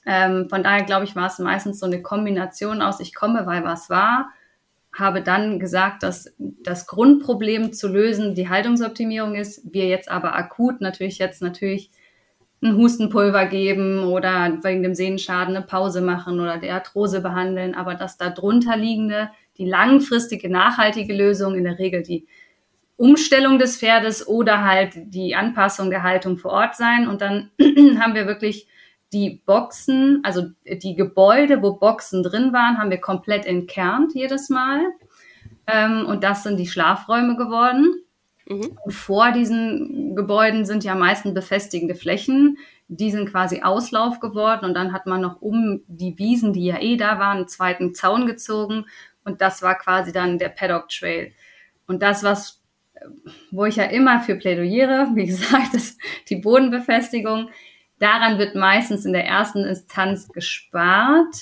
Ähm, 0.05 0.49
von 0.49 0.63
daher 0.63 0.83
glaube 0.83 1.05
ich, 1.05 1.15
war 1.15 1.27
es 1.27 1.39
meistens 1.39 1.79
so 1.79 1.85
eine 1.85 2.01
Kombination 2.01 2.81
aus, 2.81 2.99
ich 2.99 3.15
komme, 3.15 3.45
weil 3.45 3.63
was 3.63 3.89
war, 3.89 4.29
habe 4.93 5.21
dann 5.21 5.59
gesagt, 5.59 6.03
dass 6.03 6.33
das 6.37 6.87
Grundproblem 6.87 7.73
zu 7.73 7.87
lösen 7.87 8.35
die 8.35 8.49
Haltungsoptimierung 8.49 9.35
ist, 9.35 9.61
wir 9.73 9.87
jetzt 9.87 10.09
aber 10.09 10.35
akut 10.35 10.81
natürlich 10.81 11.19
jetzt 11.19 11.41
natürlich 11.41 11.91
ein 12.61 12.75
Hustenpulver 12.75 13.45
geben 13.45 14.03
oder 14.03 14.57
wegen 14.63 14.81
dem 14.81 14.95
Sehnenschaden 14.95 15.55
eine 15.55 15.65
Pause 15.65 16.01
machen 16.01 16.39
oder 16.39 16.57
die 16.57 16.71
Arthrose 16.71 17.21
behandeln, 17.21 17.75
aber 17.75 17.93
dass 17.93 18.17
da 18.17 18.29
drunter 18.31 18.75
liegende, 18.75 19.29
die 19.59 19.65
langfristige, 19.65 20.49
nachhaltige 20.49 21.13
Lösung 21.13 21.55
in 21.55 21.65
der 21.65 21.77
Regel 21.77 22.01
die 22.01 22.27
Umstellung 22.97 23.59
des 23.59 23.77
Pferdes 23.77 24.27
oder 24.27 24.63
halt 24.63 24.93
die 24.95 25.35
Anpassung 25.35 25.91
der 25.91 26.03
Haltung 26.03 26.37
vor 26.37 26.51
Ort 26.51 26.75
sein. 26.75 27.07
Und 27.07 27.21
dann 27.21 27.51
haben 27.99 28.15
wir 28.15 28.27
wirklich 28.27 28.67
die 29.13 29.41
Boxen, 29.45 30.19
also 30.23 30.47
die 30.65 30.95
Gebäude, 30.95 31.61
wo 31.61 31.73
Boxen 31.73 32.23
drin 32.23 32.51
waren, 32.51 32.77
haben 32.77 32.89
wir 32.89 32.99
komplett 32.99 33.45
entkernt 33.45 34.13
jedes 34.13 34.49
Mal. 34.49 34.81
Ähm, 35.67 36.05
und 36.05 36.23
das 36.23 36.43
sind 36.43 36.57
die 36.57 36.67
Schlafräume 36.67 37.37
geworden. 37.37 38.01
Mhm. 38.47 38.77
Und 38.83 38.91
vor 38.91 39.31
diesen 39.31 40.15
Gebäuden 40.15 40.65
sind 40.65 40.83
ja 40.83 40.95
meistens 40.95 41.33
befestigende 41.33 41.95
Flächen. 41.95 42.57
Die 42.87 43.11
sind 43.11 43.29
quasi 43.29 43.61
Auslauf 43.61 44.19
geworden. 44.19 44.65
Und 44.65 44.73
dann 44.73 44.91
hat 44.91 45.05
man 45.05 45.21
noch 45.21 45.41
um 45.41 45.81
die 45.87 46.17
Wiesen, 46.17 46.51
die 46.51 46.65
ja 46.65 46.79
eh 46.79 46.97
da 46.97 47.19
waren, 47.19 47.37
einen 47.37 47.47
zweiten 47.47 47.93
Zaun 47.93 48.25
gezogen. 48.25 48.85
Und 49.23 49.41
das 49.41 49.61
war 49.61 49.77
quasi 49.77 50.11
dann 50.11 50.37
der 50.37 50.49
Paddock 50.49 50.89
Trail. 50.89 51.33
Und 51.85 52.01
das, 52.01 52.23
was 52.23 52.56
wo 53.51 53.65
ich 53.65 53.75
ja 53.75 53.85
immer 53.85 54.19
für 54.19 54.35
plädoyiere, 54.35 55.09
wie 55.15 55.25
gesagt, 55.25 55.73
ist 55.73 55.99
die 56.29 56.37
Bodenbefestigung. 56.37 57.49
Daran 57.99 58.37
wird 58.37 58.55
meistens 58.55 59.05
in 59.05 59.13
der 59.13 59.25
ersten 59.25 59.65
Instanz 59.65 60.29
gespart. 60.29 61.35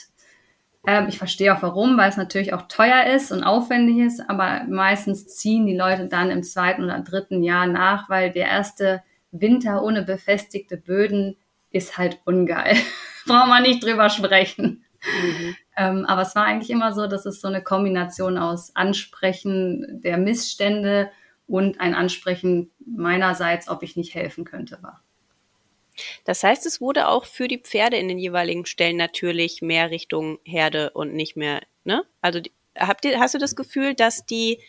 Ähm, 0.88 1.08
ich 1.10 1.18
verstehe 1.18 1.54
auch 1.56 1.62
warum, 1.62 1.98
weil 1.98 2.10
es 2.10 2.18
natürlich 2.18 2.54
auch 2.54 2.64
teuer 2.68 3.06
ist 3.14 3.32
und 3.32 3.44
aufwendig 3.44 3.98
ist, 3.98 4.22
aber 4.30 4.64
meistens 4.70 5.28
ziehen 5.28 5.66
die 5.66 5.76
Leute 5.76 6.08
dann 6.08 6.32
im 6.32 6.44
zweiten 6.44 6.84
oder 6.84 7.00
dritten 7.00 7.44
Jahr 7.44 7.68
nach, 7.68 8.10
weil 8.10 8.32
der 8.32 8.48
erste 8.48 9.04
Winter 9.32 9.84
ohne 9.84 10.04
befestigte 10.04 10.78
Böden 10.78 11.36
ist 11.72 11.98
halt 11.98 12.20
ungeil. 12.26 12.78
Braucht 13.28 13.48
man 13.48 13.64
nicht 13.64 13.84
drüber 13.84 14.10
sprechen. 14.10 14.86
Mhm. 15.04 15.56
Ähm, 15.78 16.06
aber 16.06 16.22
es 16.22 16.36
war 16.36 16.46
eigentlich 16.46 16.70
immer 16.70 16.94
so, 16.94 17.08
dass 17.08 17.26
es 17.26 17.42
so 17.42 17.48
eine 17.48 17.62
Kombination 17.62 18.38
aus 18.38 18.76
Ansprechen 18.76 20.02
der 20.02 20.18
Missstände 20.18 21.10
und 21.48 21.80
ein 21.80 21.94
Ansprechen 21.94 22.72
meinerseits, 22.86 23.68
ob 23.68 23.84
ich 23.84 23.96
nicht 23.96 24.16
helfen 24.16 24.46
könnte, 24.46 24.80
war. 24.82 25.02
Das 26.26 26.44
heißt, 26.44 26.66
es 26.66 26.82
wurde 26.82 27.08
auch 27.08 27.26
für 27.26 27.48
die 27.48 27.60
Pferde 27.60 27.98
in 27.98 28.08
den 28.08 28.20
jeweiligen 28.20 28.66
Stellen 28.66 28.98
natürlich 28.98 29.62
mehr 29.62 29.92
Richtung 29.92 30.40
Herde 30.44 30.90
und 30.92 31.14
nicht 31.14 31.38
mehr, 31.38 31.62
ne? 31.84 32.04
Also 32.22 32.42
habt 32.78 33.06
ihr, 33.06 33.20
hast 33.20 33.34
du 33.34 33.38
das 33.38 33.56
Gefühl, 33.56 33.94
dass 33.94 34.26
die 34.26 34.60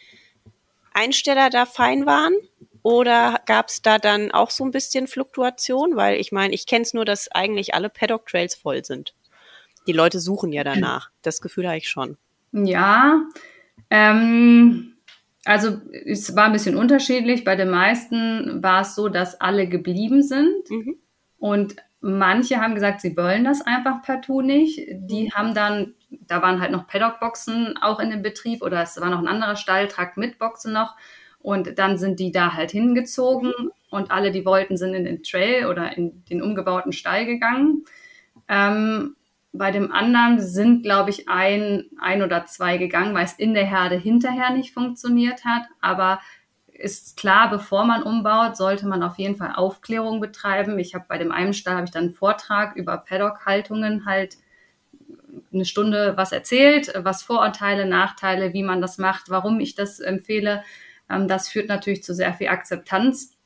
Einsteller 0.92 1.50
da 1.50 1.66
fein 1.66 2.06
waren? 2.06 2.34
Oder 2.82 3.40
gab 3.46 3.68
es 3.68 3.82
da 3.82 3.98
dann 3.98 4.30
auch 4.30 4.50
so 4.50 4.64
ein 4.64 4.70
bisschen 4.70 5.08
Fluktuation? 5.08 5.96
Weil 5.96 6.20
ich 6.20 6.30
meine, 6.30 6.54
ich 6.54 6.66
kenne 6.66 6.82
es 6.82 6.94
nur, 6.94 7.04
dass 7.04 7.28
eigentlich 7.32 7.74
alle 7.74 7.90
Paddock-Trails 7.90 8.54
voll 8.54 8.84
sind. 8.84 9.14
Die 9.88 9.92
Leute 9.92 10.20
suchen 10.20 10.52
ja 10.52 10.62
danach. 10.62 11.10
Das 11.22 11.40
Gefühl 11.40 11.66
habe 11.66 11.78
ich 11.78 11.88
schon. 11.88 12.16
Ja, 12.52 13.22
ähm, 13.90 14.95
also 15.46 15.80
es 16.04 16.34
war 16.34 16.46
ein 16.46 16.52
bisschen 16.52 16.76
unterschiedlich. 16.76 17.44
Bei 17.44 17.56
den 17.56 17.70
meisten 17.70 18.62
war 18.62 18.82
es 18.82 18.94
so, 18.94 19.08
dass 19.08 19.40
alle 19.40 19.68
geblieben 19.68 20.22
sind. 20.22 20.68
Mhm. 20.68 20.96
Und 21.38 21.76
manche 22.00 22.60
haben 22.60 22.74
gesagt, 22.74 23.00
sie 23.00 23.16
wollen 23.16 23.44
das 23.44 23.62
einfach 23.62 24.02
partout 24.02 24.42
nicht. 24.42 24.80
Die 24.90 25.24
mhm. 25.24 25.30
haben 25.32 25.54
dann, 25.54 25.94
da 26.10 26.42
waren 26.42 26.60
halt 26.60 26.72
noch 26.72 26.88
Paddock-Boxen 26.88 27.76
auch 27.80 28.00
in 28.00 28.10
dem 28.10 28.22
Betrieb 28.22 28.62
oder 28.62 28.82
es 28.82 29.00
war 29.00 29.08
noch 29.08 29.20
ein 29.20 29.28
anderer 29.28 29.56
Stalltrakt 29.56 30.16
mit 30.16 30.38
Boxen 30.38 30.72
noch. 30.72 30.96
und 31.38 31.78
dann 31.78 31.96
sind 31.96 32.18
die 32.18 32.32
da 32.32 32.54
halt 32.54 32.72
hingezogen 32.72 33.52
und 33.90 34.10
alle, 34.10 34.32
die 34.32 34.44
wollten, 34.44 34.76
sind 34.76 34.94
in 34.94 35.04
den 35.04 35.22
Trail 35.22 35.66
oder 35.66 35.96
in 35.96 36.24
den 36.24 36.42
umgebauten 36.42 36.92
Stall 36.92 37.24
gegangen. 37.24 37.84
Ähm, 38.48 39.14
bei 39.58 39.70
dem 39.70 39.92
anderen 39.92 40.40
sind, 40.40 40.82
glaube 40.82 41.10
ich, 41.10 41.28
ein, 41.28 41.84
ein 42.00 42.22
oder 42.22 42.46
zwei 42.46 42.76
gegangen, 42.76 43.14
weil 43.14 43.24
es 43.24 43.34
in 43.34 43.54
der 43.54 43.66
Herde 43.66 43.96
hinterher 43.96 44.50
nicht 44.50 44.72
funktioniert 44.72 45.44
hat. 45.44 45.64
Aber 45.80 46.20
ist 46.72 47.16
klar, 47.16 47.50
bevor 47.50 47.84
man 47.84 48.02
umbaut, 48.02 48.56
sollte 48.56 48.86
man 48.86 49.02
auf 49.02 49.18
jeden 49.18 49.36
Fall 49.36 49.54
Aufklärung 49.54 50.20
betreiben. 50.20 50.78
Ich 50.78 50.94
habe 50.94 51.06
bei 51.08 51.18
dem 51.18 51.32
einen 51.32 51.54
Stall 51.54 51.76
habe 51.76 51.86
ich 51.86 51.90
dann 51.90 52.04
einen 52.04 52.14
Vortrag 52.14 52.76
über 52.76 52.98
Paddock-Haltungen 52.98 54.04
halt 54.06 54.36
eine 55.52 55.64
Stunde 55.64 56.14
was 56.16 56.32
erzählt, 56.32 56.92
was 56.96 57.22
Vorurteile, 57.22 57.86
Nachteile, 57.86 58.52
wie 58.52 58.62
man 58.62 58.80
das 58.80 58.98
macht, 58.98 59.30
warum 59.30 59.60
ich 59.60 59.74
das 59.74 60.00
empfehle. 60.00 60.62
Ähm, 61.10 61.28
das 61.28 61.48
führt 61.48 61.68
natürlich 61.68 62.02
zu 62.02 62.14
sehr 62.14 62.34
viel 62.34 62.48
Akzeptanz 62.48 63.36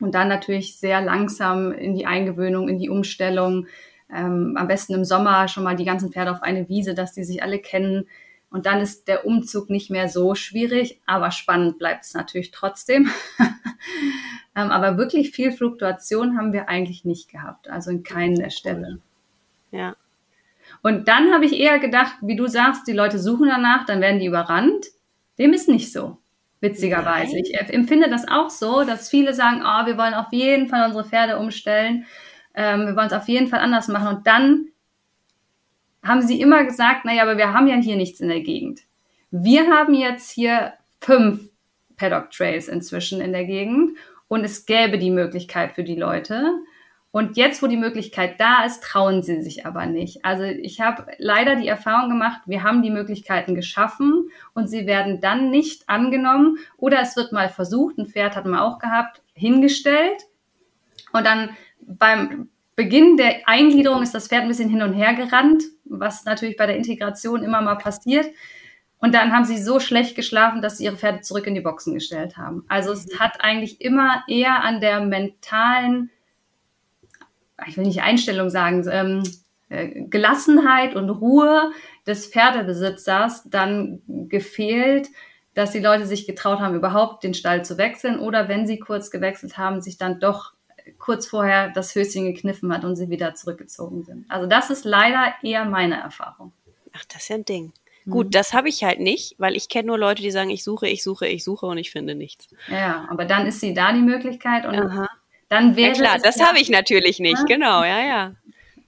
und 0.00 0.14
dann 0.14 0.28
natürlich 0.28 0.78
sehr 0.78 1.00
langsam 1.00 1.72
in 1.72 1.94
die 1.94 2.06
Eingewöhnung, 2.06 2.68
in 2.68 2.78
die 2.78 2.90
Umstellung. 2.90 3.66
Ähm, 4.12 4.56
am 4.56 4.68
besten 4.68 4.94
im 4.94 5.04
Sommer 5.04 5.48
schon 5.48 5.64
mal 5.64 5.76
die 5.76 5.84
ganzen 5.84 6.12
Pferde 6.12 6.30
auf 6.30 6.42
eine 6.42 6.68
Wiese, 6.68 6.94
dass 6.94 7.12
die 7.12 7.24
sich 7.24 7.42
alle 7.42 7.58
kennen. 7.58 8.08
Und 8.50 8.66
dann 8.66 8.80
ist 8.80 9.08
der 9.08 9.26
Umzug 9.26 9.70
nicht 9.70 9.90
mehr 9.90 10.08
so 10.08 10.34
schwierig, 10.34 11.00
aber 11.06 11.30
spannend 11.30 11.78
bleibt 11.78 12.04
es 12.04 12.14
natürlich 12.14 12.52
trotzdem. 12.52 13.10
ähm, 14.56 14.70
aber 14.70 14.96
wirklich 14.96 15.32
viel 15.32 15.52
Fluktuation 15.52 16.38
haben 16.38 16.52
wir 16.52 16.68
eigentlich 16.68 17.04
nicht 17.04 17.28
gehabt, 17.28 17.68
also 17.68 17.90
in 17.90 18.02
keiner 18.02 18.50
Stelle. 18.50 19.00
Ja. 19.72 19.96
Und 20.82 21.08
dann 21.08 21.32
habe 21.32 21.44
ich 21.44 21.58
eher 21.58 21.78
gedacht, 21.78 22.14
wie 22.22 22.36
du 22.36 22.46
sagst, 22.46 22.86
die 22.86 22.92
Leute 22.92 23.18
suchen 23.18 23.48
danach, 23.48 23.86
dann 23.86 24.00
werden 24.00 24.20
die 24.20 24.26
überrannt. 24.26 24.86
Dem 25.38 25.52
ist 25.52 25.68
nicht 25.68 25.92
so 25.92 26.18
witzigerweise. 26.60 27.34
Nein. 27.34 27.44
Ich 27.44 27.74
empfinde 27.74 28.08
das 28.08 28.26
auch 28.28 28.50
so, 28.50 28.84
dass 28.84 29.08
viele 29.08 29.34
sagen, 29.34 29.62
oh, 29.62 29.86
wir 29.86 29.98
wollen 29.98 30.14
auf 30.14 30.32
jeden 30.32 30.68
Fall 30.68 30.86
unsere 30.86 31.04
Pferde 31.04 31.38
umstellen, 31.38 32.06
ähm, 32.56 32.86
wir 32.86 32.96
wollen 32.96 33.06
es 33.06 33.12
auf 33.12 33.28
jeden 33.28 33.48
Fall 33.48 33.60
anders 33.60 33.88
machen. 33.88 34.16
Und 34.16 34.26
dann 34.26 34.68
haben 36.02 36.22
sie 36.22 36.40
immer 36.40 36.64
gesagt, 36.64 37.04
naja, 37.04 37.22
aber 37.22 37.36
wir 37.36 37.52
haben 37.52 37.68
ja 37.68 37.76
hier 37.76 37.96
nichts 37.96 38.20
in 38.20 38.28
der 38.28 38.40
Gegend. 38.40 38.80
Wir 39.30 39.68
haben 39.68 39.94
jetzt 39.94 40.30
hier 40.30 40.72
fünf 41.00 41.50
Paddock 41.96 42.30
Trails 42.30 42.68
inzwischen 42.68 43.20
in 43.20 43.32
der 43.32 43.44
Gegend 43.44 43.96
und 44.28 44.44
es 44.44 44.66
gäbe 44.66 44.98
die 44.98 45.10
Möglichkeit 45.10 45.72
für 45.72 45.84
die 45.84 45.96
Leute. 45.96 46.52
Und 47.10 47.38
jetzt, 47.38 47.62
wo 47.62 47.66
die 47.66 47.78
Möglichkeit 47.78 48.38
da 48.40 48.64
ist, 48.64 48.82
trauen 48.82 49.22
sie 49.22 49.40
sich 49.40 49.64
aber 49.64 49.86
nicht. 49.86 50.24
Also 50.24 50.44
ich 50.44 50.82
habe 50.82 51.06
leider 51.16 51.56
die 51.56 51.66
Erfahrung 51.68 52.10
gemacht, 52.10 52.42
wir 52.44 52.62
haben 52.62 52.82
die 52.82 52.90
Möglichkeiten 52.90 53.54
geschaffen 53.54 54.28
und 54.52 54.68
sie 54.68 54.86
werden 54.86 55.20
dann 55.22 55.50
nicht 55.50 55.88
angenommen 55.88 56.58
oder 56.76 57.00
es 57.00 57.16
wird 57.16 57.32
mal 57.32 57.48
versucht, 57.48 57.96
ein 57.96 58.06
Pferd 58.06 58.36
hatten 58.36 58.50
wir 58.50 58.62
auch 58.62 58.78
gehabt, 58.78 59.22
hingestellt 59.32 60.24
und 61.12 61.24
dann 61.24 61.50
beim 61.86 62.48
Beginn 62.74 63.16
der 63.16 63.48
Eingliederung 63.48 64.02
ist 64.02 64.14
das 64.14 64.28
Pferd 64.28 64.42
ein 64.42 64.48
bisschen 64.48 64.68
hin 64.68 64.82
und 64.82 64.92
her 64.92 65.14
gerannt, 65.14 65.62
was 65.84 66.24
natürlich 66.24 66.56
bei 66.56 66.66
der 66.66 66.76
Integration 66.76 67.42
immer 67.42 67.62
mal 67.62 67.76
passiert. 67.76 68.26
Und 68.98 69.14
dann 69.14 69.32
haben 69.32 69.44
sie 69.44 69.58
so 69.58 69.80
schlecht 69.80 70.16
geschlafen, 70.16 70.62
dass 70.62 70.78
sie 70.78 70.84
ihre 70.84 70.96
Pferde 70.96 71.20
zurück 71.20 71.46
in 71.46 71.54
die 71.54 71.60
Boxen 71.60 71.94
gestellt 71.94 72.36
haben. 72.36 72.64
Also 72.68 72.92
es 72.92 73.06
mhm. 73.06 73.18
hat 73.18 73.40
eigentlich 73.40 73.80
immer 73.80 74.24
eher 74.28 74.62
an 74.62 74.80
der 74.80 75.00
mentalen 75.00 76.10
ich 77.66 77.76
will 77.76 77.86
nicht 77.86 78.02
Einstellung 78.02 78.50
sagen, 78.50 78.86
ähm, 78.90 79.22
äh, 79.68 80.02
Gelassenheit 80.08 80.94
und 80.94 81.08
Ruhe 81.10 81.72
des 82.06 82.26
Pferdebesitzers 82.26 83.44
dann 83.48 84.02
gefehlt, 84.06 85.08
dass 85.54 85.72
die 85.72 85.80
Leute 85.80 86.06
sich 86.06 86.26
getraut 86.26 86.60
haben, 86.60 86.74
überhaupt 86.74 87.24
den 87.24 87.34
Stall 87.34 87.64
zu 87.64 87.78
wechseln 87.78 88.18
oder 88.18 88.48
wenn 88.48 88.66
sie 88.66 88.78
kurz 88.78 89.10
gewechselt 89.10 89.56
haben, 89.56 89.80
sich 89.80 89.96
dann 89.96 90.20
doch 90.20 90.52
kurz 90.98 91.26
vorher 91.26 91.70
das 91.70 91.94
Höschen 91.94 92.24
gekniffen 92.24 92.72
hat 92.72 92.84
und 92.84 92.96
sie 92.96 93.10
wieder 93.10 93.34
zurückgezogen 93.34 94.04
sind. 94.04 94.24
Also 94.28 94.46
das 94.46 94.70
ist 94.70 94.84
leider 94.84 95.34
eher 95.42 95.64
meine 95.64 96.00
Erfahrung. 96.00 96.52
Ach, 96.94 97.04
das 97.06 97.22
ist 97.22 97.28
ja 97.28 97.36
ein 97.36 97.44
Ding. 97.44 97.72
Mhm. 98.04 98.10
Gut, 98.10 98.34
das 98.34 98.52
habe 98.52 98.68
ich 98.68 98.84
halt 98.84 99.00
nicht, 99.00 99.34
weil 99.38 99.56
ich 99.56 99.68
kenne 99.68 99.88
nur 99.88 99.98
Leute, 99.98 100.22
die 100.22 100.30
sagen, 100.30 100.50
ich 100.50 100.64
suche, 100.64 100.88
ich 100.88 101.02
suche, 101.02 101.26
ich 101.26 101.44
suche 101.44 101.66
und 101.66 101.78
ich 101.78 101.90
finde 101.90 102.14
nichts. 102.14 102.48
Ja, 102.68 103.06
aber 103.10 103.24
dann 103.24 103.46
ist 103.46 103.60
sie 103.60 103.74
da 103.74 103.92
die 103.92 104.02
Möglichkeit 104.02 104.66
und 104.66 104.74
Aha 104.74 105.08
dann 105.48 105.76
wäre 105.76 105.88
ja 105.88 105.94
klar, 105.94 106.18
das 106.18 106.40
habe 106.42 106.58
ich 106.58 106.70
natürlich 106.70 107.18
nicht, 107.18 107.38
ja? 107.38 107.44
genau, 107.44 107.84
ja, 107.84 108.04
ja. 108.04 108.32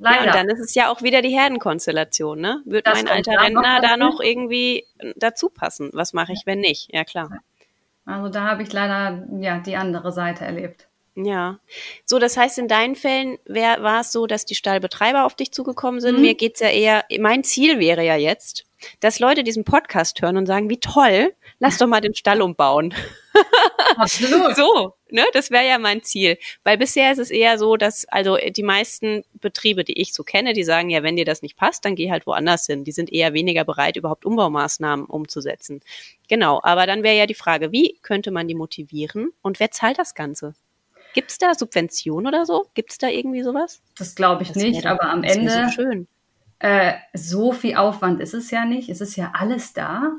Leider. 0.00 0.16
Ja, 0.16 0.26
und 0.26 0.34
dann 0.34 0.48
ist 0.48 0.60
es 0.60 0.74
ja 0.74 0.90
auch 0.90 1.02
wieder 1.02 1.22
die 1.22 1.30
Herdenkonstellation, 1.30 2.40
ne? 2.40 2.62
Wird 2.64 2.86
das 2.86 3.02
mein 3.02 3.12
alter 3.12 3.40
Rentner 3.40 3.80
da 3.80 3.96
noch 3.96 4.20
irgendwie 4.20 4.84
dazu 5.16 5.48
passen? 5.48 5.90
Was 5.92 6.12
mache 6.12 6.32
ich, 6.32 6.42
wenn 6.46 6.60
nicht? 6.60 6.92
Ja, 6.92 7.04
klar. 7.04 7.30
Also 8.04 8.28
da 8.28 8.44
habe 8.44 8.62
ich 8.62 8.72
leider 8.72 9.26
ja 9.40 9.58
die 9.58 9.76
andere 9.76 10.12
Seite 10.12 10.44
erlebt. 10.44 10.87
Ja. 11.24 11.58
So, 12.04 12.20
das 12.20 12.36
heißt, 12.36 12.58
in 12.58 12.68
deinen 12.68 12.94
Fällen 12.94 13.38
war 13.46 14.00
es 14.00 14.12
so, 14.12 14.28
dass 14.28 14.44
die 14.44 14.54
Stallbetreiber 14.54 15.24
auf 15.24 15.34
dich 15.34 15.50
zugekommen 15.50 16.00
sind. 16.00 16.16
Mhm. 16.16 16.22
Mir 16.22 16.34
geht's 16.34 16.60
ja 16.60 16.68
eher, 16.68 17.04
mein 17.18 17.42
Ziel 17.42 17.80
wäre 17.80 18.04
ja 18.04 18.14
jetzt, 18.14 18.66
dass 19.00 19.18
Leute 19.18 19.42
diesen 19.42 19.64
Podcast 19.64 20.22
hören 20.22 20.36
und 20.36 20.46
sagen, 20.46 20.70
wie 20.70 20.78
toll, 20.78 21.34
lass 21.58 21.78
doch 21.78 21.88
mal 21.88 22.00
den 22.00 22.14
Stall 22.14 22.40
umbauen. 22.40 22.94
Absolut. 23.96 24.54
so, 24.54 24.94
ne, 25.10 25.24
das 25.32 25.50
wäre 25.50 25.66
ja 25.66 25.78
mein 25.78 26.04
Ziel. 26.04 26.38
Weil 26.62 26.78
bisher 26.78 27.10
ist 27.10 27.18
es 27.18 27.32
eher 27.32 27.58
so, 27.58 27.76
dass 27.76 28.04
also 28.04 28.36
die 28.36 28.62
meisten 28.62 29.24
Betriebe, 29.34 29.82
die 29.82 30.00
ich 30.00 30.14
so 30.14 30.22
kenne, 30.22 30.52
die 30.52 30.62
sagen 30.62 30.88
ja, 30.88 31.02
wenn 31.02 31.16
dir 31.16 31.24
das 31.24 31.42
nicht 31.42 31.56
passt, 31.56 31.84
dann 31.84 31.96
geh 31.96 32.12
halt 32.12 32.28
woanders 32.28 32.66
hin. 32.66 32.84
Die 32.84 32.92
sind 32.92 33.12
eher 33.12 33.32
weniger 33.32 33.64
bereit, 33.64 33.96
überhaupt 33.96 34.24
Umbaumaßnahmen 34.24 35.06
umzusetzen. 35.06 35.80
Genau, 36.28 36.60
aber 36.62 36.86
dann 36.86 37.02
wäre 37.02 37.16
ja 37.16 37.26
die 37.26 37.34
Frage, 37.34 37.72
wie 37.72 37.98
könnte 38.02 38.30
man 38.30 38.46
die 38.46 38.54
motivieren 38.54 39.32
und 39.42 39.58
wer 39.58 39.72
zahlt 39.72 39.98
das 39.98 40.14
Ganze? 40.14 40.54
Gibt 41.18 41.32
es 41.32 41.38
da 41.38 41.52
Subventionen 41.52 42.28
oder 42.28 42.46
so? 42.46 42.66
Gibt 42.74 42.92
es 42.92 42.98
da 42.98 43.08
irgendwie 43.08 43.42
sowas? 43.42 43.82
Das 43.98 44.14
glaube 44.14 44.44
ich 44.44 44.52
das 44.52 44.62
nicht, 44.62 44.86
aber 44.86 45.10
am 45.10 45.24
Ende 45.24 45.50
so 45.50 45.72
schön. 45.72 46.06
Äh, 46.60 46.92
so 47.12 47.50
viel 47.50 47.74
Aufwand 47.74 48.20
ist 48.20 48.34
es 48.34 48.52
ja 48.52 48.64
nicht. 48.64 48.88
Es 48.88 49.00
ist 49.00 49.16
ja 49.16 49.32
alles 49.34 49.72
da. 49.72 50.12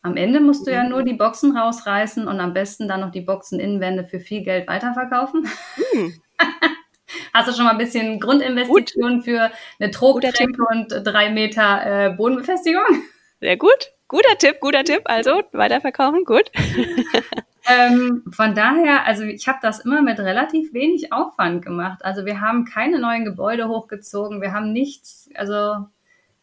Am 0.00 0.16
Ende 0.16 0.40
musst 0.40 0.66
du 0.66 0.72
ja 0.72 0.82
mhm. 0.82 0.88
nur 0.88 1.02
die 1.02 1.12
Boxen 1.12 1.54
rausreißen 1.54 2.26
und 2.26 2.40
am 2.40 2.54
besten 2.54 2.88
dann 2.88 3.02
noch 3.02 3.10
die 3.10 3.20
Boxen-Innenwände 3.20 4.04
für 4.04 4.18
viel 4.18 4.44
Geld 4.44 4.66
weiterverkaufen. 4.66 5.46
Mhm. 5.92 6.14
Hast 7.34 7.48
du 7.48 7.52
schon 7.52 7.66
mal 7.66 7.72
ein 7.72 7.78
bisschen 7.78 8.18
Grundinvestition 8.18 9.16
gut. 9.16 9.24
für 9.26 9.50
eine 9.78 9.90
Trogtreppe 9.90 10.56
und 10.70 10.88
drei 11.04 11.28
Meter 11.28 12.06
äh, 12.06 12.10
Bodenbefestigung? 12.14 13.04
Sehr 13.40 13.58
gut. 13.58 13.92
Guter 14.08 14.38
Tipp, 14.38 14.60
guter 14.60 14.84
Tipp. 14.84 15.02
Also 15.04 15.42
weiterverkaufen, 15.52 16.24
gut. 16.24 16.50
ähm, 17.68 18.22
von 18.30 18.54
daher, 18.54 19.04
also 19.04 19.24
ich 19.24 19.48
habe 19.48 19.58
das 19.62 19.80
immer 19.80 20.02
mit 20.02 20.18
relativ 20.18 20.72
wenig 20.72 21.12
Aufwand 21.12 21.64
gemacht. 21.64 22.04
Also 22.04 22.24
wir 22.24 22.40
haben 22.40 22.64
keine 22.64 22.98
neuen 22.98 23.24
Gebäude 23.24 23.68
hochgezogen, 23.68 24.40
wir 24.40 24.52
haben 24.52 24.72
nichts, 24.72 25.28
also 25.34 25.86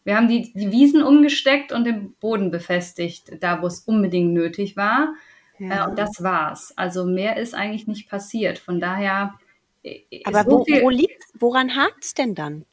wir 0.04 0.16
haben 0.16 0.28
die, 0.28 0.52
die 0.52 0.70
Wiesen 0.70 1.02
umgesteckt 1.02 1.72
und 1.72 1.84
den 1.84 2.14
Boden 2.14 2.50
befestigt, 2.50 3.42
da 3.42 3.62
wo 3.62 3.66
es 3.66 3.80
unbedingt 3.80 4.34
nötig 4.34 4.76
war. 4.76 5.14
Ja. 5.58 5.86
Äh, 5.86 5.88
und 5.88 5.98
das 5.98 6.22
war's. 6.22 6.76
Also 6.76 7.06
mehr 7.06 7.36
ist 7.38 7.54
eigentlich 7.54 7.86
nicht 7.86 8.10
passiert. 8.10 8.58
Von 8.58 8.80
daher. 8.80 9.34
Äh, 9.82 10.00
Aber 10.24 10.44
so 10.44 10.50
wo, 10.50 10.82
wo 10.82 10.90
liegt, 10.90 11.22
woran 11.34 11.74
hakt's 11.74 12.12
denn 12.12 12.34
dann? 12.34 12.66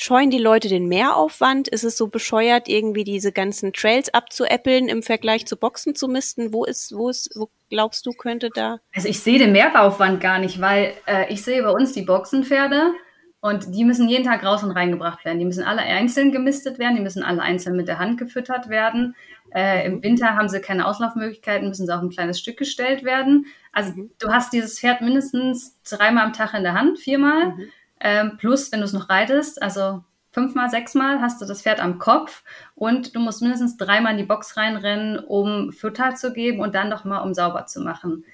Scheuen 0.00 0.30
die 0.30 0.38
Leute 0.38 0.68
den 0.68 0.86
Mehraufwand? 0.86 1.66
Ist 1.66 1.82
es 1.82 1.96
so 1.96 2.06
bescheuert, 2.06 2.68
irgendwie 2.68 3.02
diese 3.02 3.32
ganzen 3.32 3.72
Trails 3.72 4.14
abzuäppeln 4.14 4.88
im 4.88 5.02
Vergleich 5.02 5.44
zu 5.44 5.56
Boxen 5.56 5.96
zu 5.96 6.06
misten? 6.06 6.52
Wo 6.52 6.64
ist, 6.64 6.94
wo 6.96 7.08
ist, 7.08 7.32
wo 7.34 7.48
glaubst 7.68 8.06
du, 8.06 8.12
könnte 8.12 8.50
da? 8.54 8.78
Also 8.94 9.08
ich 9.08 9.18
sehe 9.18 9.40
den 9.40 9.50
Mehraufwand 9.50 10.20
gar 10.20 10.38
nicht, 10.38 10.60
weil 10.60 10.92
äh, 11.06 11.32
ich 11.32 11.42
sehe 11.42 11.64
bei 11.64 11.70
uns 11.70 11.94
die 11.94 12.02
Boxenpferde 12.02 12.92
und 13.40 13.74
die 13.74 13.84
müssen 13.84 14.08
jeden 14.08 14.24
Tag 14.24 14.44
raus 14.44 14.62
und 14.62 14.70
reingebracht 14.70 15.24
werden. 15.24 15.40
Die 15.40 15.44
müssen 15.44 15.64
alle 15.64 15.82
einzeln 15.82 16.30
gemistet 16.30 16.78
werden, 16.78 16.94
die 16.94 17.02
müssen 17.02 17.24
alle 17.24 17.42
einzeln 17.42 17.74
mit 17.74 17.88
der 17.88 17.98
Hand 17.98 18.18
gefüttert 18.18 18.68
werden. 18.68 19.16
Äh, 19.52 19.84
Im 19.84 20.00
Winter 20.04 20.36
haben 20.36 20.48
sie 20.48 20.60
keine 20.60 20.86
Auslaufmöglichkeiten, 20.86 21.66
müssen 21.66 21.86
sie 21.86 21.94
auf 21.94 22.02
ein 22.02 22.10
kleines 22.10 22.38
Stück 22.38 22.56
gestellt 22.56 23.02
werden. 23.02 23.46
Also 23.72 23.94
mhm. 23.94 24.10
du 24.20 24.28
hast 24.28 24.52
dieses 24.52 24.78
Pferd 24.78 25.00
mindestens 25.00 25.76
dreimal 25.82 26.26
am 26.26 26.32
Tag 26.32 26.54
in 26.54 26.62
der 26.62 26.74
Hand, 26.74 27.00
viermal. 27.00 27.46
Mhm. 27.46 27.68
Ähm, 28.00 28.36
plus, 28.38 28.70
wenn 28.72 28.80
du 28.80 28.84
es 28.84 28.92
noch 28.92 29.08
reitest, 29.08 29.60
also 29.62 30.04
fünfmal, 30.30 30.70
sechsmal 30.70 31.20
hast 31.20 31.40
du 31.40 31.46
das 31.46 31.62
Pferd 31.62 31.80
am 31.80 31.98
Kopf 31.98 32.44
und 32.74 33.14
du 33.14 33.20
musst 33.20 33.42
mindestens 33.42 33.76
dreimal 33.76 34.12
in 34.12 34.18
die 34.18 34.24
Box 34.24 34.56
reinrennen, 34.56 35.18
um 35.18 35.72
Futter 35.72 36.14
zu 36.14 36.32
geben 36.32 36.60
und 36.60 36.74
dann 36.74 36.88
nochmal, 36.88 37.22
um 37.22 37.34
sauber 37.34 37.66
zu 37.66 37.80
machen. 37.80 38.24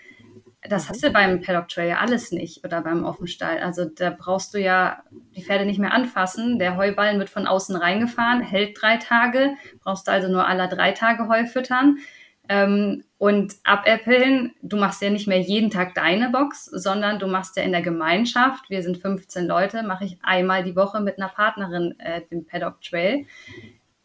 Das 0.67 0.89
hast 0.89 1.05
du 1.05 1.11
beim 1.11 1.43
Paddock 1.43 1.69
Trail 1.69 1.91
ja 1.91 1.99
alles 1.99 2.33
nicht 2.33 2.65
oder 2.65 2.81
beim 2.81 3.05
Offenstall. 3.05 3.59
Also 3.59 3.85
da 3.85 4.09
brauchst 4.09 4.55
du 4.55 4.59
ja 4.59 5.03
die 5.37 5.43
Pferde 5.43 5.67
nicht 5.67 5.79
mehr 5.79 5.93
anfassen. 5.93 6.59
Der 6.59 6.79
Heuballen 6.79 7.19
wird 7.19 7.29
von 7.29 7.47
außen 7.47 7.77
reingefahren, 7.77 8.41
hält 8.41 8.81
drei 8.81 8.97
Tage, 8.97 9.57
brauchst 9.83 10.09
du 10.09 10.13
also 10.13 10.29
nur 10.29 10.47
alle 10.47 10.67
drei 10.69 10.93
Tage 10.93 11.29
Heu 11.29 11.45
füttern. 11.47 11.99
Ähm, 12.49 13.05
und 13.19 13.55
abäppeln, 13.65 14.53
du 14.61 14.77
machst 14.77 15.01
ja 15.01 15.09
nicht 15.09 15.27
mehr 15.27 15.41
jeden 15.41 15.71
Tag 15.71 15.95
deine 15.95 16.29
Box, 16.29 16.67
sondern 16.67 17.19
du 17.19 17.27
machst 17.27 17.57
ja 17.57 17.63
in 17.63 17.73
der 17.73 17.81
Gemeinschaft, 17.81 18.69
wir 18.69 18.83
sind 18.83 18.99
15 18.99 19.47
Leute, 19.47 19.83
mache 19.83 20.05
ich 20.05 20.19
einmal 20.23 20.63
die 20.63 20.77
Woche 20.77 21.01
mit 21.01 21.19
einer 21.19 21.31
Partnerin 21.31 21.99
äh, 22.01 22.21
den 22.31 22.45
Paddock 22.45 22.83
Trail. 22.83 23.25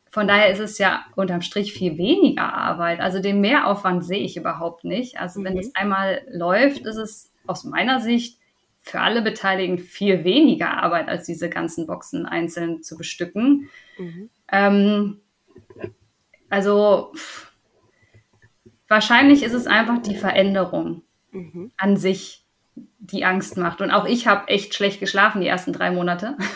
von 0.09 0.27
daher 0.27 0.49
ist 0.49 0.59
es 0.59 0.77
ja 0.77 1.03
unterm 1.15 1.41
Strich 1.41 1.73
viel 1.73 1.97
weniger 1.97 2.53
Arbeit. 2.53 3.01
Also 3.01 3.19
den 3.19 3.41
Mehraufwand 3.41 4.05
sehe 4.05 4.23
ich 4.23 4.37
überhaupt 4.37 4.85
nicht. 4.85 5.19
Also 5.19 5.41
mhm. 5.41 5.45
wenn 5.45 5.57
es 5.57 5.75
einmal 5.75 6.21
läuft, 6.31 6.85
ist 6.85 6.97
es 6.97 7.31
aus 7.45 7.65
meiner 7.65 7.99
Sicht 7.99 8.39
für 8.79 9.01
alle 9.01 9.21
Beteiligten 9.21 9.77
viel 9.77 10.23
weniger 10.23 10.81
Arbeit, 10.81 11.09
als 11.09 11.25
diese 11.25 11.49
ganzen 11.49 11.85
Boxen 11.87 12.25
einzeln 12.25 12.81
zu 12.83 12.97
bestücken. 12.97 13.69
Mhm. 13.97 14.29
Ähm, 14.51 15.21
also 16.49 17.11
wahrscheinlich 18.89 19.43
ist 19.43 19.53
es 19.53 19.67
einfach 19.67 20.01
die 20.01 20.15
Veränderung 20.15 21.03
mhm. 21.31 21.71
an 21.77 21.95
sich, 21.95 22.45
die 22.75 23.23
Angst 23.23 23.55
macht. 23.55 23.79
Und 23.79 23.91
auch 23.91 24.05
ich 24.05 24.27
habe 24.27 24.49
echt 24.49 24.73
schlecht 24.73 24.99
geschlafen 24.99 25.41
die 25.41 25.47
ersten 25.47 25.71
drei 25.71 25.91
Monate. 25.91 26.35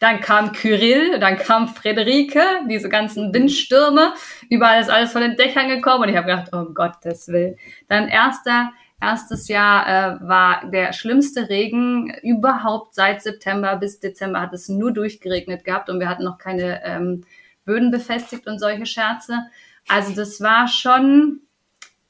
Dann 0.00 0.20
kam 0.20 0.52
Kyrill, 0.52 1.18
dann 1.18 1.36
kam 1.38 1.66
Frederike, 1.66 2.40
diese 2.68 2.88
ganzen 2.88 3.34
Windstürme. 3.34 4.14
Überall 4.48 4.80
ist 4.80 4.90
alles 4.90 5.10
von 5.10 5.22
den 5.22 5.36
Dächern 5.36 5.68
gekommen 5.68 6.04
und 6.04 6.08
ich 6.08 6.16
habe 6.16 6.28
gedacht, 6.28 6.50
oh 6.52 6.72
Gottes 6.72 7.26
Willen. 7.26 7.56
Dann 7.88 8.06
erster, 8.06 8.70
erstes 9.00 9.48
Jahr 9.48 9.88
äh, 9.88 10.28
war 10.28 10.70
der 10.70 10.92
schlimmste 10.92 11.48
Regen 11.48 12.14
überhaupt 12.22 12.94
seit 12.94 13.22
September 13.22 13.74
bis 13.74 13.98
Dezember 13.98 14.40
hat 14.40 14.52
es 14.52 14.68
nur 14.68 14.92
durchgeregnet 14.92 15.64
gehabt 15.64 15.90
und 15.90 15.98
wir 15.98 16.08
hatten 16.08 16.22
noch 16.22 16.38
keine 16.38 16.80
ähm, 16.84 17.24
Böden 17.64 17.90
befestigt 17.90 18.46
und 18.46 18.60
solche 18.60 18.86
Scherze. 18.86 19.48
Also 19.88 20.14
das 20.14 20.40
war 20.40 20.68
schon 20.68 21.40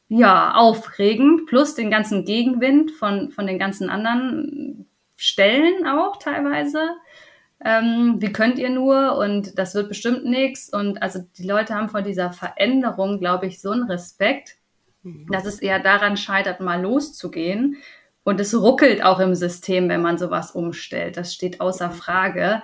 ja 0.09 0.55
aufregend 0.55 1.47
plus 1.47 1.75
den 1.75 1.91
ganzen 1.91 2.25
Gegenwind 2.25 2.93
von 2.93 3.31
von 3.31 3.47
den 3.47 3.59
ganzen 3.59 3.91
anderen 3.91 4.87
Stellen 5.17 5.87
auch 5.87 6.17
teilweise 6.19 6.91
ähm, 7.65 8.17
wie 8.19 8.33
könnt 8.33 8.59
ihr 8.59 8.71
nur 8.71 9.17
und 9.17 9.59
das 9.59 9.75
wird 9.75 9.89
bestimmt 9.89 10.25
nichts. 10.25 10.69
Und 10.73 11.03
also 11.03 11.21
die 11.37 11.47
Leute 11.47 11.75
haben 11.75 11.89
vor 11.89 12.03
dieser 12.03 12.33
Veränderung, 12.33 13.19
glaube 13.19 13.47
ich, 13.47 13.61
so 13.61 13.71
einen 13.71 13.91
Respekt, 13.91 14.57
mhm. 15.03 15.27
dass 15.31 15.45
es 15.45 15.59
eher 15.59 15.81
daran 15.81 16.17
scheitert, 16.17 16.61
mal 16.61 16.81
loszugehen. 16.81 17.77
Und 18.23 18.41
es 18.41 18.55
ruckelt 18.55 19.03
auch 19.03 19.21
im 19.21 19.35
System, 19.35 19.89
wenn 19.89 20.03
man 20.03 20.19
sowas 20.19 20.53
umstellt. 20.53 21.17
Das 21.17 21.35
steht 21.35 21.61
außer 21.61 21.91
Frage. 21.91 22.63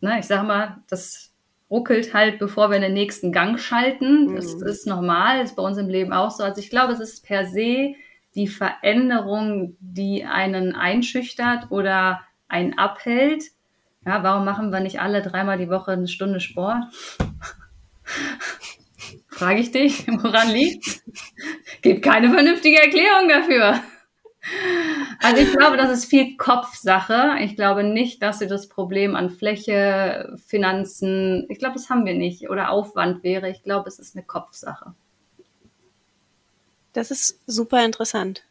Ne, 0.00 0.18
ich 0.20 0.26
sage 0.26 0.46
mal, 0.46 0.82
das 0.88 1.27
ruckelt 1.70 2.14
halt, 2.14 2.38
bevor 2.38 2.70
wir 2.70 2.80
den 2.80 2.94
nächsten 2.94 3.32
Gang 3.32 3.58
schalten. 3.58 4.34
Das 4.34 4.56
mhm. 4.56 4.66
ist 4.66 4.86
normal, 4.86 5.42
ist 5.42 5.56
bei 5.56 5.62
uns 5.62 5.78
im 5.78 5.88
Leben 5.88 6.12
auch 6.12 6.30
so. 6.30 6.42
Also 6.42 6.60
ich 6.60 6.70
glaube, 6.70 6.92
es 6.92 7.00
ist 7.00 7.24
per 7.24 7.46
se 7.46 7.94
die 8.34 8.46
Veränderung, 8.46 9.76
die 9.80 10.24
einen 10.24 10.74
einschüchtert 10.74 11.70
oder 11.70 12.20
einen 12.48 12.78
abhält. 12.78 13.44
Ja, 14.06 14.22
warum 14.22 14.44
machen 14.44 14.70
wir 14.70 14.80
nicht 14.80 15.00
alle 15.00 15.22
dreimal 15.22 15.58
die 15.58 15.68
Woche 15.68 15.92
eine 15.92 16.08
Stunde 16.08 16.40
Sport? 16.40 16.84
Frage 19.28 19.60
ich 19.60 19.70
dich, 19.70 20.06
woran 20.08 20.50
liegt? 20.50 21.02
Gibt 21.82 22.02
keine 22.02 22.30
vernünftige 22.30 22.80
Erklärung 22.80 23.28
dafür. 23.28 23.80
Also 25.20 25.42
ich 25.42 25.52
glaube, 25.52 25.76
das 25.76 25.90
ist 25.90 26.04
viel 26.04 26.36
Kopfsache. 26.36 27.38
Ich 27.40 27.56
glaube 27.56 27.82
nicht, 27.82 28.22
dass 28.22 28.40
wir 28.40 28.46
das 28.46 28.68
Problem 28.68 29.16
an 29.16 29.30
Fläche, 29.30 30.36
Finanzen, 30.46 31.46
ich 31.48 31.58
glaube, 31.58 31.74
das 31.74 31.90
haben 31.90 32.06
wir 32.06 32.14
nicht, 32.14 32.48
oder 32.50 32.70
Aufwand 32.70 33.22
wäre. 33.24 33.50
Ich 33.50 33.62
glaube, 33.62 33.88
es 33.88 33.98
ist 33.98 34.14
eine 34.14 34.24
Kopfsache. 34.24 34.94
Das 36.92 37.10
ist 37.10 37.40
super 37.46 37.84
interessant. 37.84 38.44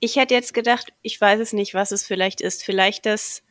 Ich 0.00 0.16
hätte 0.16 0.34
jetzt 0.34 0.54
gedacht, 0.54 0.92
ich 1.02 1.20
weiß 1.20 1.40
es 1.40 1.52
nicht, 1.52 1.74
was 1.74 1.92
es 1.92 2.06
vielleicht 2.06 2.40
ist. 2.40 2.64
Vielleicht 2.64 3.04
das 3.04 3.42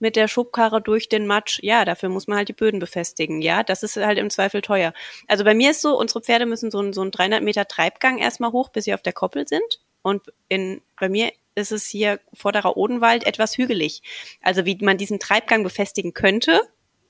mit 0.00 0.16
der 0.16 0.26
Schubkarre 0.26 0.82
durch 0.82 1.08
den 1.08 1.26
Matsch, 1.26 1.60
ja, 1.62 1.84
dafür 1.84 2.08
muss 2.08 2.26
man 2.26 2.36
halt 2.36 2.48
die 2.48 2.52
Böden 2.52 2.80
befestigen, 2.80 3.40
ja, 3.40 3.62
das 3.62 3.82
ist 3.82 3.96
halt 3.96 4.18
im 4.18 4.28
Zweifel 4.28 4.60
teuer. 4.60 4.92
Also 5.28 5.44
bei 5.44 5.54
mir 5.54 5.70
ist 5.70 5.80
so, 5.80 5.96
unsere 5.96 6.20
Pferde 6.20 6.44
müssen 6.44 6.70
so, 6.70 6.80
ein, 6.80 6.92
so 6.92 7.00
einen 7.00 7.12
300 7.12 7.42
Meter 7.42 7.66
Treibgang 7.66 8.18
erstmal 8.18 8.52
hoch, 8.52 8.68
bis 8.68 8.84
sie 8.84 8.92
auf 8.92 9.02
der 9.02 9.12
Koppel 9.12 9.46
sind 9.46 9.80
und 10.04 10.22
in, 10.48 10.82
bei 11.00 11.08
mir 11.08 11.32
ist 11.54 11.72
es 11.72 11.86
hier 11.86 12.20
vorderer 12.34 12.76
Odenwald 12.76 13.24
etwas 13.24 13.56
hügelig. 13.56 14.02
Also 14.42 14.66
wie 14.66 14.76
man 14.82 14.98
diesen 14.98 15.18
Treibgang 15.18 15.62
befestigen 15.64 16.12
könnte, 16.12 16.60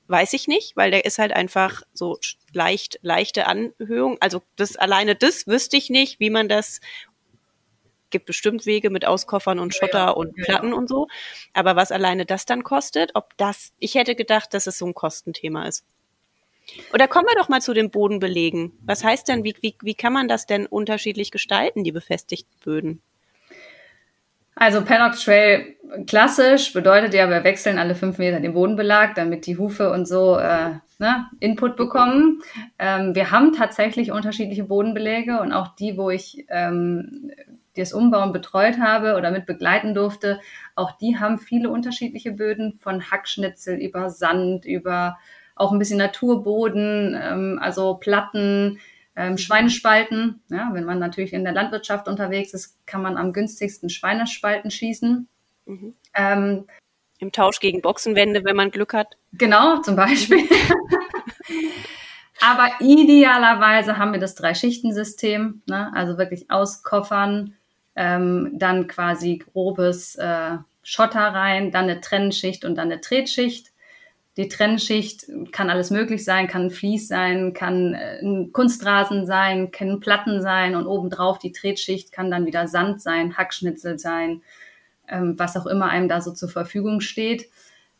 weiß 0.07 0.33
ich 0.35 0.47
nicht, 0.47 0.77
weil 0.77 0.93
der 0.93 1.05
ist 1.05 1.19
halt 1.19 1.33
einfach 1.33 1.83
so 1.93 2.19
leicht, 2.53 3.01
leichte 3.03 3.47
Anhöhung. 3.47 4.17
Also 4.21 4.43
das 4.55 4.77
alleine 4.77 5.17
das 5.17 5.49
wüsste 5.49 5.77
ich 5.77 5.91
nicht, 5.91 6.21
wie 6.21 6.31
man 6.31 6.49
das 6.49 6.81
gibt 8.11 8.27
bestimmt 8.27 8.65
Wege 8.65 8.91
mit 8.91 9.05
Auskoffern 9.05 9.59
und 9.59 9.75
Schotter 9.75 9.99
ja, 9.99 10.11
und 10.11 10.37
Platten 10.37 10.69
ja. 10.69 10.75
und 10.75 10.89
so. 10.89 11.09
Aber 11.53 11.75
was 11.75 11.91
alleine 11.91 12.25
das 12.25 12.47
dann 12.47 12.63
kostet, 12.63 13.11
ob 13.15 13.37
das, 13.39 13.73
ich 13.81 13.97
hätte 13.97 14.15
gedacht, 14.15 14.55
dass 14.55 14.69
es 14.69 14.79
so 14.79 14.87
ein 14.87 14.95
Kostenthema 14.95 15.67
ist. 15.67 15.85
Oder 16.93 17.09
kommen 17.09 17.27
wir 17.27 17.37
doch 17.37 17.49
mal 17.49 17.61
zu 17.61 17.75
den 17.75 17.91
Bodenbelegen. 17.91 18.73
Was 18.85 19.05
heißt 19.05 19.29
denn, 19.29 19.45
wie, 19.45 19.55
wie, 19.61 19.77
wie 19.83 19.95
kann 19.95 20.13
man 20.13 20.29
das 20.29 20.47
denn 20.47 20.67
unterschiedlich 20.67 21.31
gestalten, 21.31 21.85
die 21.85 21.93
befestigten 21.93 22.55
Böden? 22.65 23.03
Also 24.57 24.85
Paddock 24.85 25.19
Trail 25.19 25.75
klassisch 26.07 26.73
bedeutet 26.73 27.13
ja, 27.13 27.29
wir 27.29 27.43
wechseln 27.43 27.79
alle 27.79 27.95
fünf 27.95 28.19
Meter 28.19 28.39
den 28.39 28.55
Bodenbelag, 28.55 29.15
damit 29.17 29.47
die 29.47 29.59
Hufe 29.59 29.91
und 29.91 30.07
so 30.07 30.39
äh, 30.39 30.75
ne, 30.99 31.27
Input 31.41 31.77
bekommen. 31.77 32.41
Ähm, 32.79 33.15
wir 33.17 33.33
haben 33.33 33.53
tatsächlich 33.53 34.13
unterschiedliche 34.13 34.65
Bodenbeläge 34.65 35.41
und 35.41 35.53
auch 35.53 35.75
die, 35.75 35.97
wo 35.97 36.09
ich 36.11 36.47
ähm, 36.51 37.33
das 37.77 37.93
Umbauen 37.93 38.33
betreut 38.33 38.79
habe 38.79 39.17
oder 39.17 39.33
mit 39.33 39.47
begleiten 39.47 39.95
durfte, 39.95 40.41
auch 40.77 40.93
die 40.93 41.19
haben 41.19 41.39
viele 41.39 41.71
unterschiedliche 41.71 42.31
Böden, 42.31 42.79
von 42.79 43.11
Hackschnitzel 43.11 43.77
über 43.77 44.11
Sand, 44.11 44.65
über 44.65 45.19
auch 45.55 45.73
ein 45.73 45.79
bisschen 45.79 45.99
Naturboden, 45.99 47.19
ähm, 47.21 47.59
also 47.61 47.95
Platten, 47.95 48.81
ähm, 49.17 49.39
Schweinespalten. 49.39 50.43
Ja, 50.49 50.71
wenn 50.73 50.85
man 50.85 50.99
natürlich 50.99 51.33
in 51.33 51.45
der 51.45 51.53
Landwirtschaft 51.53 52.09
unterwegs 52.09 52.55
ist, 52.55 52.77
kann 52.87 53.03
man 53.03 53.17
am 53.17 53.33
günstigsten 53.33 53.89
Schweinespalten 53.89 54.71
schießen. 54.71 55.29
Mhm. 55.67 55.95
Ähm, 56.15 56.67
Im 57.19 57.33
Tausch 57.33 57.61
gegen 57.61 57.81
Boxenwände, 57.81 58.45
wenn 58.45 58.57
man 58.57 58.71
Glück 58.71 58.95
hat. 58.95 59.17
Genau, 59.33 59.81
zum 59.83 59.97
Beispiel. 59.97 60.49
Aber 62.41 62.69
idealerweise 62.81 63.97
haben 63.97 64.13
wir 64.13 64.21
das 64.21 64.35
Drei-Schichten-System, 64.35 65.63
ne? 65.67 65.93
also 65.95 66.19
wirklich 66.19 66.51
auskoffern, 66.51 67.55
ähm, 67.97 68.51
dann 68.55 68.87
quasi 68.87 69.39
grobes 69.39 70.17
äh, 70.17 70.59
Schotter 70.83 71.21
rein, 71.21 71.71
dann 71.71 71.85
eine 71.85 72.01
Trennschicht 72.01 72.65
und 72.65 72.75
dann 72.75 72.91
eine 72.91 73.01
Tretschicht. 73.01 73.73
Die 74.37 74.49
Trennschicht 74.49 75.27
kann 75.53 75.71
alles 75.71 75.91
möglich 75.91 76.25
sein, 76.25 76.49
kann 76.49 76.63
ein 76.63 76.71
Vlies 76.71 77.07
sein, 77.07 77.53
kann 77.53 77.95
äh, 77.95 78.19
ein 78.21 78.53
Kunstrasen 78.53 79.27
sein, 79.27 79.71
können 79.71 80.01
Platten 80.01 80.43
sein 80.43 80.75
und 80.75 80.87
obendrauf 80.87 81.39
die 81.39 81.53
Tretschicht 81.53 82.11
kann 82.11 82.31
dann 82.31 82.47
wieder 82.47 82.67
Sand 82.67 83.01
sein, 83.01 83.37
Hackschnitzel 83.37 83.99
sein, 83.99 84.43
ähm, 85.09 85.39
was 85.39 85.57
auch 85.57 85.67
immer 85.67 85.89
einem 85.89 86.09
da 86.09 86.21
so 86.21 86.33
zur 86.33 86.49
Verfügung 86.49 87.01
steht. 87.01 87.49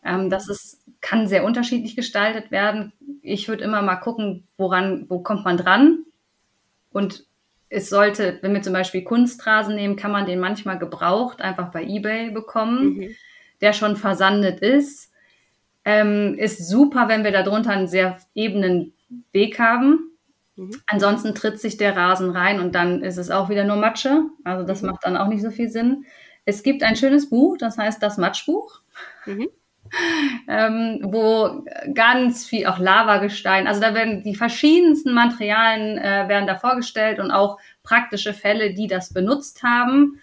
Ähm, 0.05 0.29
das 0.29 0.49
ist, 0.49 0.81
kann 1.01 1.29
sehr 1.29 1.45
unterschiedlich 1.45 1.95
gestaltet 1.95 2.51
werden. 2.51 2.93
Ich 3.23 3.49
würde 3.49 3.63
immer 3.63 3.83
mal 3.83 3.97
gucken, 3.97 4.45
woran, 4.57 5.07
wo 5.09 5.21
kommt 5.21 5.45
man 5.45 5.57
dran 5.57 6.05
und 6.93 7.25
es 7.69 7.89
sollte, 7.89 8.39
wenn 8.43 8.55
wir 8.55 8.63
zum 8.63 8.73
Beispiel 8.73 9.03
Kunstrasen 9.03 9.75
nehmen, 9.75 9.97
kann 9.97 10.13
man 10.13 10.27
den 10.27 10.39
manchmal 10.39 10.79
gebraucht 10.79 11.43
einfach 11.43 11.71
bei 11.71 11.85
eBay 11.85 12.31
bekommen, 12.31 12.97
mhm. 12.97 13.17
der 13.61 13.73
schon 13.73 13.97
versandet 13.97 14.61
ist. 14.61 15.11
Ähm, 15.85 16.35
ist 16.39 16.69
super, 16.69 17.09
wenn 17.09 17.25
wir 17.25 17.33
darunter 17.33 17.71
einen 17.71 17.89
sehr 17.89 18.19
ebenen 18.35 18.95
Weg 19.33 19.59
haben. 19.59 20.11
Mhm. 20.57 20.81
Ansonsten 20.87 21.35
tritt 21.35 21.61
sich 21.61 21.77
der 21.77 21.97
Rasen 21.97 22.31
rein 22.31 22.61
und 22.61 22.75
dann 22.75 23.03
ist 23.03 23.19
es 23.19 23.31
auch 23.31 23.49
wieder 23.49 23.65
nur 23.65 23.77
Matsche. 23.77 24.25
Also 24.45 24.67
das 24.67 24.83
mhm. 24.83 24.91
macht 24.91 25.05
dann 25.05 25.17
auch 25.17 25.29
nicht 25.29 25.43
so 25.43 25.51
viel 25.51 25.69
Sinn. 25.69 26.07
Es 26.47 26.63
gibt 26.63 26.83
ein 26.83 26.97
schönes 26.97 27.29
Buch, 27.31 27.57
das 27.59 27.79
heißt 27.79 28.03
das 28.03 28.19
Matschbuch. 28.19 28.81
Mhm 29.27 29.49
ähm, 30.49 31.01
wo 31.03 31.65
ganz 31.93 32.47
viel, 32.47 32.67
auch 32.67 32.79
Lavagestein, 32.79 33.67
also 33.67 33.81
da 33.81 33.95
werden 33.95 34.23
die 34.23 34.35
verschiedensten 34.35 35.13
Materialien 35.13 35.99
äh, 35.99 36.29
werden 36.29 36.47
da 36.47 36.57
vorgestellt 36.57 37.19
und 37.19 37.31
auch 37.31 37.59
praktische 37.83 38.35
Fälle, 38.35 38.75
die 38.75 38.87
das 38.87 39.13
benutzt 39.13 39.63
haben. 39.63 40.21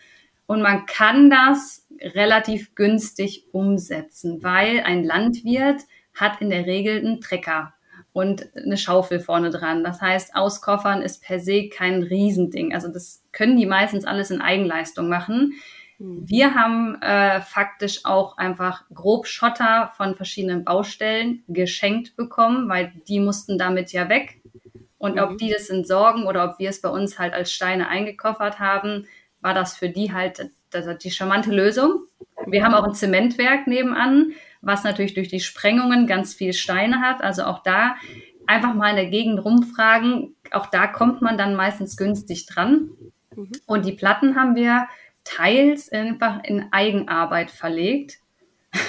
Und 0.52 0.62
man 0.62 0.86
kann 0.86 1.30
das 1.30 1.88
relativ 2.02 2.76
günstig 2.76 3.46
umsetzen, 3.54 4.44
weil 4.44 4.82
ein 4.82 5.06
Landwirt 5.06 5.84
hat 6.14 6.42
in 6.42 6.50
der 6.50 6.66
Regel 6.66 6.98
einen 6.98 7.22
Trecker 7.22 7.74
und 8.12 8.50
eine 8.58 8.76
Schaufel 8.76 9.22
vorne 9.22 9.50
dran. 9.50 9.82
Das 9.86 10.02
heißt, 10.02 10.36
auskoffern 10.36 11.04
ist 11.04 11.24
per 11.24 11.40
se 11.40 11.70
kein 11.70 12.04
Riesending. 12.04 12.74
Also 12.74 12.90
das 12.90 13.24
können 13.32 13.56
die 13.56 13.66
meistens 13.66 14.04
alles 14.04 14.30
in 14.30 14.42
Eigenleistung 14.42 15.08
machen. 15.08 15.54
Mhm. 16.00 16.28
Wir 16.28 16.54
haben 16.54 17.02
äh, 17.02 17.40
faktisch 17.40 18.04
auch 18.04 18.38
einfach 18.38 18.84
grob 18.94 19.28
Schotter 19.28 19.94
von 19.96 20.16
verschiedenen 20.16 20.66
Baustellen 20.66 21.46
geschenkt 21.48 22.18
bekommen, 22.18 22.68
weil 22.68 22.92
die 23.08 23.22
mussten 23.22 23.58
damit 23.58 23.94
ja 23.94 24.10
weg. 24.10 24.42
Und 24.98 25.16
mhm. 25.16 25.22
ob 25.22 25.38
die 25.38 25.50
das 25.50 25.70
entsorgen 25.70 26.26
oder 26.26 26.44
ob 26.44 26.60
wir 26.60 26.70
es 26.70 26.82
bei 26.82 26.90
uns 26.90 27.18
halt 27.18 27.34
als 27.34 27.54
Steine 27.54 27.88
eingekoffert 27.88 28.60
haben, 28.60 29.08
war 29.42 29.54
das 29.54 29.76
für 29.76 29.90
die 29.90 30.14
halt 30.14 30.50
die 31.04 31.12
charmante 31.12 31.52
Lösung. 31.52 32.06
Wir 32.46 32.64
haben 32.64 32.74
auch 32.74 32.86
ein 32.86 32.94
Zementwerk 32.94 33.68
nebenan, 33.68 34.34
was 34.62 34.84
natürlich 34.84 35.14
durch 35.14 35.28
die 35.28 35.40
Sprengungen 35.40 36.08
ganz 36.08 36.34
viel 36.34 36.54
Steine 36.54 37.02
hat. 37.02 37.22
Also 37.22 37.44
auch 37.44 37.64
da 37.64 37.96
einfach 38.48 38.74
mal 38.74 38.92
in 38.92 38.96
der 38.96 39.08
Gegend 39.08 39.44
rumfragen. 39.44 40.36
Auch 40.52 40.68
da 40.68 40.88
kommt 40.88 41.22
man 41.22 41.38
dann 41.38 41.56
meistens 41.56 41.98
günstig 41.98 42.46
dran. 42.46 42.90
Mhm. 43.36 43.52
Und 43.66 43.86
die 43.86 43.94
Platten 43.94 44.36
haben 44.36 44.56
wir 44.56 44.88
teils 45.24 45.92
einfach 45.92 46.44
in 46.44 46.68
Eigenarbeit 46.72 47.52
verlegt. 47.52 48.20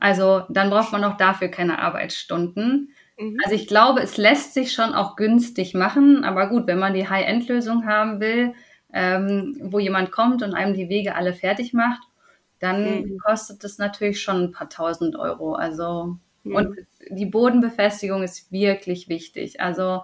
also 0.00 0.44
dann 0.48 0.70
braucht 0.70 0.92
man 0.92 1.04
auch 1.04 1.16
dafür 1.16 1.48
keine 1.48 1.78
Arbeitsstunden. 1.78 2.94
Mhm. 3.18 3.38
Also 3.44 3.54
ich 3.54 3.66
glaube, 3.66 4.00
es 4.00 4.16
lässt 4.16 4.54
sich 4.54 4.72
schon 4.72 4.94
auch 4.94 5.16
günstig 5.16 5.74
machen. 5.74 6.24
Aber 6.24 6.48
gut, 6.48 6.66
wenn 6.66 6.78
man 6.78 6.94
die 6.94 7.08
High-End-Lösung 7.08 7.86
haben 7.86 8.20
will, 8.20 8.54
ähm, 8.92 9.58
wo 9.62 9.78
jemand 9.78 10.12
kommt 10.12 10.42
und 10.42 10.54
einem 10.54 10.74
die 10.74 10.88
Wege 10.88 11.14
alle 11.14 11.32
fertig 11.32 11.72
macht, 11.72 12.02
dann 12.58 13.02
mhm. 13.02 13.18
kostet 13.18 13.64
es 13.64 13.78
natürlich 13.78 14.22
schon 14.22 14.44
ein 14.44 14.52
paar 14.52 14.68
tausend 14.68 15.16
Euro. 15.16 15.54
Also 15.54 16.16
mhm. 16.44 16.54
und 16.54 16.76
die 17.10 17.26
Bodenbefestigung 17.26 18.22
ist 18.22 18.52
wirklich 18.52 19.08
wichtig. 19.08 19.60
Also 19.60 20.02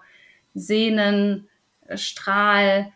Sehnen, 0.54 1.48
Strahl, 1.94 2.92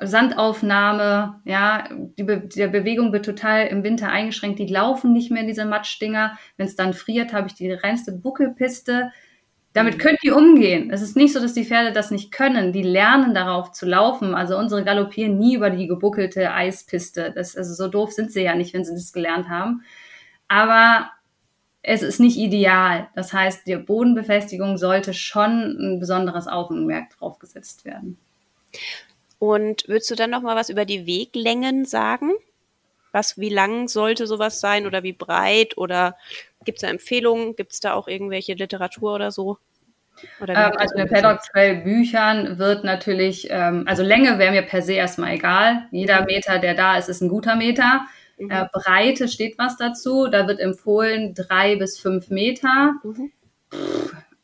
Sandaufnahme, 0.00 1.40
ja, 1.44 1.88
die, 2.18 2.24
Be 2.24 2.40
die 2.40 2.66
Bewegung 2.66 3.12
wird 3.12 3.24
total 3.24 3.68
im 3.68 3.84
Winter 3.84 4.08
eingeschränkt. 4.08 4.58
Die 4.58 4.66
laufen 4.66 5.12
nicht 5.12 5.30
mehr, 5.30 5.44
diese 5.44 5.64
Matschdinger. 5.64 6.36
Wenn 6.56 6.66
es 6.66 6.76
dann 6.76 6.94
friert, 6.94 7.32
habe 7.32 7.46
ich 7.46 7.54
die 7.54 7.72
reinste 7.72 8.12
Buckelpiste. 8.12 9.12
Damit 9.74 9.96
mhm. 9.96 9.98
können 9.98 10.18
die 10.22 10.30
umgehen. 10.30 10.90
Es 10.90 11.02
ist 11.02 11.16
nicht 11.16 11.32
so, 11.32 11.40
dass 11.40 11.52
die 11.52 11.64
Pferde 11.64 11.92
das 11.92 12.12
nicht 12.12 12.30
können. 12.30 12.72
Die 12.72 12.82
lernen 12.82 13.34
darauf 13.34 13.72
zu 13.72 13.86
laufen. 13.86 14.34
Also 14.34 14.56
unsere 14.56 14.84
galoppieren 14.84 15.36
nie 15.36 15.56
über 15.56 15.68
die 15.68 15.88
gebuckelte 15.88 16.52
Eispiste. 16.52 17.32
Das, 17.34 17.56
also 17.56 17.74
so 17.74 17.88
doof 17.88 18.12
sind 18.12 18.32
sie 18.32 18.42
ja 18.42 18.54
nicht, 18.54 18.72
wenn 18.72 18.84
sie 18.84 18.94
das 18.94 19.12
gelernt 19.12 19.48
haben. 19.48 19.82
Aber 20.46 21.10
es 21.82 22.02
ist 22.02 22.20
nicht 22.20 22.38
ideal. 22.38 23.08
Das 23.16 23.32
heißt, 23.32 23.66
die 23.66 23.76
Bodenbefestigung 23.76 24.78
sollte 24.78 25.12
schon 25.12 25.76
ein 25.78 26.00
besonderes 26.00 26.46
Augenmerk 26.46 27.10
drauf 27.18 27.40
gesetzt 27.40 27.84
werden. 27.84 28.16
Und 29.40 29.88
würdest 29.88 30.10
du 30.10 30.14
dann 30.14 30.30
noch 30.30 30.42
mal 30.42 30.56
was 30.56 30.70
über 30.70 30.84
die 30.84 31.04
Weglängen 31.04 31.84
sagen? 31.84 32.30
Was, 33.10 33.38
wie 33.38 33.48
lang 33.48 33.88
sollte 33.88 34.26
sowas 34.26 34.60
sein 34.60 34.86
oder 34.86 35.02
wie 35.02 35.12
breit 35.12 35.76
oder 35.76 36.16
gibt 36.64 36.78
es 36.78 36.82
da 36.82 36.88
Empfehlungen? 36.88 37.56
Gibt 37.56 37.72
es 37.72 37.80
da 37.80 37.94
auch 37.94 38.08
irgendwelche 38.08 38.54
Literatur 38.54 39.14
oder 39.14 39.30
so? 39.30 39.58
Oder 40.40 40.54
ähm, 40.54 40.72
also 40.78 40.94
in 40.94 41.06
den 41.06 41.08
Paddock 41.08 41.42
Trail 41.42 41.76
Büchern 41.82 42.58
wird 42.58 42.84
natürlich, 42.84 43.48
ähm, 43.50 43.84
also 43.86 44.02
Länge 44.02 44.38
wäre 44.38 44.52
mir 44.52 44.62
per 44.62 44.82
se 44.82 44.92
erstmal 44.92 45.34
egal. 45.34 45.86
Jeder 45.90 46.20
mhm. 46.20 46.26
Meter, 46.26 46.58
der 46.58 46.74
da 46.74 46.96
ist, 46.96 47.08
ist 47.08 47.20
ein 47.20 47.28
guter 47.28 47.56
Meter. 47.56 48.02
Mhm. 48.38 48.50
Äh, 48.50 48.66
Breite 48.72 49.28
steht 49.28 49.58
was 49.58 49.76
dazu. 49.76 50.28
Da 50.28 50.46
wird 50.46 50.60
empfohlen 50.60 51.34
drei 51.34 51.76
bis 51.76 51.98
fünf 51.98 52.30
Meter. 52.30 52.94
Mhm. 53.02 53.32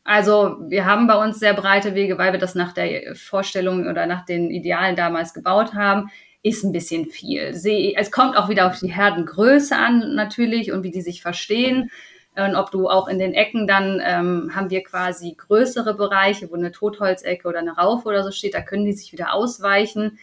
Also 0.03 0.57
wir 0.67 0.85
haben 0.85 1.07
bei 1.07 1.15
uns 1.15 1.39
sehr 1.39 1.53
breite 1.53 1.95
Wege, 1.95 2.17
weil 2.17 2.33
wir 2.33 2.39
das 2.39 2.55
nach 2.55 2.73
der 2.73 3.15
Vorstellung 3.15 3.87
oder 3.87 4.07
nach 4.07 4.25
den 4.25 4.49
Idealen 4.49 4.95
damals 4.95 5.33
gebaut 5.33 5.73
haben. 5.73 6.09
Ist 6.43 6.63
ein 6.63 6.71
bisschen 6.71 7.05
viel. 7.05 7.53
Es 7.95 8.11
kommt 8.11 8.35
auch 8.35 8.49
wieder 8.49 8.67
auf 8.67 8.79
die 8.79 8.91
Herdengröße 8.91 9.75
an 9.75 10.15
natürlich 10.15 10.71
und 10.71 10.83
wie 10.83 10.91
die 10.91 11.01
sich 11.01 11.21
verstehen. 11.21 11.91
Und 12.35 12.55
ob 12.55 12.71
du 12.71 12.89
auch 12.89 13.07
in 13.07 13.19
den 13.19 13.33
Ecken 13.33 13.67
dann 13.67 14.01
ähm, 14.03 14.51
haben 14.55 14.69
wir 14.69 14.83
quasi 14.83 15.35
größere 15.37 15.93
Bereiche, 15.93 16.49
wo 16.49 16.55
eine 16.55 16.71
Totholzecke 16.71 17.47
oder 17.47 17.59
eine 17.59 17.75
Raufe 17.75 18.07
oder 18.07 18.23
so 18.23 18.31
steht, 18.31 18.53
da 18.53 18.61
können 18.61 18.85
die 18.85 18.93
sich 18.93 19.11
wieder 19.11 19.33
ausweichen. 19.33 20.17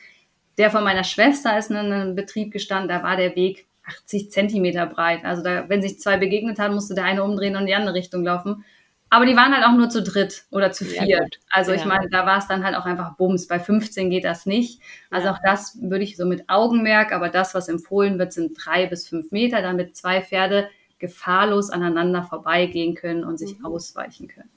Der 0.56 0.70
von 0.70 0.84
meiner 0.84 1.04
Schwester 1.04 1.56
ist 1.58 1.70
in 1.70 1.76
einem 1.76 2.14
Betrieb 2.14 2.50
gestanden, 2.50 2.88
da 2.88 3.02
war 3.02 3.16
der 3.16 3.36
Weg 3.36 3.66
80 3.86 4.30
Zentimeter 4.30 4.86
breit. 4.86 5.24
Also 5.24 5.42
da, 5.42 5.68
wenn 5.68 5.82
sich 5.82 6.00
zwei 6.00 6.16
begegnet 6.16 6.58
haben, 6.58 6.74
musste 6.74 6.94
der 6.94 7.04
eine 7.04 7.22
umdrehen 7.22 7.54
und 7.54 7.62
in 7.62 7.66
die 7.66 7.74
andere 7.74 7.94
Richtung 7.94 8.24
laufen. 8.24 8.64
Aber 9.10 9.24
die 9.24 9.36
waren 9.36 9.54
halt 9.54 9.64
auch 9.64 9.72
nur 9.72 9.88
zu 9.88 10.02
dritt 10.02 10.44
oder 10.50 10.70
zu 10.70 10.84
viert. 10.84 11.08
Ja, 11.08 11.20
also 11.50 11.72
ich 11.72 11.84
meine, 11.84 12.08
da 12.10 12.26
war 12.26 12.38
es 12.38 12.46
dann 12.46 12.64
halt 12.64 12.76
auch 12.76 12.84
einfach 12.84 13.16
Bums. 13.16 13.46
Bei 13.46 13.58
15 13.58 14.10
geht 14.10 14.24
das 14.24 14.44
nicht. 14.44 14.82
Also 15.10 15.28
ja. 15.28 15.34
auch 15.34 15.38
das 15.42 15.78
würde 15.80 16.04
ich 16.04 16.16
so 16.16 16.26
mit 16.26 16.48
Augenmerk, 16.48 17.12
aber 17.12 17.30
das, 17.30 17.54
was 17.54 17.68
empfohlen 17.68 18.18
wird, 18.18 18.32
sind 18.32 18.58
drei 18.62 18.86
bis 18.86 19.08
fünf 19.08 19.30
Meter, 19.30 19.62
damit 19.62 19.96
zwei 19.96 20.20
Pferde 20.20 20.68
gefahrlos 20.98 21.70
aneinander 21.70 22.22
vorbeigehen 22.22 22.94
können 22.94 23.24
und 23.24 23.38
sich 23.38 23.58
mhm. 23.58 23.66
ausweichen 23.66 24.28
können. 24.28 24.50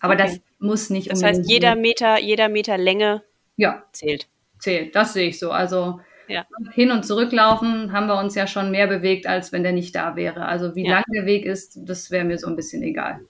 Aber 0.00 0.14
okay. 0.14 0.24
das 0.24 0.40
muss 0.58 0.90
nicht. 0.90 1.10
Das 1.10 1.22
heißt, 1.22 1.48
jeder 1.48 1.76
Meter, 1.76 2.20
jeder 2.20 2.48
Meter 2.48 2.76
Länge 2.76 3.22
ja. 3.56 3.84
zählt. 3.92 4.26
Zählt, 4.58 4.94
das 4.94 5.14
sehe 5.14 5.28
ich 5.28 5.38
so. 5.38 5.52
Also 5.52 6.00
ja. 6.32 6.46
hin 6.72 6.90
und 6.90 7.04
zurücklaufen 7.04 7.92
haben 7.92 8.06
wir 8.06 8.18
uns 8.18 8.34
ja 8.34 8.46
schon 8.46 8.70
mehr 8.70 8.86
bewegt, 8.86 9.26
als 9.26 9.52
wenn 9.52 9.62
der 9.62 9.72
nicht 9.72 9.94
da 9.94 10.16
wäre. 10.16 10.46
Also 10.46 10.74
wie 10.74 10.84
ja. 10.86 10.96
lang 10.96 11.04
der 11.14 11.26
Weg 11.26 11.44
ist, 11.44 11.78
das 11.84 12.10
wäre 12.10 12.24
mir 12.24 12.38
so 12.38 12.48
ein 12.48 12.56
bisschen 12.56 12.82
egal. 12.82 13.20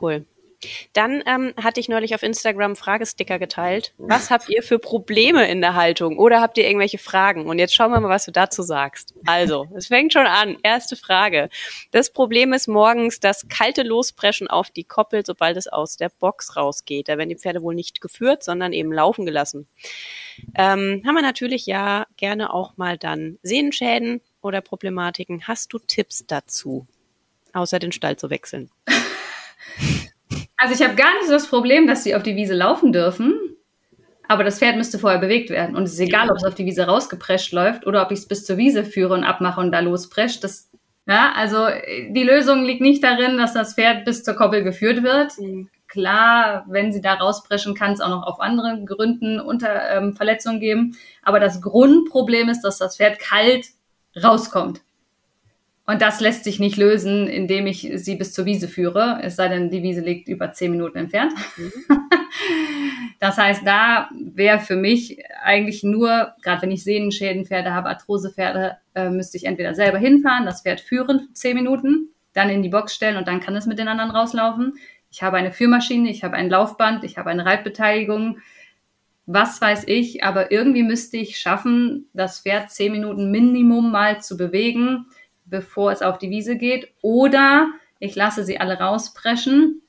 Cool. 0.00 0.24
Dann 0.92 1.22
ähm, 1.26 1.54
hatte 1.62 1.80
ich 1.80 1.88
neulich 1.88 2.14
auf 2.14 2.22
Instagram 2.22 2.76
Fragesticker 2.76 3.38
geteilt. 3.38 3.94
Was 3.98 4.30
habt 4.30 4.48
ihr 4.48 4.62
für 4.62 4.78
Probleme 4.78 5.48
in 5.48 5.60
der 5.60 5.74
Haltung 5.74 6.18
oder 6.18 6.40
habt 6.40 6.58
ihr 6.58 6.66
irgendwelche 6.66 6.98
Fragen? 6.98 7.46
Und 7.46 7.58
jetzt 7.58 7.74
schauen 7.74 7.90
wir 7.90 8.00
mal, 8.00 8.08
was 8.08 8.24
du 8.24 8.32
dazu 8.32 8.62
sagst. 8.62 9.14
Also, 9.26 9.66
es 9.76 9.88
fängt 9.88 10.12
schon 10.12 10.26
an. 10.26 10.56
Erste 10.62 10.96
Frage. 10.96 11.48
Das 11.90 12.12
Problem 12.12 12.52
ist 12.52 12.68
morgens 12.68 13.20
das 13.20 13.48
kalte 13.48 13.82
Lospreschen 13.82 14.48
auf 14.48 14.70
die 14.70 14.84
Koppel, 14.84 15.24
sobald 15.24 15.56
es 15.56 15.66
aus 15.66 15.96
der 15.96 16.08
Box 16.08 16.56
rausgeht. 16.56 17.08
Da 17.08 17.18
werden 17.18 17.28
die 17.28 17.36
Pferde 17.36 17.62
wohl 17.62 17.74
nicht 17.74 18.00
geführt, 18.00 18.42
sondern 18.42 18.72
eben 18.72 18.92
laufen 18.92 19.26
gelassen. 19.26 19.66
Ähm, 20.54 21.02
haben 21.06 21.14
wir 21.14 21.22
natürlich 21.22 21.66
ja 21.66 22.06
gerne 22.16 22.52
auch 22.52 22.76
mal 22.76 22.98
dann 22.98 23.38
Sehnenschäden 23.42 24.20
oder 24.40 24.60
Problematiken. 24.60 25.46
Hast 25.46 25.72
du 25.72 25.78
Tipps 25.78 26.24
dazu? 26.26 26.86
Außer 27.52 27.78
den 27.78 27.92
Stall 27.92 28.16
zu 28.16 28.30
wechseln. 28.30 28.70
Also 30.64 30.82
ich 30.82 30.88
habe 30.88 30.96
gar 30.96 31.12
nicht 31.12 31.26
so 31.26 31.32
das 31.34 31.46
Problem, 31.46 31.86
dass 31.86 32.04
sie 32.04 32.14
auf 32.14 32.22
die 32.22 32.36
Wiese 32.36 32.54
laufen 32.54 32.90
dürfen, 32.90 33.38
aber 34.28 34.44
das 34.44 34.60
Pferd 34.60 34.78
müsste 34.78 34.98
vorher 34.98 35.18
bewegt 35.18 35.50
werden. 35.50 35.76
Und 35.76 35.82
es 35.82 35.92
ist 35.92 36.00
egal, 36.00 36.30
ob 36.30 36.38
es 36.38 36.44
auf 36.44 36.54
die 36.54 36.64
Wiese 36.64 36.86
rausgeprescht 36.86 37.52
läuft 37.52 37.86
oder 37.86 38.00
ob 38.00 38.10
ich 38.12 38.20
es 38.20 38.28
bis 38.28 38.46
zur 38.46 38.56
Wiese 38.56 38.82
führe 38.82 39.12
und 39.12 39.24
abmache 39.24 39.60
und 39.60 39.72
da 39.72 39.80
losprescht. 39.80 40.42
Das, 40.42 40.70
ja, 41.06 41.34
also 41.36 41.66
die 42.08 42.22
Lösung 42.22 42.64
liegt 42.64 42.80
nicht 42.80 43.04
darin, 43.04 43.36
dass 43.36 43.52
das 43.52 43.74
Pferd 43.74 44.06
bis 44.06 44.24
zur 44.24 44.36
Koppel 44.36 44.64
geführt 44.64 45.02
wird. 45.02 45.38
Mhm. 45.38 45.68
Klar, 45.86 46.64
wenn 46.66 46.94
sie 46.94 47.02
da 47.02 47.12
rauspreschen, 47.12 47.74
kann 47.74 47.92
es 47.92 48.00
auch 48.00 48.08
noch 48.08 48.26
auf 48.26 48.40
anderen 48.40 48.86
Gründen 48.86 49.40
unter 49.40 49.90
ähm, 49.90 50.14
Verletzungen 50.14 50.60
geben. 50.60 50.96
Aber 51.20 51.40
das 51.40 51.60
Grundproblem 51.60 52.48
ist, 52.48 52.62
dass 52.62 52.78
das 52.78 52.96
Pferd 52.96 53.18
kalt 53.18 53.66
rauskommt. 54.16 54.80
Und 55.86 56.00
das 56.00 56.20
lässt 56.20 56.44
sich 56.44 56.60
nicht 56.60 56.76
lösen, 56.78 57.26
indem 57.26 57.66
ich 57.66 57.90
sie 57.96 58.16
bis 58.16 58.32
zur 58.32 58.46
Wiese 58.46 58.68
führe, 58.68 59.20
es 59.22 59.36
sei 59.36 59.48
denn, 59.48 59.70
die 59.70 59.82
Wiese 59.82 60.00
liegt 60.00 60.28
über 60.28 60.52
zehn 60.52 60.70
Minuten 60.70 60.98
entfernt. 60.98 61.32
Mhm. 61.56 61.72
Das 63.20 63.38
heißt, 63.38 63.62
da 63.64 64.10
wäre 64.12 64.58
für 64.58 64.76
mich 64.76 65.18
eigentlich 65.42 65.82
nur, 65.82 66.34
gerade 66.42 66.62
wenn 66.62 66.70
ich 66.70 66.84
Sehnenschädenpferde 66.84 67.72
habe, 67.72 67.88
Arthrosepferde, 67.88 68.76
äh, 68.94 69.08
müsste 69.08 69.38
ich 69.38 69.44
entweder 69.44 69.74
selber 69.74 69.96
hinfahren, 69.96 70.44
das 70.44 70.62
Pferd 70.62 70.80
führen, 70.80 71.28
zehn 71.32 71.54
Minuten, 71.54 72.10
dann 72.34 72.50
in 72.50 72.62
die 72.62 72.68
Box 72.68 72.94
stellen 72.94 73.16
und 73.16 73.26
dann 73.26 73.40
kann 73.40 73.56
es 73.56 73.64
mit 73.64 73.78
den 73.78 73.88
anderen 73.88 74.10
rauslaufen. 74.10 74.74
Ich 75.10 75.22
habe 75.22 75.38
eine 75.38 75.52
Führmaschine, 75.52 76.10
ich 76.10 76.22
habe 76.22 76.36
ein 76.36 76.50
Laufband, 76.50 77.04
ich 77.04 77.16
habe 77.16 77.30
eine 77.30 77.46
Reitbeteiligung, 77.46 78.38
was 79.26 79.60
weiß 79.60 79.84
ich, 79.86 80.22
aber 80.22 80.52
irgendwie 80.52 80.82
müsste 80.82 81.16
ich 81.16 81.38
schaffen, 81.38 82.08
das 82.12 82.40
Pferd 82.40 82.70
zehn 82.70 82.92
Minuten 82.92 83.30
Minimum 83.30 83.90
mal 83.90 84.20
zu 84.20 84.36
bewegen, 84.36 85.06
bevor 85.44 85.92
es 85.92 86.02
auf 86.02 86.18
die 86.18 86.30
Wiese 86.30 86.56
geht. 86.56 86.88
Oder 87.02 87.68
ich 87.98 88.14
lasse 88.14 88.44
sie 88.44 88.58
alle 88.58 88.78
rauspreschen 88.78 89.82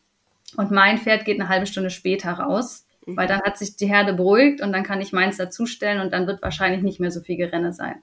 und 0.58 0.72
mein 0.72 0.98
Pferd 0.98 1.26
geht 1.26 1.40
eine 1.40 1.50
halbe 1.50 1.66
Stunde 1.66 1.90
später 1.90 2.32
raus, 2.32 2.86
mhm. 3.06 3.18
weil 3.18 3.28
dann 3.28 3.42
hat 3.42 3.58
sich 3.58 3.76
die 3.76 3.88
Herde 3.88 4.14
beruhigt 4.14 4.62
und 4.62 4.72
dann 4.74 4.84
kann 4.84 5.02
ich 5.02 5.12
meins 5.12 5.38
dazustellen 5.38 6.00
und 6.00 6.14
dann 6.14 6.28
wird 6.28 6.42
wahrscheinlich 6.42 6.82
nicht 6.82 7.00
mehr 7.00 7.12
so 7.12 7.22
viel 7.22 7.38
Gerenne 7.38 7.74
sein. 7.74 7.96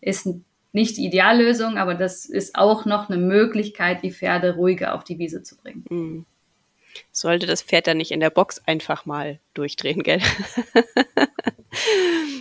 Ist 0.00 0.28
nicht 0.72 0.96
die 0.96 1.04
Ideallösung, 1.06 1.76
aber 1.76 1.94
das 1.94 2.24
ist 2.24 2.54
auch 2.54 2.86
noch 2.86 3.10
eine 3.10 3.18
Möglichkeit, 3.18 4.02
die 4.02 4.12
Pferde 4.12 4.54
ruhiger 4.54 4.94
auf 4.94 5.04
die 5.04 5.18
Wiese 5.18 5.42
zu 5.42 5.56
bringen. 5.56 5.84
Mhm. 5.90 6.26
Sollte 7.10 7.46
das 7.46 7.62
Pferd 7.62 7.86
dann 7.86 7.96
nicht 7.96 8.10
in 8.10 8.20
der 8.20 8.30
Box 8.30 8.60
einfach 8.66 9.06
mal 9.06 9.38
durchdrehen, 9.54 10.02
gell? 10.02 10.20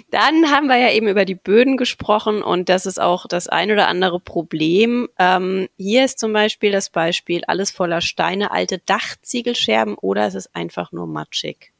Dann 0.10 0.52
haben 0.52 0.68
wir 0.68 0.78
ja 0.78 0.92
eben 0.92 1.08
über 1.08 1.24
die 1.24 1.36
Böden 1.36 1.78
gesprochen 1.78 2.44
und 2.44 2.68
das 2.68 2.86
ist 2.86 3.00
auch 3.00 3.28
das 3.28 3.48
ein 3.48 3.72
oder 3.72 3.88
andere 3.88 4.20
Problem. 4.20 5.08
Ähm, 5.18 5.70
hier 5.78 6.04
ist 6.04 6.20
zum 6.20 6.34
Beispiel 6.34 6.72
das 6.72 6.90
Beispiel 6.90 7.44
alles 7.48 7.72
voller 7.72 8.02
Steine, 8.02 8.52
alte 8.52 8.80
Dachziegelscherben 8.80 9.96
oder 9.96 10.26
es 10.28 10.36
ist 10.36 10.54
einfach 10.54 10.92
nur 10.92 11.08
matschig. 11.08 11.72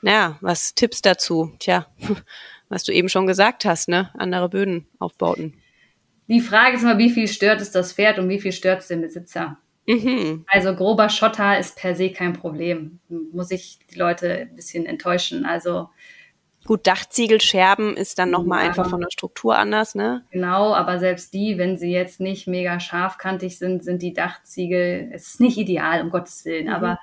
Naja, 0.00 0.38
was 0.40 0.74
Tipps 0.74 1.02
dazu? 1.02 1.52
Tja, 1.58 1.86
was 2.68 2.84
du 2.84 2.92
eben 2.92 3.08
schon 3.08 3.26
gesagt 3.26 3.64
hast, 3.64 3.88
ne? 3.88 4.10
Andere 4.16 4.48
Böden 4.48 4.86
aufbauten. 4.98 5.54
Die 6.28 6.40
Frage 6.40 6.76
ist 6.76 6.82
immer, 6.82 6.98
wie 6.98 7.10
viel 7.10 7.28
stört 7.28 7.60
es 7.60 7.72
das 7.72 7.92
Pferd 7.92 8.18
und 8.18 8.28
wie 8.28 8.40
viel 8.40 8.52
stört 8.52 8.80
es 8.80 8.88
den 8.88 9.00
Besitzer? 9.00 9.58
Mhm. 9.86 10.44
Also 10.48 10.74
grober 10.74 11.08
Schotter 11.08 11.58
ist 11.58 11.76
per 11.76 11.94
se 11.94 12.10
kein 12.10 12.34
Problem. 12.34 13.00
Muss 13.08 13.50
ich 13.50 13.78
die 13.90 13.98
Leute 13.98 14.32
ein 14.42 14.56
bisschen 14.56 14.86
enttäuschen. 14.86 15.44
Also 15.44 15.88
Gut, 16.64 16.86
Dachziegelscherben 16.86 17.96
ist 17.96 18.20
dann 18.20 18.30
nochmal 18.30 18.62
ja. 18.62 18.68
einfach 18.68 18.88
von 18.88 19.00
der 19.00 19.10
Struktur 19.10 19.56
anders, 19.58 19.96
ne? 19.96 20.24
Genau, 20.30 20.72
aber 20.74 21.00
selbst 21.00 21.34
die, 21.34 21.58
wenn 21.58 21.76
sie 21.76 21.90
jetzt 21.90 22.20
nicht 22.20 22.46
mega 22.46 22.78
scharfkantig 22.78 23.58
sind, 23.58 23.82
sind 23.82 24.00
die 24.00 24.12
Dachziegel, 24.12 25.10
es 25.12 25.26
ist 25.26 25.40
nicht 25.40 25.58
ideal, 25.58 26.02
um 26.02 26.10
Gottes 26.10 26.44
Willen, 26.44 26.66
mhm. 26.66 26.72
aber 26.72 27.00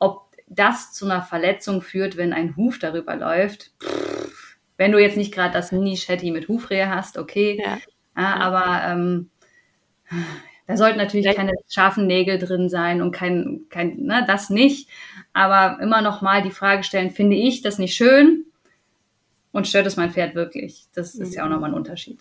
ob 0.00 0.32
das 0.48 0.92
zu 0.92 1.04
einer 1.04 1.22
Verletzung 1.22 1.82
führt, 1.82 2.16
wenn 2.16 2.32
ein 2.32 2.56
Huf 2.56 2.80
darüber 2.80 3.14
läuft, 3.14 3.70
pff, 3.80 4.56
wenn 4.76 4.90
du 4.90 4.98
jetzt 4.98 5.16
nicht 5.16 5.32
gerade 5.32 5.52
das 5.52 5.70
Mini-Shetty 5.70 6.32
mit 6.32 6.48
Hufrehe 6.48 6.90
hast, 6.90 7.16
okay, 7.16 7.60
ja. 7.62 7.78
Ja, 8.16 8.36
aber 8.36 8.92
ähm, 8.92 9.30
da 10.66 10.76
sollten 10.76 10.98
natürlich 10.98 11.34
keine 11.34 11.52
scharfen 11.68 12.06
Nägel 12.06 12.38
drin 12.38 12.68
sein 12.68 13.00
und 13.00 13.12
kein, 13.12 13.66
kein 13.70 13.96
ne, 13.98 14.24
das 14.26 14.50
nicht. 14.50 14.88
Aber 15.32 15.80
immer 15.80 16.02
noch 16.02 16.22
mal 16.22 16.42
die 16.42 16.50
Frage 16.50 16.82
stellen, 16.82 17.10
finde 17.10 17.36
ich 17.36 17.62
das 17.62 17.78
nicht 17.78 17.94
schön? 17.94 18.44
Und 19.52 19.68
stört 19.68 19.86
es 19.86 19.96
mein 19.96 20.10
Pferd 20.10 20.34
wirklich? 20.34 20.86
Das 20.94 21.14
ist 21.14 21.34
ja 21.34 21.44
auch 21.44 21.48
nochmal 21.48 21.70
ein 21.70 21.76
Unterschied. 21.76 22.20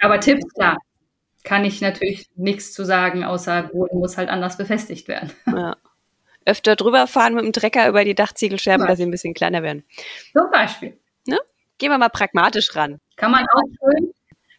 Aber 0.00 0.18
Tipps, 0.18 0.52
klar, 0.54 0.76
kann 1.44 1.64
ich 1.64 1.80
natürlich 1.80 2.26
nichts 2.34 2.72
zu 2.72 2.84
sagen, 2.84 3.24
außer 3.24 3.62
Boden 3.64 3.98
muss 4.00 4.18
halt 4.18 4.28
anders 4.28 4.56
befestigt 4.56 5.08
werden. 5.08 5.30
Ja. 5.46 5.76
Öfter 6.44 6.74
drüber 6.74 7.06
fahren 7.06 7.36
mit 7.36 7.44
dem 7.44 7.52
Trecker 7.52 7.88
über 7.88 8.04
die 8.04 8.16
Dachziegelscherben, 8.16 8.84
dass 8.88 8.96
sie 8.96 9.04
ein 9.04 9.12
bisschen 9.12 9.32
kleiner 9.32 9.62
werden. 9.62 9.84
Zum 10.32 10.50
Beispiel. 10.50 10.98
Ne? 11.24 11.38
Gehen 11.78 11.90
wir 11.90 11.98
mal 11.98 12.08
pragmatisch 12.08 12.74
ran. 12.74 12.98
Kann 13.14 13.30
man 13.30 13.44
auch 13.44 13.62
schön 13.78 14.12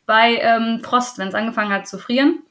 bei 0.05 0.37
ähm, 0.41 0.81
Frost, 0.83 1.17
wenn 1.17 1.27
es 1.27 1.35
angefangen 1.35 1.71
hat 1.71 1.87
zu 1.87 1.97
frieren 1.97 2.43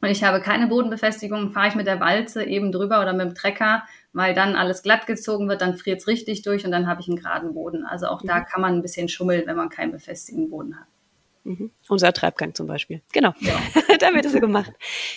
und 0.00 0.08
ich 0.08 0.24
habe 0.24 0.40
keine 0.40 0.66
Bodenbefestigung, 0.66 1.50
fahre 1.50 1.68
ich 1.68 1.74
mit 1.74 1.86
der 1.86 2.00
Walze 2.00 2.44
eben 2.44 2.72
drüber 2.72 3.00
oder 3.02 3.12
mit 3.12 3.26
dem 3.26 3.34
Trecker, 3.34 3.82
weil 4.12 4.34
dann 4.34 4.56
alles 4.56 4.82
glatt 4.82 5.06
gezogen 5.06 5.48
wird, 5.48 5.60
dann 5.60 5.76
friert 5.76 6.00
es 6.00 6.06
richtig 6.06 6.42
durch 6.42 6.64
und 6.64 6.70
dann 6.70 6.86
habe 6.86 7.00
ich 7.00 7.08
einen 7.08 7.18
geraden 7.18 7.54
Boden. 7.54 7.84
Also 7.84 8.06
auch 8.06 8.22
mhm. 8.22 8.28
da 8.28 8.40
kann 8.40 8.62
man 8.62 8.74
ein 8.74 8.82
bisschen 8.82 9.08
schummeln, 9.08 9.46
wenn 9.46 9.56
man 9.56 9.68
keinen 9.68 9.92
befestigten 9.92 10.48
Boden 10.50 10.78
hat. 10.78 10.86
Mhm. 11.44 11.70
Unser 11.88 12.12
Treibgang 12.12 12.54
zum 12.54 12.66
Beispiel. 12.66 13.02
Genau. 13.12 13.34
Ja. 13.40 13.58
da 13.98 14.14
wird 14.14 14.24
es 14.24 14.34
gemacht. 14.34 14.72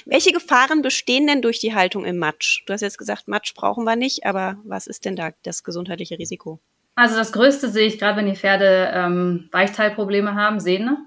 Welche 0.05 0.31
Gefahren 0.31 0.81
bestehen 0.81 1.27
denn 1.27 1.41
durch 1.41 1.59
die 1.59 1.73
Haltung 1.73 2.05
im 2.05 2.17
Matsch? 2.17 2.63
Du 2.65 2.73
hast 2.73 2.81
jetzt 2.81 2.97
gesagt, 2.97 3.27
Matsch 3.27 3.53
brauchen 3.53 3.83
wir 3.83 3.95
nicht, 3.95 4.25
aber 4.25 4.57
was 4.63 4.87
ist 4.87 5.05
denn 5.05 5.15
da 5.15 5.31
das 5.43 5.63
gesundheitliche 5.63 6.17
Risiko? 6.19 6.59
Also 6.95 7.15
das 7.15 7.31
Größte 7.31 7.69
sehe 7.69 7.87
ich 7.87 7.99
gerade, 7.99 8.17
wenn 8.17 8.27
die 8.27 8.35
Pferde 8.35 8.91
ähm, 8.93 9.49
Weichteilprobleme 9.51 10.35
haben, 10.35 10.59
Sehne. 10.59 11.05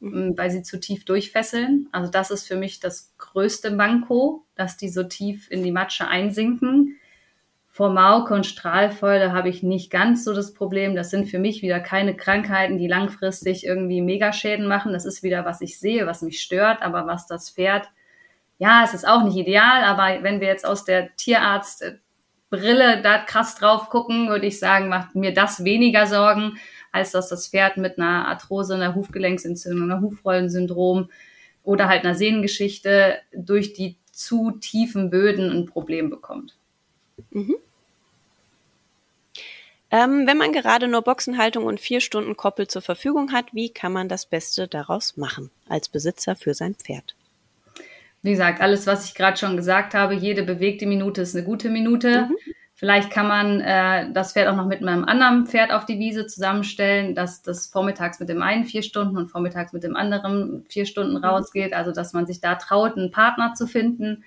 Mhm. 0.00 0.36
weil 0.36 0.50
sie 0.50 0.62
zu 0.62 0.80
tief 0.80 1.04
durchfesseln. 1.04 1.88
Also 1.92 2.10
das 2.10 2.30
ist 2.30 2.48
für 2.48 2.56
mich 2.56 2.80
das 2.80 3.14
größte 3.18 3.70
Manko, 3.70 4.46
dass 4.54 4.78
die 4.78 4.88
so 4.88 5.02
tief 5.02 5.50
in 5.50 5.62
die 5.62 5.72
Matsche 5.72 6.08
einsinken. 6.08 6.96
Vor 7.68 7.90
Mauke 7.90 8.34
und 8.34 8.46
Strahlfäule 8.46 9.32
habe 9.32 9.50
ich 9.50 9.62
nicht 9.62 9.90
ganz 9.90 10.24
so 10.24 10.34
das 10.34 10.54
Problem. 10.54 10.96
Das 10.96 11.10
sind 11.10 11.28
für 11.28 11.38
mich 11.38 11.62
wieder 11.62 11.80
keine 11.80 12.16
Krankheiten, 12.16 12.78
die 12.78 12.88
langfristig 12.88 13.64
irgendwie 13.64 14.00
Megaschäden 14.00 14.66
machen. 14.66 14.92
Das 14.92 15.04
ist 15.04 15.22
wieder, 15.22 15.44
was 15.44 15.60
ich 15.60 15.78
sehe, 15.78 16.06
was 16.06 16.22
mich 16.22 16.40
stört, 16.40 16.82
aber 16.82 17.06
was 17.06 17.26
das 17.26 17.50
Pferd, 17.50 17.86
ja, 18.58 18.82
es 18.84 18.94
ist 18.94 19.06
auch 19.06 19.22
nicht 19.22 19.36
ideal, 19.36 19.84
aber 19.84 20.22
wenn 20.22 20.40
wir 20.40 20.48
jetzt 20.48 20.66
aus 20.66 20.84
der 20.84 21.14
Tierarztbrille 21.16 23.02
da 23.02 23.18
krass 23.18 23.54
drauf 23.54 23.88
gucken, 23.88 24.28
würde 24.28 24.46
ich 24.46 24.58
sagen, 24.58 24.88
macht 24.88 25.14
mir 25.14 25.32
das 25.32 25.62
weniger 25.64 26.06
Sorgen, 26.06 26.58
als 26.92 27.12
dass 27.12 27.28
das 27.28 27.48
Pferd 27.48 27.76
mit 27.76 27.98
einer 27.98 28.28
Arthrose, 28.28 28.74
einer 28.74 28.94
Hufgelenksentzündung, 28.94 29.90
einer 29.90 30.00
Hufrollensyndrom 30.00 31.10
oder 31.62 31.88
halt 31.88 32.04
einer 32.04 32.14
Sehnengeschichte 32.14 33.18
durch 33.32 33.72
die 33.72 33.96
zu 34.12 34.52
tiefen 34.52 35.10
Böden 35.10 35.50
ein 35.50 35.66
Problem 35.66 36.10
bekommt. 36.10 36.56
Mhm. 37.30 37.56
Ähm, 39.92 40.26
wenn 40.26 40.36
man 40.36 40.52
gerade 40.52 40.86
nur 40.86 41.02
Boxenhaltung 41.02 41.64
und 41.64 41.80
vier 41.80 42.00
Stunden 42.00 42.36
Koppel 42.36 42.68
zur 42.68 42.82
Verfügung 42.82 43.32
hat, 43.32 43.46
wie 43.52 43.70
kann 43.70 43.92
man 43.92 44.08
das 44.08 44.24
Beste 44.24 44.68
daraus 44.68 45.16
machen 45.16 45.50
als 45.68 45.88
Besitzer 45.88 46.36
für 46.36 46.54
sein 46.54 46.76
Pferd? 46.76 47.16
Wie 48.22 48.30
gesagt, 48.30 48.60
alles, 48.60 48.86
was 48.86 49.06
ich 49.06 49.14
gerade 49.14 49.36
schon 49.36 49.56
gesagt 49.56 49.94
habe, 49.94 50.14
jede 50.14 50.42
bewegte 50.42 50.86
Minute 50.86 51.22
ist 51.22 51.34
eine 51.34 51.44
gute 51.44 51.70
Minute. 51.70 52.28
Mhm. 52.28 52.36
Vielleicht 52.80 53.10
kann 53.10 53.28
man 53.28 53.60
äh, 53.60 54.10
das 54.10 54.32
Pferd 54.32 54.48
auch 54.48 54.56
noch 54.56 54.64
mit 54.64 54.80
einem 54.80 55.04
anderen 55.04 55.46
Pferd 55.46 55.70
auf 55.70 55.84
die 55.84 55.98
Wiese 55.98 56.26
zusammenstellen, 56.26 57.14
dass 57.14 57.42
das 57.42 57.66
vormittags 57.66 58.20
mit 58.20 58.30
dem 58.30 58.40
einen 58.40 58.64
vier 58.64 58.82
Stunden 58.82 59.18
und 59.18 59.26
vormittags 59.26 59.74
mit 59.74 59.82
dem 59.82 59.96
anderen 59.96 60.64
vier 60.66 60.86
Stunden 60.86 61.18
mhm. 61.18 61.24
rausgeht. 61.24 61.74
Also 61.74 61.92
dass 61.92 62.14
man 62.14 62.24
sich 62.24 62.40
da 62.40 62.54
traut, 62.54 62.96
einen 62.96 63.10
Partner 63.10 63.52
zu 63.52 63.66
finden. 63.66 64.24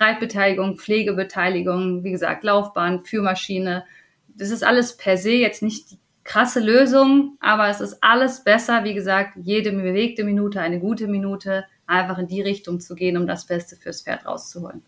Reitbeteiligung, 0.00 0.76
Pflegebeteiligung, 0.76 2.02
wie 2.02 2.10
gesagt, 2.10 2.42
Laufbahn, 2.42 3.04
Führmaschine. 3.04 3.84
Das 4.26 4.50
ist 4.50 4.64
alles 4.64 4.96
per 4.96 5.16
se 5.16 5.30
jetzt 5.30 5.62
nicht 5.62 5.92
die 5.92 5.98
krasse 6.24 6.58
Lösung, 6.58 7.36
aber 7.38 7.68
es 7.68 7.80
ist 7.80 8.02
alles 8.02 8.42
besser, 8.42 8.82
wie 8.82 8.94
gesagt, 8.94 9.36
jede 9.36 9.70
bewegte 9.70 10.24
Minute, 10.24 10.60
eine 10.60 10.80
gute 10.80 11.06
Minute, 11.06 11.64
einfach 11.86 12.18
in 12.18 12.26
die 12.26 12.42
Richtung 12.42 12.80
zu 12.80 12.96
gehen, 12.96 13.16
um 13.16 13.28
das 13.28 13.46
Beste 13.46 13.76
fürs 13.76 14.02
Pferd 14.02 14.26
rauszuholen. 14.26 14.82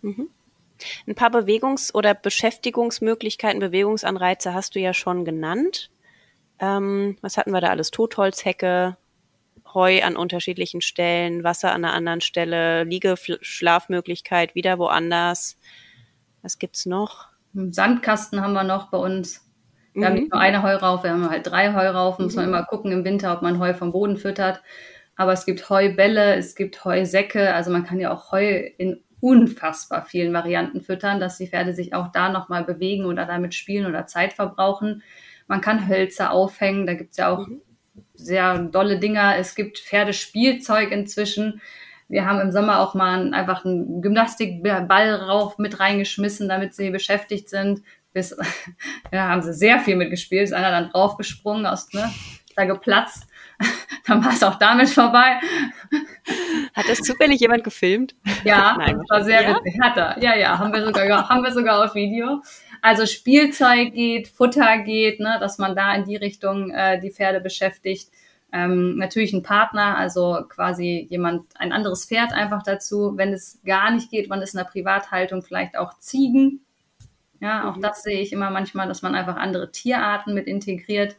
Mhm. 0.00 0.28
Ein 1.06 1.14
paar 1.14 1.30
Bewegungs- 1.30 1.94
oder 1.94 2.14
Beschäftigungsmöglichkeiten, 2.14 3.60
Bewegungsanreize 3.60 4.54
hast 4.54 4.74
du 4.74 4.80
ja 4.80 4.94
schon 4.94 5.24
genannt. 5.24 5.90
Ähm, 6.58 7.16
was 7.20 7.36
hatten 7.36 7.52
wir 7.52 7.60
da 7.60 7.68
alles? 7.68 7.90
Totholzhecke, 7.90 8.96
Heu 9.74 10.02
an 10.02 10.16
unterschiedlichen 10.16 10.80
Stellen, 10.80 11.44
Wasser 11.44 11.72
an 11.72 11.84
einer 11.84 11.94
anderen 11.94 12.20
Stelle, 12.20 12.84
Liegeschlafmöglichkeit 12.84 14.54
wieder 14.54 14.78
woanders. 14.78 15.56
Was 16.42 16.58
gibt's 16.58 16.86
noch? 16.86 17.28
Sandkasten 17.54 18.40
haben 18.40 18.52
wir 18.52 18.64
noch 18.64 18.90
bei 18.90 18.98
uns. 18.98 19.46
Wir 19.92 20.02
mhm. 20.02 20.04
haben 20.04 20.14
nicht 20.14 20.32
nur 20.32 20.40
eine 20.40 20.62
Heuraufe, 20.62 21.04
wir 21.04 21.12
haben 21.12 21.28
halt 21.28 21.46
drei 21.46 21.72
Heuraufen. 21.74 22.22
Mhm. 22.22 22.26
Muss 22.26 22.36
man 22.36 22.46
mhm. 22.46 22.54
immer 22.54 22.64
gucken 22.64 22.92
im 22.92 23.04
Winter, 23.04 23.32
ob 23.32 23.42
man 23.42 23.58
Heu 23.58 23.74
vom 23.74 23.92
Boden 23.92 24.16
füttert. 24.16 24.62
Aber 25.16 25.32
es 25.32 25.44
gibt 25.44 25.68
Heubälle, 25.68 26.36
es 26.36 26.54
gibt 26.54 26.84
Heusäcke. 26.84 27.54
Also 27.54 27.70
man 27.70 27.84
kann 27.84 28.00
ja 28.00 28.12
auch 28.12 28.32
Heu 28.32 28.70
in 28.78 29.02
unfassbar 29.22 30.04
vielen 30.04 30.32
Varianten 30.32 30.80
füttern, 30.80 31.20
dass 31.20 31.38
die 31.38 31.46
Pferde 31.46 31.72
sich 31.72 31.94
auch 31.94 32.10
da 32.10 32.28
nochmal 32.28 32.64
bewegen 32.64 33.04
oder 33.04 33.24
damit 33.24 33.54
spielen 33.54 33.86
oder 33.86 34.06
Zeit 34.06 34.32
verbrauchen. 34.32 35.04
Man 35.46 35.60
kann 35.60 35.88
Hölzer 35.88 36.32
aufhängen, 36.32 36.86
da 36.86 36.94
gibt's 36.94 37.18
ja 37.18 37.28
auch 37.28 37.46
mhm. 37.46 37.62
sehr 38.14 38.58
dolle 38.58 38.98
Dinger. 38.98 39.36
Es 39.36 39.54
gibt 39.54 39.78
Pferdespielzeug 39.78 40.90
inzwischen. 40.90 41.60
Wir 42.08 42.26
haben 42.26 42.40
im 42.40 42.50
Sommer 42.50 42.80
auch 42.80 42.94
mal 42.94 43.32
einfach 43.32 43.64
einen 43.64 44.02
Gymnastikball 44.02 45.14
rauf 45.14 45.56
mit 45.56 45.78
reingeschmissen, 45.78 46.48
damit 46.48 46.74
sie 46.74 46.90
beschäftigt 46.90 47.48
sind. 47.48 47.82
Bis, 48.12 48.36
ja, 49.12 49.28
haben 49.28 49.42
sie 49.42 49.54
sehr 49.54 49.78
viel 49.78 49.94
mitgespielt. 49.94 50.42
Ist 50.42 50.52
einer 50.52 50.72
dann 50.72 50.90
draufgesprungen, 50.90 51.64
aus, 51.64 51.92
ne, 51.92 52.10
da 52.56 52.64
geplatzt. 52.64 53.28
dann 54.06 54.24
war 54.24 54.32
es 54.32 54.42
auch 54.42 54.56
damit 54.56 54.88
vorbei. 54.88 55.40
Hat 56.74 56.88
das 56.88 57.00
zufällig 57.00 57.40
jemand 57.40 57.64
gefilmt? 57.64 58.14
Ja, 58.44 58.74
Nein, 58.78 58.98
das 58.98 59.10
war 59.10 59.24
sehr 59.24 59.42
ja? 59.42 59.56
witzig. 59.56 59.80
Hat 59.80 59.96
er. 59.96 60.22
Ja, 60.22 60.36
ja, 60.36 60.58
haben 60.58 60.72
wir 60.72 60.84
sogar, 60.84 61.28
haben 61.28 61.42
wir 61.42 61.52
sogar 61.52 61.84
auf 61.84 61.94
Video. 61.94 62.42
Also 62.80 63.06
Spielzeug 63.06 63.94
geht, 63.94 64.28
Futter 64.28 64.78
geht, 64.78 65.20
ne, 65.20 65.36
dass 65.40 65.58
man 65.58 65.76
da 65.76 65.94
in 65.94 66.04
die 66.04 66.16
Richtung 66.16 66.70
äh, 66.70 67.00
die 67.00 67.10
Pferde 67.10 67.40
beschäftigt. 67.40 68.10
Ähm, 68.52 68.96
natürlich 68.96 69.32
ein 69.32 69.42
Partner, 69.42 69.96
also 69.96 70.40
quasi 70.48 71.06
jemand, 71.08 71.44
ein 71.58 71.72
anderes 71.72 72.06
Pferd 72.06 72.32
einfach 72.32 72.62
dazu. 72.62 73.12
Wenn 73.16 73.32
es 73.32 73.60
gar 73.64 73.90
nicht 73.90 74.10
geht, 74.10 74.28
man 74.28 74.42
ist 74.42 74.54
in 74.54 74.58
der 74.58 74.64
Privathaltung, 74.64 75.42
vielleicht 75.42 75.76
auch 75.76 75.98
Ziegen. 75.98 76.60
Ja, 77.40 77.68
auch 77.68 77.76
mhm. 77.76 77.82
das 77.82 78.02
sehe 78.02 78.20
ich 78.20 78.32
immer 78.32 78.50
manchmal, 78.50 78.88
dass 78.88 79.02
man 79.02 79.14
einfach 79.14 79.36
andere 79.36 79.72
Tierarten 79.72 80.34
mit 80.34 80.46
integriert 80.46 81.16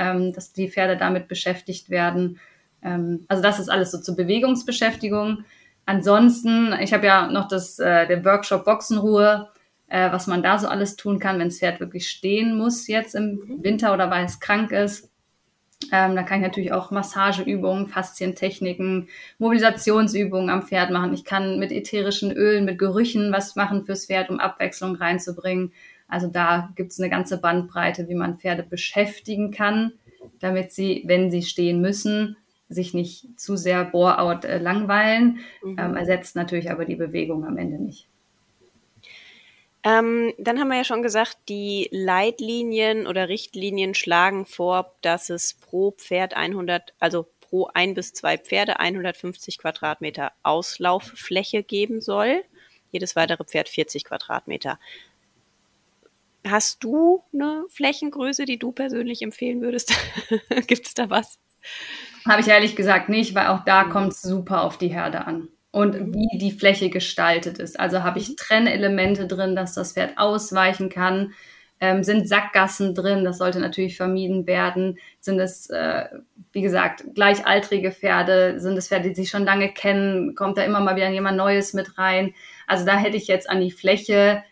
ähm, 0.00 0.32
dass 0.32 0.52
die 0.52 0.70
Pferde 0.70 0.96
damit 0.96 1.28
beschäftigt 1.28 1.90
werden. 1.90 2.40
Ähm, 2.82 3.26
also 3.28 3.42
das 3.42 3.60
ist 3.60 3.68
alles 3.68 3.90
so 3.90 3.98
zur 3.98 4.16
Bewegungsbeschäftigung. 4.16 5.44
Ansonsten, 5.84 6.72
ich 6.80 6.94
habe 6.94 7.06
ja 7.06 7.30
noch 7.30 7.48
das, 7.48 7.78
äh, 7.78 8.06
den 8.06 8.24
Workshop 8.24 8.64
Boxenruhe, 8.64 9.48
äh, 9.88 10.10
was 10.10 10.26
man 10.26 10.42
da 10.42 10.58
so 10.58 10.68
alles 10.68 10.96
tun 10.96 11.18
kann, 11.18 11.38
wenn 11.38 11.48
das 11.48 11.58
Pferd 11.58 11.80
wirklich 11.80 12.08
stehen 12.08 12.56
muss 12.56 12.86
jetzt 12.86 13.14
im 13.14 13.60
Winter 13.62 13.92
oder 13.92 14.10
weil 14.10 14.24
es 14.24 14.40
krank 14.40 14.72
ist. 14.72 15.10
Ähm, 15.92 16.14
da 16.14 16.22
kann 16.22 16.40
ich 16.40 16.46
natürlich 16.46 16.72
auch 16.72 16.90
Massageübungen, 16.90 17.88
Faszientechniken, 17.88 19.08
Mobilisationsübungen 19.38 20.50
am 20.50 20.62
Pferd 20.62 20.90
machen. 20.90 21.12
Ich 21.12 21.24
kann 21.24 21.58
mit 21.58 21.72
ätherischen 21.72 22.32
Ölen, 22.32 22.64
mit 22.64 22.78
Gerüchen 22.78 23.32
was 23.32 23.56
machen 23.56 23.84
fürs 23.84 24.06
Pferd, 24.06 24.30
um 24.30 24.40
Abwechslung 24.40 24.94
reinzubringen. 24.96 25.72
Also 26.10 26.26
da 26.26 26.70
gibt 26.76 26.92
es 26.92 27.00
eine 27.00 27.10
ganze 27.10 27.38
Bandbreite, 27.38 28.08
wie 28.08 28.14
man 28.14 28.38
Pferde 28.38 28.62
beschäftigen 28.62 29.50
kann, 29.50 29.92
damit 30.40 30.72
sie, 30.72 31.02
wenn 31.06 31.30
sie 31.30 31.42
stehen 31.42 31.80
müssen, 31.80 32.36
sich 32.68 32.94
nicht 32.94 33.38
zu 33.38 33.56
sehr 33.56 33.84
Bore-out 33.84 34.44
äh, 34.44 34.58
langweilen. 34.58 35.40
Mhm. 35.62 35.76
Ähm, 35.78 35.96
ersetzt 35.96 36.36
natürlich 36.36 36.70
aber 36.70 36.84
die 36.84 36.96
Bewegung 36.96 37.44
am 37.44 37.58
Ende 37.58 37.82
nicht. 37.82 38.06
Ähm, 39.82 40.34
dann 40.38 40.60
haben 40.60 40.68
wir 40.68 40.76
ja 40.76 40.84
schon 40.84 41.02
gesagt, 41.02 41.38
die 41.48 41.88
Leitlinien 41.90 43.06
oder 43.06 43.28
Richtlinien 43.28 43.94
schlagen 43.94 44.44
vor, 44.44 44.94
dass 45.00 45.30
es 45.30 45.54
pro 45.54 45.92
Pferd 45.92 46.34
100, 46.34 46.92
also 46.98 47.26
pro 47.40 47.68
ein 47.72 47.94
bis 47.94 48.12
zwei 48.12 48.36
Pferde 48.36 48.78
150 48.78 49.58
Quadratmeter 49.58 50.32
Auslauffläche 50.42 51.62
geben 51.62 52.00
soll. 52.00 52.44
Jedes 52.90 53.16
weitere 53.16 53.44
Pferd 53.44 53.68
40 53.68 54.04
Quadratmeter 54.04 54.78
Hast 56.46 56.82
du 56.84 57.22
eine 57.32 57.64
Flächengröße, 57.68 58.44
die 58.44 58.58
du 58.58 58.72
persönlich 58.72 59.22
empfehlen 59.22 59.60
würdest? 59.60 59.92
Gibt 60.66 60.86
es 60.86 60.94
da 60.94 61.10
was? 61.10 61.38
Habe 62.28 62.40
ich 62.40 62.48
ehrlich 62.48 62.76
gesagt 62.76 63.08
nicht, 63.08 63.34
weil 63.34 63.48
auch 63.48 63.64
da 63.64 63.84
mhm. 63.84 63.90
kommt 63.90 64.12
es 64.12 64.22
super 64.22 64.62
auf 64.62 64.78
die 64.78 64.88
Herde 64.88 65.26
an 65.26 65.48
und 65.70 65.94
mhm. 65.94 66.14
wie 66.14 66.38
die 66.38 66.52
Fläche 66.52 66.90
gestaltet 66.90 67.58
ist. 67.58 67.78
Also 67.78 68.02
habe 68.02 68.18
ich 68.18 68.30
mhm. 68.30 68.36
Trennelemente 68.36 69.26
drin, 69.26 69.56
dass 69.56 69.74
das 69.74 69.92
Pferd 69.92 70.18
ausweichen 70.18 70.88
kann. 70.88 71.32
Ähm, 71.82 72.04
sind 72.04 72.28
Sackgassen 72.28 72.94
drin, 72.94 73.24
das 73.24 73.38
sollte 73.38 73.58
natürlich 73.58 73.96
vermieden 73.96 74.46
werden. 74.46 74.98
Sind 75.18 75.40
es, 75.40 75.70
äh, 75.70 76.08
wie 76.52 76.60
gesagt, 76.60 77.04
gleichaltrige 77.14 77.90
Pferde? 77.90 78.60
Sind 78.60 78.76
es 78.76 78.88
Pferde, 78.88 79.08
die 79.08 79.14
sich 79.14 79.30
schon 79.30 79.46
lange 79.46 79.72
kennen? 79.72 80.34
Kommt 80.34 80.58
da 80.58 80.62
immer 80.62 80.80
mal 80.80 80.96
wieder 80.96 81.08
jemand 81.08 81.38
Neues 81.38 81.72
mit 81.72 81.96
rein? 81.96 82.34
Also 82.66 82.84
da 82.84 82.98
hätte 82.98 83.16
ich 83.16 83.28
jetzt 83.28 83.48
an 83.48 83.62
die 83.62 83.70
Fläche 83.70 84.42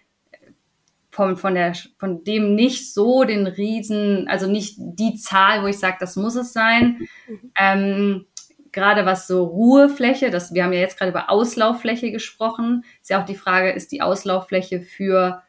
von, 1.18 1.36
von, 1.36 1.56
der, 1.56 1.72
von 1.98 2.22
dem 2.22 2.54
nicht 2.54 2.94
so 2.94 3.24
den 3.24 3.48
Riesen, 3.48 4.28
also 4.28 4.46
nicht 4.48 4.76
die 4.78 5.16
Zahl, 5.16 5.64
wo 5.64 5.66
ich 5.66 5.80
sage, 5.80 5.96
das 5.98 6.14
muss 6.14 6.36
es 6.36 6.52
sein. 6.52 7.08
Mhm. 7.26 7.52
Ähm, 7.58 8.26
gerade 8.70 9.04
was 9.04 9.26
so 9.26 9.42
Ruhefläche, 9.42 10.30
das, 10.30 10.54
wir 10.54 10.62
haben 10.62 10.72
ja 10.72 10.78
jetzt 10.78 10.96
gerade 10.96 11.10
über 11.10 11.28
Auslauffläche 11.28 12.12
gesprochen, 12.12 12.84
ist 13.02 13.10
ja 13.10 13.20
auch 13.20 13.24
die 13.26 13.34
Frage, 13.34 13.72
ist 13.72 13.90
die 13.90 14.00
Auslauffläche 14.00 14.80
für 14.80 15.42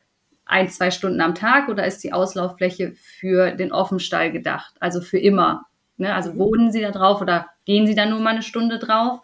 ein, 0.44 0.70
zwei 0.70 0.90
Stunden 0.90 1.22
am 1.22 1.36
Tag 1.36 1.70
oder 1.70 1.86
ist 1.86 2.04
die 2.04 2.14
Auslauffläche 2.14 2.94
für 2.96 3.52
den 3.52 3.72
Offenstall 3.72 4.32
gedacht, 4.32 4.74
also 4.80 5.02
für 5.02 5.20
immer? 5.20 5.68
Ne? 5.98 6.16
Also 6.16 6.34
mhm. 6.34 6.40
wohnen 6.40 6.72
Sie 6.72 6.82
da 6.82 6.90
drauf 6.90 7.22
oder 7.22 7.46
gehen 7.66 7.86
Sie 7.86 7.94
da 7.94 8.08
nur 8.08 8.22
mal 8.22 8.32
eine 8.32 8.42
Stunde 8.42 8.80
drauf? 8.80 9.20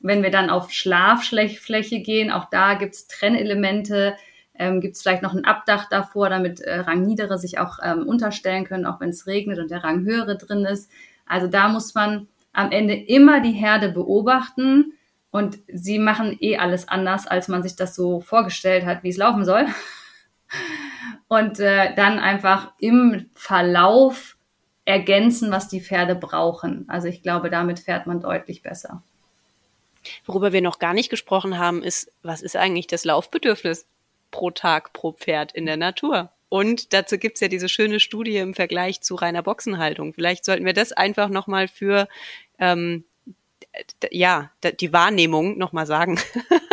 Wenn 0.00 0.24
wir 0.24 0.32
dann 0.32 0.50
auf 0.50 0.72
Schlaffläche 0.72 2.00
gehen, 2.00 2.32
auch 2.32 2.50
da 2.50 2.74
gibt 2.74 2.96
es 2.96 3.06
Trennelemente, 3.06 4.16
ähm, 4.56 4.80
gibt 4.80 4.96
es 4.96 5.02
vielleicht 5.02 5.22
noch 5.22 5.34
ein 5.34 5.44
Abdach 5.44 5.88
davor, 5.88 6.28
damit 6.30 6.60
äh, 6.60 6.80
Rangniedere 6.80 7.38
sich 7.38 7.58
auch 7.58 7.78
ähm, 7.82 8.06
unterstellen 8.06 8.64
können, 8.64 8.86
auch 8.86 9.00
wenn 9.00 9.10
es 9.10 9.26
regnet 9.26 9.58
und 9.58 9.70
der 9.70 9.82
Ranghöhere 9.82 10.36
drin 10.38 10.64
ist. 10.64 10.90
Also 11.26 11.46
da 11.48 11.68
muss 11.68 11.94
man 11.94 12.28
am 12.52 12.70
Ende 12.70 12.94
immer 12.94 13.40
die 13.40 13.52
Herde 13.52 13.90
beobachten 13.90 14.92
und 15.30 15.58
sie 15.66 15.98
machen 15.98 16.36
eh 16.40 16.58
alles 16.58 16.88
anders, 16.88 17.26
als 17.26 17.48
man 17.48 17.62
sich 17.62 17.74
das 17.74 17.96
so 17.96 18.20
vorgestellt 18.20 18.86
hat, 18.86 19.02
wie 19.02 19.08
es 19.08 19.16
laufen 19.16 19.44
soll. 19.44 19.66
Und 21.26 21.58
äh, 21.58 21.92
dann 21.96 22.20
einfach 22.20 22.72
im 22.78 23.30
Verlauf 23.34 24.36
ergänzen, 24.84 25.50
was 25.50 25.66
die 25.66 25.80
Pferde 25.80 26.14
brauchen. 26.14 26.84
Also 26.86 27.08
ich 27.08 27.22
glaube, 27.22 27.50
damit 27.50 27.80
fährt 27.80 28.06
man 28.06 28.20
deutlich 28.20 28.62
besser. 28.62 29.02
Worüber 30.24 30.52
wir 30.52 30.60
noch 30.60 30.78
gar 30.78 30.94
nicht 30.94 31.10
gesprochen 31.10 31.58
haben, 31.58 31.82
ist, 31.82 32.12
was 32.22 32.42
ist 32.42 32.56
eigentlich 32.56 32.86
das 32.86 33.04
Laufbedürfnis 33.04 33.86
pro 34.34 34.50
Tag 34.50 34.92
pro 34.92 35.12
Pferd 35.12 35.52
in 35.52 35.64
der 35.64 35.76
Natur? 35.76 36.30
Und 36.48 36.92
dazu 36.92 37.18
gibt's 37.18 37.40
ja 37.40 37.46
diese 37.46 37.68
schöne 37.68 38.00
Studie 38.00 38.36
im 38.36 38.52
Vergleich 38.52 39.00
zu 39.00 39.14
reiner 39.14 39.42
Boxenhaltung. 39.42 40.12
Vielleicht 40.12 40.44
sollten 40.44 40.64
wir 40.64 40.72
das 40.72 40.92
einfach 40.92 41.28
nochmal 41.28 41.68
für 41.68 42.08
ähm, 42.58 43.04
ja, 44.10 44.50
die 44.80 44.92
Wahrnehmung 44.92 45.56
nochmal 45.56 45.86
sagen. 45.86 46.18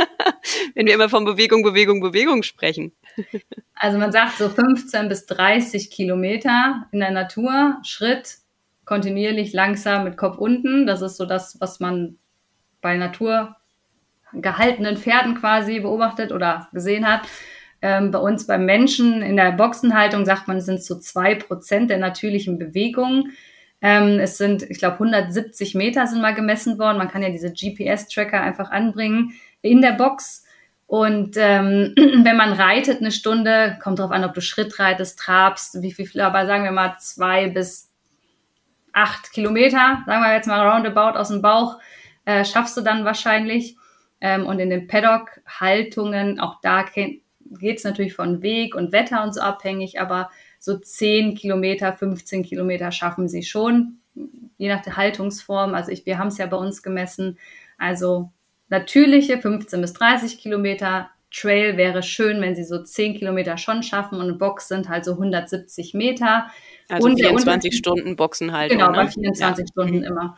Wenn 0.76 0.88
wir 0.88 0.95
immer 0.95 1.09
von 1.09 1.24
Bewegung, 1.24 1.62
Bewegung, 1.62 2.01
Bewegung 2.01 2.41
sprechen. 2.41 2.93
Also 3.76 3.99
man 3.99 4.12
sagt 4.12 4.38
so 4.38 4.49
15 4.49 5.07
bis 5.07 5.28
30 5.28 5.91
Kilometer 5.91 6.88
in 6.91 6.99
der 6.99 7.12
Natur, 7.12 7.78
Schritt, 7.84 8.38
kontinuierlich 8.86 9.53
langsam 9.53 10.03
mit 10.03 10.18
Kopf 10.18 10.38
unten. 10.38 10.88
Das 10.88 11.01
ist 11.01 11.18
so 11.18 11.26
das, 11.26 11.59
was 11.59 11.80
man 11.80 12.18
bei 12.82 12.97
Natur 12.97 13.55
gehaltenen 14.34 14.98
Pferden 14.98 15.36
quasi 15.36 15.80
beobachtet 15.80 16.32
oder 16.32 16.68
gesehen 16.74 17.08
hat. 17.08 17.22
Ähm, 17.82 18.12
bei 18.12 18.20
uns 18.20 18.46
beim 18.46 18.66
Menschen 18.66 19.22
in 19.22 19.36
der 19.36 19.52
Boxenhaltung 19.54 20.26
sagt 20.26 20.48
man, 20.48 20.58
es 20.58 20.66
sind 20.66 20.84
so 20.84 21.00
zwei 21.00 21.36
Prozent 21.36 21.90
der 21.90 21.98
natürlichen 21.98 22.60
Bewegung. 22.60 23.30
Ähm, 23.82 24.20
es 24.20 24.38
sind, 24.38 24.62
ich 24.64 24.78
glaube, 24.78 24.94
170 24.96 25.74
Meter 25.74 26.06
sind 26.06 26.22
mal 26.22 26.36
gemessen 26.36 26.78
worden. 26.78 27.00
Man 27.00 27.10
kann 27.10 27.24
ja 27.24 27.30
diese 27.30 27.52
GPS-Tracker 27.52 28.40
einfach 28.40 28.70
anbringen 28.70 29.34
in 29.62 29.82
der 29.82 29.94
Box. 29.94 30.46
Und 30.86 31.36
ähm, 31.38 31.94
wenn 32.24 32.38
man 32.38 32.54
reitet 32.54 33.00
eine 33.00 33.12
Stunde, 33.12 33.80
kommt 33.82 33.98
drauf 33.98 34.12
an, 34.12 34.26
ob 34.26 34.36
du 34.36 34.42
Schritt 34.42 34.78
reitest, 34.78 35.18
trabst, 35.18 35.82
wie 35.82 35.92
viel, 35.92 36.22
aber 36.22 36.46
sagen 36.46 36.64
wir 36.64 36.72
mal 36.72 36.98
zwei 37.00 37.48
bis 37.48 37.90
acht 38.94 39.32
Kilometer, 39.32 40.04
sagen 40.06 40.22
wir 40.22 40.34
jetzt 40.34 40.48
mal 40.48 40.68
roundabout 40.68 41.18
aus 41.18 41.30
dem 41.30 41.42
Bauch, 41.42 41.80
äh, 42.26 42.46
schaffst 42.46 42.78
du 42.78 42.82
dann 42.82 43.06
wahrscheinlich. 43.06 43.78
Ähm, 44.22 44.46
und 44.46 44.60
in 44.60 44.70
den 44.70 44.88
Paddock-Haltungen, 44.88 46.40
auch 46.40 46.62
da 46.62 46.84
geht 46.84 47.24
es 47.78 47.84
natürlich 47.84 48.14
von 48.14 48.42
Weg 48.42 48.76
und 48.76 48.92
Wetter 48.92 49.24
und 49.24 49.34
so 49.34 49.42
abhängig, 49.42 50.00
aber 50.00 50.30
so 50.60 50.78
10 50.78 51.36
Kilometer, 51.36 51.92
15 51.92 52.44
Kilometer 52.44 52.92
schaffen 52.92 53.28
sie 53.28 53.44
schon, 53.44 53.98
je 54.58 54.70
nach 54.70 54.84
der 54.84 54.96
Haltungsform. 54.96 55.74
Also 55.74 55.92
ich, 55.92 56.06
wir 56.06 56.20
haben 56.20 56.28
es 56.28 56.38
ja 56.38 56.46
bei 56.46 56.58
uns 56.58 56.84
gemessen. 56.84 57.40
Also 57.80 58.32
natürliche 58.70 59.40
15 59.40 59.82
bis 59.82 59.94
30 59.94 60.38
Kilometer. 60.38 61.10
Trail 61.34 61.78
wäre 61.78 62.04
schön, 62.04 62.42
wenn 62.42 62.56
sie 62.56 62.66
so 62.66 62.84
10 62.84 63.16
Kilometer 63.16 63.58
schon 63.58 63.84
schaffen 63.84 64.20
und 64.20 64.38
Box 64.38 64.68
sind 64.68 64.90
halt 64.90 65.06
so 65.06 65.14
170 65.14 65.94
Meter. 65.94 66.48
Also 66.90 67.08
und 67.08 67.18
24 67.18 67.76
Stunden 67.76 68.18
Boxen 68.18 68.52
halt. 68.52 68.70
Genau, 68.70 68.92
ne? 68.92 68.98
bei 68.98 69.08
24 69.08 69.64
ja. 69.64 69.68
Stunden 69.68 70.04
immer. 70.04 70.38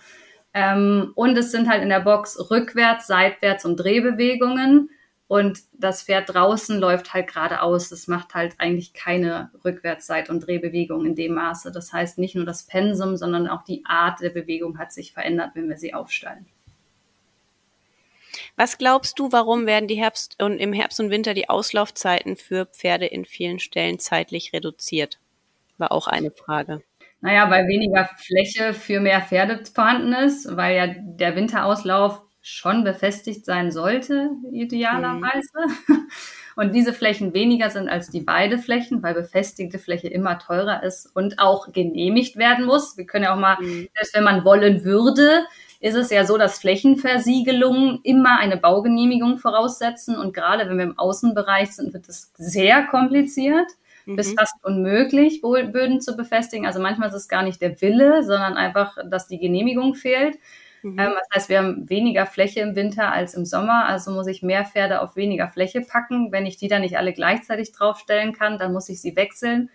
Ähm, 0.53 1.11
und 1.15 1.37
es 1.37 1.51
sind 1.51 1.67
halt 1.67 1.81
in 1.81 1.89
der 1.89 2.01
Box 2.01 2.49
rückwärts, 2.51 3.07
seitwärts 3.07 3.65
und 3.65 3.77
Drehbewegungen. 3.77 4.89
Und 5.27 5.61
das 5.73 6.03
Pferd 6.03 6.33
draußen 6.33 6.79
läuft 6.79 7.13
halt 7.13 7.27
geradeaus. 7.27 7.89
Das 7.89 8.07
macht 8.07 8.35
halt 8.35 8.55
eigentlich 8.59 8.93
keine 8.93 9.49
Rückwärtszeit- 9.65 10.29
und 10.29 10.41
Drehbewegung 10.41 11.05
in 11.05 11.15
dem 11.15 11.33
Maße. 11.33 11.71
Das 11.71 11.91
heißt, 11.91 12.19
nicht 12.19 12.35
nur 12.35 12.45
das 12.45 12.63
Pensum, 12.63 13.17
sondern 13.17 13.47
auch 13.47 13.63
die 13.63 13.83
Art 13.85 14.21
der 14.21 14.29
Bewegung 14.29 14.77
hat 14.77 14.93
sich 14.93 15.13
verändert, 15.13 15.51
wenn 15.55 15.69
wir 15.69 15.77
sie 15.77 15.93
aufstellen. 15.93 16.45
Was 18.55 18.77
glaubst 18.77 19.17
du, 19.17 19.31
warum 19.31 19.65
werden 19.65 19.87
die 19.87 19.95
Herbst 19.95 20.41
und 20.41 20.59
im 20.59 20.73
Herbst 20.73 20.99
und 20.99 21.09
Winter 21.09 21.33
die 21.33 21.49
Auslaufzeiten 21.49 22.35
für 22.35 22.67
Pferde 22.67 23.07
in 23.07 23.25
vielen 23.25 23.59
Stellen 23.59 23.97
zeitlich 23.97 24.53
reduziert? 24.53 25.19
War 25.79 25.91
auch 25.91 26.07
eine 26.07 26.29
Frage. 26.29 26.83
Naja, 27.23 27.49
weil 27.49 27.69
weniger 27.69 28.09
Fläche 28.17 28.73
für 28.73 28.99
mehr 28.99 29.21
Pferde 29.21 29.63
vorhanden 29.73 30.11
ist, 30.11 30.57
weil 30.57 30.75
ja 30.75 30.87
der 30.87 31.37
Winterauslauf 31.37 32.21
schon 32.41 32.83
befestigt 32.83 33.45
sein 33.45 33.71
sollte, 33.71 34.31
idealerweise. 34.51 35.49
Mhm. 35.87 36.07
Und 36.57 36.75
diese 36.75 36.91
Flächen 36.91 37.33
weniger 37.33 37.69
sind 37.69 37.87
als 37.87 38.09
die 38.09 38.27
Weideflächen, 38.27 39.01
weil 39.01 39.13
befestigte 39.13 39.79
Fläche 39.79 40.09
immer 40.09 40.37
teurer 40.37 40.83
ist 40.83 41.09
und 41.15 41.39
auch 41.39 41.71
genehmigt 41.71 42.35
werden 42.35 42.65
muss. 42.65 42.95
Wir 42.95 43.07
können 43.07 43.23
ja 43.23 43.33
auch 43.33 43.39
mal, 43.39 43.57
mhm. 43.59 43.87
selbst 43.95 44.15
wenn 44.15 44.23
man 44.23 44.45
wollen 44.45 44.83
würde, 44.83 45.45
ist 45.79 45.95
es 45.95 46.11
ja 46.11 46.25
so, 46.25 46.37
dass 46.37 46.59
Flächenversiegelungen 46.59 48.01
immer 48.03 48.37
eine 48.37 48.57
Baugenehmigung 48.57 49.39
voraussetzen. 49.39 50.15
Und 50.15 50.33
gerade 50.33 50.69
wenn 50.69 50.77
wir 50.77 50.83
im 50.83 50.99
Außenbereich 50.99 51.71
sind, 51.71 51.93
wird 51.93 52.07
es 52.07 52.31
sehr 52.35 52.85
kompliziert 52.85 53.71
mhm. 54.05 54.15
bis 54.15 54.33
fast 54.33 54.55
unmöglich, 54.63 55.41
Böden 55.41 56.01
zu 56.01 56.15
befestigen. 56.15 56.65
Also 56.65 56.79
manchmal 56.79 57.09
ist 57.09 57.15
es 57.15 57.27
gar 57.27 57.43
nicht 57.43 57.61
der 57.61 57.81
Wille, 57.81 58.23
sondern 58.23 58.55
einfach, 58.55 58.97
dass 59.05 59.27
die 59.27 59.39
Genehmigung 59.39 59.95
fehlt. 59.95 60.37
Mhm. 60.83 60.99
Ähm, 60.99 61.11
das 61.17 61.27
heißt, 61.35 61.49
wir 61.49 61.59
haben 61.59 61.89
weniger 61.89 62.25
Fläche 62.25 62.59
im 62.59 62.75
Winter 62.75 63.11
als 63.11 63.33
im 63.33 63.45
Sommer, 63.45 63.85
also 63.85 64.11
muss 64.11 64.27
ich 64.27 64.43
mehr 64.43 64.65
Pferde 64.65 65.01
auf 65.01 65.15
weniger 65.15 65.47
Fläche 65.47 65.81
packen. 65.81 66.31
Wenn 66.31 66.45
ich 66.45 66.57
die 66.57 66.67
dann 66.67 66.81
nicht 66.81 66.97
alle 66.97 67.13
gleichzeitig 67.13 67.71
draufstellen 67.71 68.33
kann, 68.33 68.59
dann 68.59 68.73
muss 68.73 68.89
ich 68.89 69.01
sie 69.01 69.15
wechseln. 69.15 69.69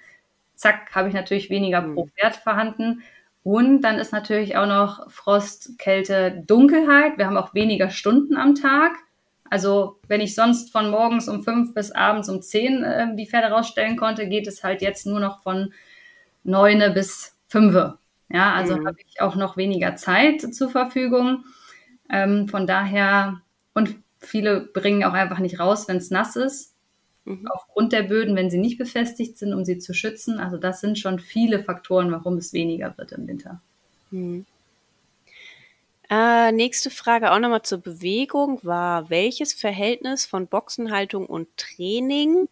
Zack, 0.54 0.94
habe 0.94 1.08
ich 1.08 1.14
natürlich 1.14 1.50
weniger 1.50 1.82
mhm. 1.82 1.94
pro 1.94 2.06
Pferd 2.06 2.36
vorhanden. 2.36 3.02
Und 3.42 3.80
dann 3.80 3.98
ist 3.98 4.12
natürlich 4.12 4.56
auch 4.56 4.66
noch 4.66 5.10
Frost, 5.10 5.78
Kälte, 5.78 6.42
Dunkelheit. 6.46 7.16
Wir 7.16 7.26
haben 7.26 7.38
auch 7.38 7.54
weniger 7.54 7.88
Stunden 7.88 8.36
am 8.36 8.54
Tag. 8.54 8.92
Also 9.50 9.98
wenn 10.08 10.20
ich 10.20 10.34
sonst 10.34 10.70
von 10.72 10.90
morgens 10.90 11.28
um 11.28 11.42
fünf 11.42 11.74
bis 11.74 11.90
abends 11.90 12.28
um 12.28 12.42
zehn 12.42 12.82
äh, 12.82 13.14
die 13.16 13.26
Pferde 13.26 13.48
rausstellen 13.48 13.96
konnte, 13.96 14.28
geht 14.28 14.46
es 14.46 14.62
halt 14.62 14.82
jetzt 14.82 15.06
nur 15.06 15.20
noch 15.20 15.42
von 15.42 15.72
neune 16.44 16.90
bis 16.90 17.36
fünfe. 17.48 17.98
Ja, 18.30 18.54
also 18.54 18.76
mhm. 18.76 18.86
habe 18.86 18.98
ich 19.06 19.20
auch 19.20 19.36
noch 19.36 19.56
weniger 19.56 19.96
Zeit 19.96 20.54
zur 20.54 20.70
Verfügung. 20.70 21.44
Ähm, 22.10 22.48
von 22.48 22.66
daher, 22.66 23.40
und 23.74 23.96
viele 24.20 24.60
bringen 24.60 25.04
auch 25.04 25.14
einfach 25.14 25.38
nicht 25.38 25.60
raus, 25.60 25.88
wenn 25.88 25.96
es 25.96 26.10
nass 26.10 26.36
ist. 26.36 26.74
Mhm. 27.24 27.46
Aufgrund 27.48 27.92
der 27.92 28.02
Böden, 28.02 28.36
wenn 28.36 28.50
sie 28.50 28.58
nicht 28.58 28.78
befestigt 28.78 29.38
sind, 29.38 29.54
um 29.54 29.64
sie 29.64 29.78
zu 29.78 29.94
schützen. 29.94 30.40
Also 30.40 30.56
das 30.56 30.80
sind 30.80 30.98
schon 30.98 31.18
viele 31.18 31.62
Faktoren, 31.62 32.10
warum 32.10 32.36
es 32.36 32.52
weniger 32.52 32.96
wird 32.96 33.12
im 33.12 33.26
Winter. 33.26 33.60
Mhm. 34.10 34.46
Äh, 36.10 36.52
nächste 36.52 36.90
Frage 36.90 37.32
auch 37.32 37.38
nochmal 37.38 37.62
zur 37.62 37.78
Bewegung 37.78 38.60
war, 38.62 39.10
welches 39.10 39.52
Verhältnis 39.52 40.24
von 40.24 40.46
Boxenhaltung 40.46 41.26
und 41.26 41.48
Training 41.58 42.48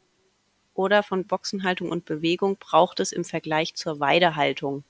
oder 0.75 1.03
von 1.03 1.27
Boxenhaltung 1.27 1.91
und 1.91 2.05
Bewegung 2.05 2.59
braucht 2.59 3.01
es 3.01 3.13
im 3.13 3.25
Vergleich 3.25 3.75
zur 3.75 3.99
Weidehaltung? 3.99 4.85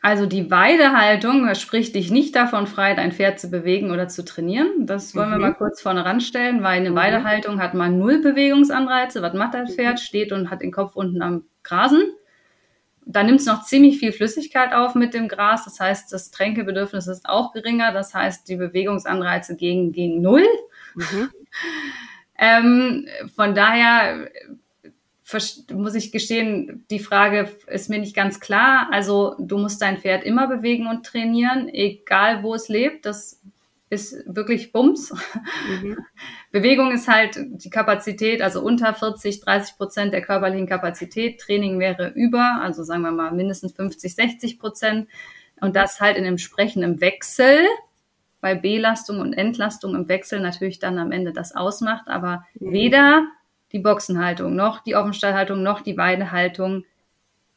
Also 0.00 0.26
die 0.26 0.50
Weidehaltung 0.50 1.54
spricht 1.54 1.94
dich 1.94 2.10
nicht 2.10 2.34
davon 2.36 2.66
frei, 2.66 2.94
dein 2.94 3.12
Pferd 3.12 3.40
zu 3.40 3.48
bewegen 3.50 3.90
oder 3.90 4.06
zu 4.08 4.22
trainieren. 4.22 4.86
Das 4.86 5.14
wollen 5.14 5.28
mhm. 5.28 5.32
wir 5.32 5.38
mal 5.38 5.54
kurz 5.54 5.80
vorne 5.80 6.04
ranstellen, 6.04 6.62
weil 6.62 6.80
eine 6.80 6.90
mhm. 6.90 6.96
Weidehaltung 6.96 7.60
hat 7.60 7.72
mal 7.72 7.90
null 7.90 8.20
Bewegungsanreize. 8.20 9.22
Was 9.22 9.34
macht 9.34 9.54
das 9.54 9.74
Pferd? 9.74 10.00
Steht 10.00 10.32
und 10.32 10.50
hat 10.50 10.60
den 10.60 10.72
Kopf 10.72 10.94
unten 10.94 11.22
am 11.22 11.44
Grasen. 11.62 12.02
Da 13.06 13.22
nimmt 13.22 13.40
es 13.40 13.46
noch 13.46 13.64
ziemlich 13.64 13.98
viel 13.98 14.12
Flüssigkeit 14.12 14.72
auf 14.72 14.94
mit 14.94 15.14
dem 15.14 15.28
Gras. 15.28 15.64
Das 15.64 15.78
heißt, 15.78 16.12
das 16.12 16.30
Tränkebedürfnis 16.30 17.06
ist 17.06 17.28
auch 17.28 17.52
geringer. 17.52 17.92
Das 17.92 18.14
heißt, 18.14 18.48
die 18.48 18.56
Bewegungsanreize 18.56 19.56
gehen 19.56 19.92
gegen 19.92 20.22
null. 20.22 20.46
Mhm. 20.94 21.30
ähm, 22.38 23.08
von 23.34 23.54
daher 23.54 24.28
muss 25.72 25.94
ich 25.94 26.12
gestehen, 26.12 26.84
die 26.90 26.98
Frage 26.98 27.50
ist 27.66 27.88
mir 27.88 27.98
nicht 27.98 28.14
ganz 28.14 28.40
klar. 28.40 28.88
Also 28.92 29.34
du 29.38 29.58
musst 29.58 29.80
dein 29.80 29.98
Pferd 29.98 30.24
immer 30.24 30.46
bewegen 30.46 30.86
und 30.86 31.06
trainieren, 31.06 31.68
egal 31.68 32.42
wo 32.42 32.54
es 32.54 32.68
lebt. 32.68 33.06
Das 33.06 33.40
ist 33.94 34.16
wirklich 34.26 34.72
Bums. 34.72 35.14
Mhm. 35.68 35.98
Bewegung 36.52 36.92
ist 36.92 37.08
halt 37.08 37.38
die 37.38 37.70
Kapazität, 37.70 38.42
also 38.42 38.60
unter 38.60 38.92
40, 38.92 39.40
30 39.40 39.76
Prozent 39.76 40.12
der 40.12 40.22
körperlichen 40.22 40.66
Kapazität. 40.66 41.40
Training 41.40 41.78
wäre 41.78 42.08
über, 42.14 42.60
also 42.60 42.84
sagen 42.84 43.02
wir 43.02 43.12
mal 43.12 43.32
mindestens 43.32 43.72
50, 43.72 44.14
60 44.14 44.58
Prozent. 44.58 45.08
Und 45.60 45.76
das 45.76 46.00
halt 46.00 46.18
in 46.18 46.24
entsprechendem 46.24 47.00
Wechsel, 47.00 47.60
bei 48.44 48.54
Belastung 48.54 49.20
und 49.20 49.32
Entlastung 49.32 49.94
im 49.94 50.06
Wechsel 50.06 50.38
natürlich 50.38 50.78
dann 50.78 50.98
am 50.98 51.12
Ende 51.12 51.32
das 51.32 51.56
ausmacht, 51.56 52.08
aber 52.08 52.44
mhm. 52.60 52.72
weder 52.72 53.26
die 53.72 53.78
Boxenhaltung 53.78 54.54
noch 54.54 54.80
die 54.80 54.96
Offenstallhaltung 54.96 55.62
noch 55.62 55.80
die 55.80 55.96
Weidehaltung 55.96 56.84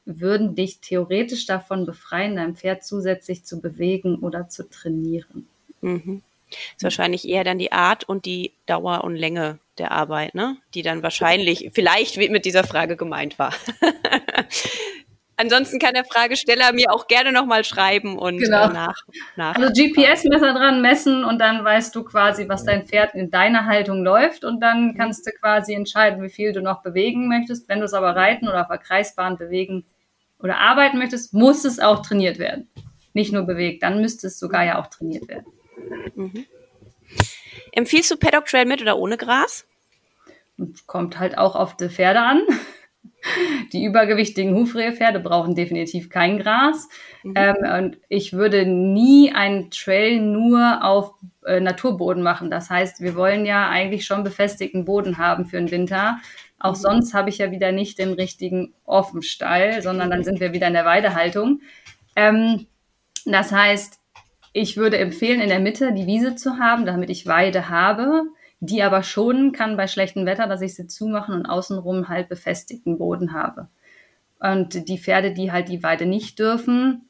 würden 0.06 0.56
dich 0.56 0.80
theoretisch 0.80 1.46
davon 1.46 1.86
befreien, 1.86 2.38
dein 2.38 2.56
Pferd 2.56 2.86
zusätzlich 2.86 3.44
zu 3.44 3.60
bewegen 3.60 4.20
oder 4.20 4.48
zu 4.48 4.70
trainieren. 4.70 5.48
Mhm. 5.82 6.22
Ist 6.50 6.84
wahrscheinlich 6.84 7.28
eher 7.28 7.44
dann 7.44 7.60
die 7.60 7.72
Art 7.72 8.04
und 8.08 8.26
die 8.26 8.54
Dauer 8.66 9.04
und 9.04 9.16
Länge 9.16 9.60
der 9.78 9.92
Arbeit, 9.92 10.36
ne? 10.36 10.58
Die 10.74 10.82
dann 10.82 11.04
wahrscheinlich 11.04 11.70
vielleicht 11.74 12.18
mit 12.18 12.46
dieser 12.46 12.64
Frage 12.64 12.96
gemeint 12.96 13.38
war. 13.38 13.54
Ansonsten 15.40 15.78
kann 15.78 15.94
der 15.94 16.04
Fragesteller 16.04 16.74
mir 16.74 16.92
auch 16.92 17.08
gerne 17.08 17.32
nochmal 17.32 17.64
schreiben 17.64 18.18
und 18.18 18.40
genau. 18.40 18.70
Äh, 18.70 18.74
nach, 18.74 18.96
nach. 19.36 19.56
Also 19.56 19.72
GPS-Messer 19.72 20.54
dran 20.54 20.82
messen 20.82 21.24
und 21.24 21.38
dann 21.38 21.64
weißt 21.64 21.96
du 21.96 22.04
quasi, 22.04 22.50
was 22.50 22.64
dein 22.64 22.88
Pferd 22.88 23.14
in 23.14 23.30
deiner 23.30 23.66
Haltung 23.68 24.04
läuft 24.04 24.44
und 24.44 24.62
dann 24.62 24.96
kannst 24.98 25.28
du 25.28 25.32
quasi 25.40 25.76
entscheiden, 25.76 26.24
wie 26.24 26.30
viel 26.30 26.54
du 26.54 26.62
noch 26.62 26.82
bewegen 26.82 27.28
möchtest. 27.28 27.70
Wenn 27.70 27.80
du 27.80 27.86
es 27.86 27.94
aber 27.94 28.16
reiten 28.16 28.48
oder 28.48 28.62
auf 28.62 28.68
der 28.68 28.80
Kreisbahn 28.80 29.38
bewegen 29.38 29.86
oder 30.40 30.58
arbeiten 30.58 30.98
möchtest, 30.98 31.36
muss 31.36 31.66
es 31.66 31.80
auch 31.80 32.02
trainiert 32.02 32.40
werden. 32.40 32.68
Nicht 33.14 33.32
nur 33.32 33.44
bewegt, 33.44 33.84
dann 33.84 34.02
müsste 34.02 34.28
es 34.28 34.40
sogar 34.40 34.66
ja 34.66 34.80
auch 34.80 34.88
trainiert 34.88 35.28
werden. 35.28 35.46
Mhm. 36.16 36.46
Empfiehlst 37.72 38.12
du 38.12 38.18
Paddock 38.18 38.46
Trail 38.46 38.66
mit 38.66 38.82
oder 38.82 38.98
ohne 38.98 39.18
Gras? 39.18 39.66
Kommt 40.86 41.20
halt 41.20 41.38
auch 41.38 41.56
auf 41.56 41.78
die 41.78 41.90
Pferde 41.90 42.22
an. 42.22 42.42
Die 43.74 43.84
übergewichtigen 43.84 44.56
Hufrehpferde 44.56 45.20
brauchen 45.20 45.56
definitiv 45.56 46.10
kein 46.10 46.40
Gras. 46.40 46.88
Mhm. 47.24 47.34
Ähm, 47.36 47.56
und 47.78 47.98
ich 48.10 48.34
würde 48.34 48.66
nie 48.66 49.32
einen 49.34 49.70
Trail 49.72 50.20
nur 50.22 50.84
auf 50.84 51.14
äh, 51.46 51.60
Naturboden 51.60 52.24
machen. 52.24 52.50
Das 52.50 52.70
heißt, 52.70 53.02
wir 53.02 53.16
wollen 53.16 53.46
ja 53.46 53.70
eigentlich 53.70 54.06
schon 54.06 54.24
befestigten 54.24 54.86
Boden 54.86 55.18
haben 55.18 55.46
für 55.46 55.58
den 55.58 55.72
Winter. 55.72 56.20
Auch 56.60 56.74
mhm. 56.74 56.82
sonst 56.82 57.14
habe 57.14 57.30
ich 57.30 57.40
ja 57.40 57.52
wieder 57.52 57.72
nicht 57.72 58.00
den 58.00 58.14
richtigen 58.14 58.74
Offenstall, 58.86 59.82
sondern 59.82 60.10
dann 60.10 60.24
sind 60.24 60.40
wir 60.40 60.54
wieder 60.54 60.68
in 60.68 60.74
der 60.74 60.86
Weidehaltung. 60.86 61.62
Ähm, 62.16 62.68
das 63.26 63.52
heißt, 63.52 64.00
ich 64.58 64.78
würde 64.78 64.98
empfehlen, 64.98 65.42
in 65.42 65.50
der 65.50 65.60
Mitte 65.60 65.94
die 65.94 66.08
Wiese 66.08 66.36
zu 66.36 66.58
haben, 66.58 66.86
damit 66.86 67.10
ich 67.10 67.28
Weide 67.28 67.70
habe 67.70 68.24
die 68.60 68.82
aber 68.82 69.04
schonen 69.04 69.52
kann 69.52 69.78
bei 69.78 69.88
schlechtem 69.88 70.26
Wetter, 70.26 70.48
dass 70.48 70.62
ich 70.62 70.76
sie 70.76 70.88
zumachen 70.88 71.36
und 71.36 71.46
außenrum 71.46 72.10
halt 72.10 72.30
befestigten 72.30 72.98
Boden 72.98 73.34
habe. 73.34 73.68
Und 74.40 74.88
die 74.88 74.98
Pferde, 74.98 75.34
die 75.34 75.52
halt 75.52 75.70
die 75.70 75.84
Weide 75.84 76.06
nicht 76.06 76.40
dürfen, 76.40 77.08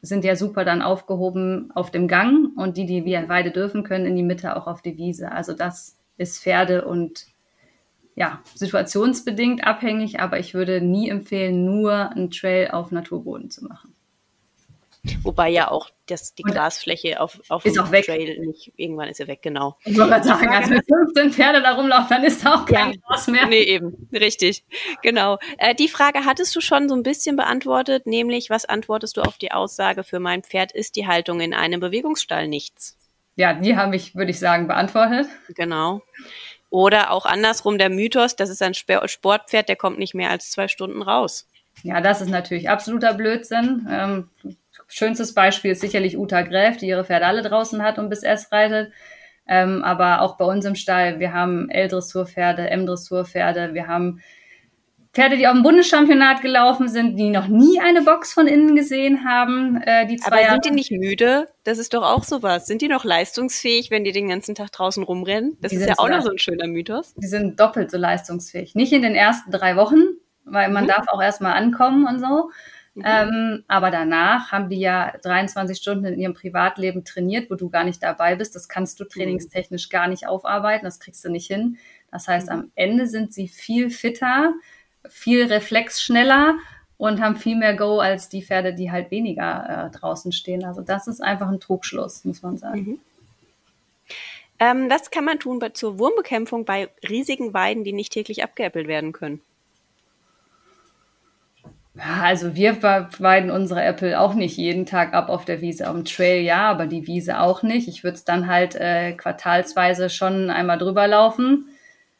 sind 0.00 0.24
ja 0.24 0.36
super 0.36 0.64
dann 0.64 0.80
aufgehoben 0.80 1.70
auf 1.74 1.90
dem 1.90 2.08
Gang 2.08 2.56
und 2.56 2.76
die, 2.76 2.86
die 2.86 3.04
wir 3.04 3.28
Weide 3.28 3.50
dürfen, 3.50 3.84
können 3.84 4.06
in 4.06 4.16
die 4.16 4.22
Mitte 4.22 4.56
auch 4.56 4.66
auf 4.66 4.80
die 4.80 4.96
Wiese. 4.96 5.32
Also 5.32 5.54
das 5.54 5.98
ist 6.16 6.42
Pferde 6.42 6.86
und 6.86 7.26
ja, 8.14 8.40
situationsbedingt 8.54 9.64
abhängig, 9.64 10.20
aber 10.20 10.38
ich 10.38 10.54
würde 10.54 10.80
nie 10.80 11.08
empfehlen, 11.08 11.64
nur 11.64 12.10
einen 12.10 12.30
Trail 12.30 12.70
auf 12.70 12.90
Naturboden 12.90 13.50
zu 13.50 13.64
machen. 13.64 13.94
Wobei 15.22 15.48
ja 15.48 15.70
auch 15.70 15.90
das, 16.06 16.34
die 16.34 16.42
Grasfläche 16.42 17.20
auf, 17.20 17.40
auf 17.48 17.64
ist 17.64 17.76
dem 17.76 17.84
auch 17.84 17.90
weg. 17.92 18.06
Trail 18.06 18.38
nicht, 18.40 18.72
irgendwann 18.76 19.08
ist 19.08 19.20
er 19.20 19.26
weg, 19.26 19.40
genau. 19.42 19.76
Ich 19.84 19.96
wollte 19.96 20.10
gerade 20.10 20.26
sagen, 20.26 20.48
als 20.48 20.68
mit 20.68 20.84
15 20.86 21.32
Pferde 21.32 21.62
da 21.62 21.74
rumlaufen, 21.74 22.08
dann 22.08 22.24
ist 22.24 22.44
da 22.44 22.56
auch 22.56 22.66
kein 22.66 22.92
ja. 22.92 22.98
Gras 23.06 23.26
mehr. 23.28 23.46
Nee, 23.46 23.62
eben, 23.62 24.08
richtig, 24.12 24.64
genau. 25.02 25.38
Äh, 25.58 25.74
die 25.74 25.88
Frage 25.88 26.24
hattest 26.24 26.54
du 26.56 26.60
schon 26.60 26.88
so 26.88 26.94
ein 26.94 27.02
bisschen 27.02 27.36
beantwortet, 27.36 28.06
nämlich, 28.06 28.50
was 28.50 28.64
antwortest 28.64 29.16
du 29.16 29.22
auf 29.22 29.38
die 29.38 29.52
Aussage, 29.52 30.04
für 30.04 30.20
mein 30.20 30.42
Pferd 30.42 30.72
ist 30.72 30.96
die 30.96 31.06
Haltung 31.06 31.40
in 31.40 31.54
einem 31.54 31.80
Bewegungsstall 31.80 32.48
nichts? 32.48 32.96
Ja, 33.36 33.54
die 33.54 33.76
habe 33.76 33.94
ich, 33.96 34.14
würde 34.16 34.32
ich 34.32 34.38
sagen, 34.38 34.66
beantwortet. 34.66 35.28
Genau. 35.54 36.02
Oder 36.70 37.12
auch 37.12 37.24
andersrum 37.24 37.78
der 37.78 37.88
Mythos, 37.88 38.36
das 38.36 38.50
ist 38.50 38.62
ein 38.62 38.74
Sportpferd, 38.74 39.68
der 39.68 39.76
kommt 39.76 39.98
nicht 39.98 40.14
mehr 40.14 40.30
als 40.30 40.50
zwei 40.50 40.68
Stunden 40.68 41.02
raus. 41.02 41.46
Ja, 41.82 42.00
das 42.00 42.20
ist 42.20 42.28
natürlich 42.28 42.68
absoluter 42.68 43.14
Blödsinn. 43.14 43.86
Ähm, 43.90 44.30
schönstes 44.86 45.34
Beispiel 45.34 45.72
ist 45.72 45.80
sicherlich 45.80 46.16
Uta 46.16 46.42
Gräf, 46.42 46.76
die 46.76 46.86
ihre 46.86 47.04
Pferde 47.04 47.26
alle 47.26 47.42
draußen 47.42 47.82
hat 47.82 47.98
und 47.98 48.08
bis 48.08 48.22
S 48.22 48.52
reitet. 48.52 48.92
Ähm, 49.46 49.82
aber 49.82 50.20
auch 50.22 50.36
bei 50.36 50.44
uns 50.44 50.64
im 50.64 50.74
Stall, 50.74 51.20
wir 51.20 51.32
haben 51.32 51.70
L-Dressurpferde, 51.70 52.68
M-Dressurpferde, 52.70 53.72
wir 53.72 53.86
haben 53.86 54.20
Pferde, 55.14 55.38
die 55.38 55.46
auf 55.46 55.54
dem 55.54 55.62
Bundeschampionat 55.62 56.42
gelaufen 56.42 56.88
sind, 56.88 57.16
die 57.16 57.30
noch 57.30 57.48
nie 57.48 57.80
eine 57.80 58.02
Box 58.02 58.32
von 58.32 58.46
innen 58.46 58.76
gesehen 58.76 59.24
haben. 59.24 59.80
Äh, 59.82 60.06
die 60.06 60.16
zwei 60.16 60.44
Aber 60.44 60.52
sind 60.52 60.66
die 60.66 60.70
nicht 60.70 60.90
müde? 60.90 61.48
Das 61.64 61.78
ist 61.78 61.94
doch 61.94 62.02
auch 62.02 62.24
sowas. 62.24 62.66
Sind 62.66 62.82
die 62.82 62.88
noch 62.88 63.04
leistungsfähig, 63.04 63.90
wenn 63.90 64.04
die 64.04 64.12
den 64.12 64.28
ganzen 64.28 64.54
Tag 64.54 64.70
draußen 64.70 65.02
rumrennen? 65.02 65.56
Das 65.60 65.72
ist 65.72 65.86
ja 65.86 65.94
auch 65.96 66.08
noch 66.08 66.22
so 66.22 66.30
ein 66.30 66.38
schöner 66.38 66.66
Mythos. 66.66 67.14
Die 67.16 67.26
sind 67.26 67.58
doppelt 67.58 67.90
so 67.90 67.96
leistungsfähig. 67.96 68.74
Nicht 68.74 68.92
in 68.92 69.02
den 69.02 69.14
ersten 69.14 69.50
drei 69.50 69.76
Wochen, 69.76 70.02
weil 70.44 70.70
man 70.70 70.84
mhm. 70.84 70.88
darf 70.88 71.06
auch 71.08 71.22
erstmal 71.22 71.54
ankommen 71.54 72.06
und 72.06 72.20
so. 72.20 72.50
Mhm. 72.98 73.04
Ähm, 73.04 73.64
aber 73.68 73.90
danach 73.90 74.50
haben 74.50 74.68
die 74.68 74.80
ja 74.80 75.12
23 75.22 75.78
Stunden 75.78 76.04
in 76.04 76.18
ihrem 76.18 76.34
Privatleben 76.34 77.04
trainiert, 77.04 77.50
wo 77.50 77.54
du 77.54 77.70
gar 77.70 77.84
nicht 77.84 78.02
dabei 78.02 78.34
bist. 78.34 78.54
Das 78.54 78.68
kannst 78.68 78.98
du 79.00 79.04
mhm. 79.04 79.08
trainingstechnisch 79.08 79.88
gar 79.88 80.08
nicht 80.08 80.26
aufarbeiten. 80.26 80.84
Das 80.84 81.00
kriegst 81.00 81.24
du 81.24 81.30
nicht 81.30 81.46
hin. 81.46 81.78
Das 82.10 82.26
heißt, 82.26 82.48
mhm. 82.48 82.52
am 82.52 82.72
Ende 82.74 83.06
sind 83.06 83.32
sie 83.32 83.48
viel 83.48 83.90
fitter, 83.90 84.52
viel 85.08 85.46
reflexschneller 85.46 86.56
und 86.96 87.20
haben 87.20 87.36
viel 87.36 87.56
mehr 87.56 87.76
Go 87.76 88.00
als 88.00 88.28
die 88.28 88.42
Pferde, 88.42 88.74
die 88.74 88.90
halt 88.90 89.10
weniger 89.10 89.90
äh, 89.92 89.96
draußen 89.96 90.32
stehen. 90.32 90.64
Also 90.64 90.80
das 90.80 91.06
ist 91.06 91.22
einfach 91.22 91.48
ein 91.48 91.60
Trugschluss, 91.60 92.24
muss 92.24 92.42
man 92.42 92.58
sagen. 92.58 92.80
Mhm. 92.80 93.00
Ähm, 94.60 94.90
was 94.90 95.12
kann 95.12 95.24
man 95.24 95.38
tun 95.38 95.60
bei, 95.60 95.68
zur 95.68 96.00
Wurmbekämpfung 96.00 96.64
bei 96.64 96.88
riesigen 97.08 97.54
Weiden, 97.54 97.84
die 97.84 97.92
nicht 97.92 98.12
täglich 98.12 98.42
abgeäppelt 98.42 98.88
werden 98.88 99.12
können? 99.12 99.40
Also 101.98 102.54
wir 102.54 102.80
weiden 102.82 103.50
unsere 103.50 103.82
Apple 103.82 104.20
auch 104.20 104.34
nicht 104.34 104.56
jeden 104.56 104.86
Tag 104.86 105.14
ab 105.14 105.28
auf 105.28 105.44
der 105.44 105.60
Wiese. 105.60 105.88
Auf 105.88 105.94
dem 105.94 106.04
Trail 106.04 106.42
ja, 106.42 106.70
aber 106.70 106.86
die 106.86 107.06
Wiese 107.06 107.40
auch 107.40 107.62
nicht. 107.62 107.88
Ich 107.88 108.04
würde 108.04 108.16
es 108.16 108.24
dann 108.24 108.46
halt 108.46 108.76
äh, 108.76 109.12
quartalsweise 109.12 110.08
schon 110.08 110.50
einmal 110.50 110.78
drüber 110.78 111.08
laufen 111.08 111.66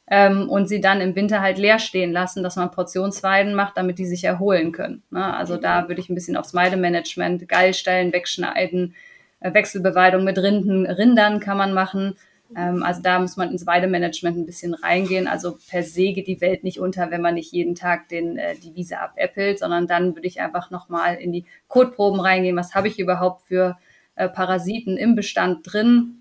ähm, 0.08 0.48
und 0.48 0.68
sie 0.68 0.80
dann 0.80 1.00
im 1.00 1.14
Winter 1.14 1.40
halt 1.40 1.58
leer 1.58 1.78
stehen 1.78 2.12
lassen, 2.12 2.42
dass 2.42 2.56
man 2.56 2.70
Portionsweiden 2.70 3.54
macht, 3.54 3.76
damit 3.76 3.98
die 3.98 4.06
sich 4.06 4.24
erholen 4.24 4.72
können. 4.72 5.02
Ne? 5.10 5.34
Also 5.34 5.56
da 5.56 5.88
würde 5.88 6.00
ich 6.00 6.08
ein 6.08 6.14
bisschen 6.14 6.36
aufs 6.36 6.54
Weidemanagement, 6.54 7.48
Geilstellen 7.48 8.12
wegschneiden, 8.12 8.94
äh, 9.40 9.54
Wechselbeweidung 9.54 10.24
mit 10.24 10.38
Rinden, 10.38 10.86
Rindern 10.86 11.40
kann 11.40 11.56
man 11.56 11.72
machen. 11.72 12.16
Ähm, 12.56 12.82
also 12.82 13.02
da 13.02 13.18
muss 13.18 13.36
man 13.36 13.50
ins 13.50 13.66
Weidemanagement 13.66 14.36
ein 14.36 14.46
bisschen 14.46 14.74
reingehen. 14.74 15.26
Also 15.28 15.58
per 15.68 15.82
se 15.82 16.12
geht 16.12 16.26
die 16.26 16.40
Welt 16.40 16.64
nicht 16.64 16.80
unter, 16.80 17.10
wenn 17.10 17.20
man 17.20 17.34
nicht 17.34 17.52
jeden 17.52 17.74
Tag 17.74 18.08
den, 18.08 18.38
äh, 18.38 18.54
die 18.56 18.74
Wiese 18.74 18.98
abäppelt, 18.98 19.58
sondern 19.58 19.86
dann 19.86 20.14
würde 20.14 20.28
ich 20.28 20.40
einfach 20.40 20.70
nochmal 20.70 21.16
in 21.16 21.32
die 21.32 21.44
Kotproben 21.68 22.20
reingehen. 22.20 22.56
Was 22.56 22.74
habe 22.74 22.88
ich 22.88 22.98
überhaupt 22.98 23.42
für 23.42 23.76
äh, 24.16 24.28
Parasiten 24.28 24.96
im 24.96 25.14
Bestand 25.14 25.60
drin? 25.70 26.14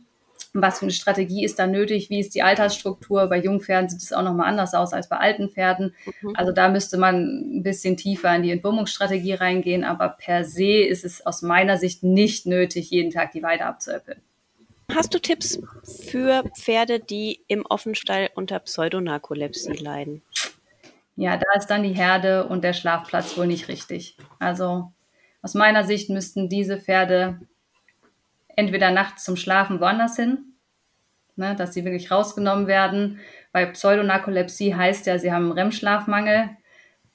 Was 0.53 0.79
für 0.79 0.85
eine 0.85 0.91
Strategie 0.91 1.43
ist 1.43 1.59
da 1.59 1.67
nötig? 1.67 2.09
Wie 2.09 2.19
ist 2.19 2.33
die 2.33 2.41
Altersstruktur? 2.41 3.27
Bei 3.27 3.39
Jungpferden 3.39 3.89
sieht 3.89 4.01
es 4.01 4.13
auch 4.13 4.23
nochmal 4.23 4.47
anders 4.47 4.73
aus 4.73 4.91
als 4.91 5.07
bei 5.07 5.17
alten 5.17 5.49
Pferden. 5.49 5.93
Mhm. 6.21 6.35
Also 6.35 6.51
da 6.51 6.69
müsste 6.69 6.97
man 6.97 7.57
ein 7.57 7.63
bisschen 7.63 7.95
tiefer 7.95 8.35
in 8.35 8.43
die 8.43 8.51
Entwurmungsstrategie 8.51 9.33
reingehen. 9.33 9.83
Aber 9.83 10.09
per 10.09 10.43
se 10.45 10.83
ist 10.83 11.05
es 11.05 11.25
aus 11.25 11.41
meiner 11.41 11.77
Sicht 11.77 12.03
nicht 12.03 12.45
nötig, 12.47 12.89
jeden 12.89 13.11
Tag 13.11 13.31
die 13.31 13.43
Weide 13.43 13.65
abzuäppeln. 13.65 14.21
Hast 14.91 15.13
du 15.13 15.19
Tipps 15.19 15.61
für 15.81 16.43
Pferde, 16.53 16.99
die 16.99 17.41
im 17.47 17.65
Offenstall 17.65 18.29
unter 18.35 18.59
Pseudonarkolepsie 18.59 19.77
leiden? 19.77 20.23
Ja, 21.15 21.37
da 21.37 21.45
ist 21.57 21.67
dann 21.67 21.83
die 21.83 21.95
Herde 21.95 22.47
und 22.47 22.63
der 22.63 22.73
Schlafplatz 22.73 23.35
wohl 23.37 23.47
nicht 23.47 23.67
richtig. 23.67 24.17
Also 24.39 24.91
Aus 25.43 25.55
meiner 25.55 25.85
Sicht 25.85 26.09
müssten 26.11 26.49
diese 26.49 26.79
Pferde 26.79 27.41
entweder 28.55 28.91
nachts 28.91 29.23
zum 29.23 29.35
Schlafen 29.35 29.79
woanders 29.79 30.15
hin, 30.15 30.53
ne, 31.35 31.55
dass 31.55 31.73
sie 31.73 31.85
wirklich 31.85 32.11
rausgenommen 32.11 32.67
werden. 32.67 33.19
Weil 33.53 33.71
Pseudonarkolepsie 33.73 34.75
heißt 34.75 35.05
ja, 35.07 35.19
sie 35.19 35.31
haben 35.31 35.45
einen 35.45 35.53
REM-Schlafmangel. 35.53 36.49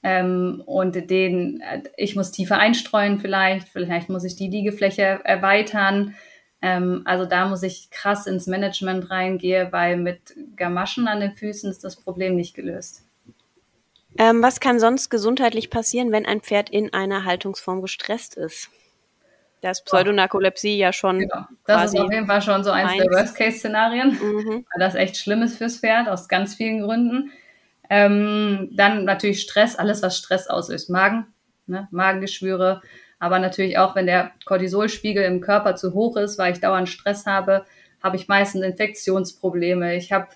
Ähm, 0.03 0.63
und 0.65 1.09
den, 1.09 1.61
äh, 1.61 1.83
ich 1.97 2.15
muss 2.15 2.31
tiefer 2.31 2.59
einstreuen 2.59 3.19
vielleicht, 3.19 3.69
vielleicht 3.69 4.09
muss 4.09 4.23
ich 4.25 4.35
die 4.35 4.49
Liegefläche 4.49 5.21
erweitern. 5.23 6.15
Ähm, 6.63 7.01
also 7.03 7.25
da 7.25 7.45
muss 7.45 7.61
ich 7.61 7.91
krass 7.91 8.25
ins 8.25 8.47
Management 8.47 9.11
reingehen, 9.11 9.73
weil 9.73 9.97
mit 9.97 10.33
Gamaschen 10.55 11.09
an 11.09 11.19
den 11.19 11.33
Füßen 11.33 11.69
ist 11.69 11.83
das 11.83 11.97
Problem 11.97 12.37
nicht 12.37 12.55
gelöst. 12.55 13.03
Ähm, 14.17 14.41
was 14.41 14.61
kann 14.61 14.79
sonst 14.79 15.09
gesundheitlich 15.09 15.69
passieren, 15.69 16.13
wenn 16.13 16.25
ein 16.25 16.39
Pferd 16.39 16.69
in 16.69 16.93
einer 16.93 17.25
Haltungsform 17.25 17.81
gestresst 17.81 18.35
ist? 18.35 18.69
Da 19.59 19.71
ist 19.71 19.83
Pseudonarkolepsie 19.83 20.77
ja 20.77 20.93
schon. 20.93 21.19
Genau. 21.19 21.45
Das 21.65 21.93
ist 21.93 21.99
auf 21.99 22.11
jeden 22.11 22.27
Fall 22.27 22.41
schon 22.41 22.63
so 22.63 22.71
eins, 22.71 22.91
eins. 22.91 23.03
der 23.03 23.11
Worst-Case-Szenarien, 23.11 24.11
mhm. 24.11 24.65
weil 24.73 24.79
das 24.79 24.95
echt 24.95 25.17
schlimm 25.17 25.41
ist 25.41 25.57
fürs 25.57 25.79
Pferd, 25.79 26.07
aus 26.07 26.29
ganz 26.29 26.55
vielen 26.55 26.81
Gründen. 26.81 27.31
Ähm, 27.89 28.69
dann 28.71 29.03
natürlich 29.03 29.41
Stress, 29.41 29.75
alles, 29.75 30.01
was 30.01 30.17
Stress 30.17 30.47
auslöst. 30.47 30.89
Magen, 30.89 31.27
ne? 31.67 31.89
Magengeschwüre, 31.91 32.81
aber 33.23 33.39
natürlich 33.39 33.77
auch, 33.77 33.95
wenn 33.95 34.05
der 34.05 34.33
Cortisolspiegel 34.43 35.23
im 35.23 35.39
Körper 35.39 35.77
zu 35.77 35.93
hoch 35.93 36.17
ist, 36.17 36.37
weil 36.37 36.51
ich 36.51 36.59
dauernd 36.59 36.89
Stress 36.89 37.25
habe, 37.25 37.65
habe 38.03 38.17
ich 38.17 38.27
meistens 38.27 38.65
Infektionsprobleme. 38.65 39.95
Ich 39.95 40.11
habe 40.11 40.27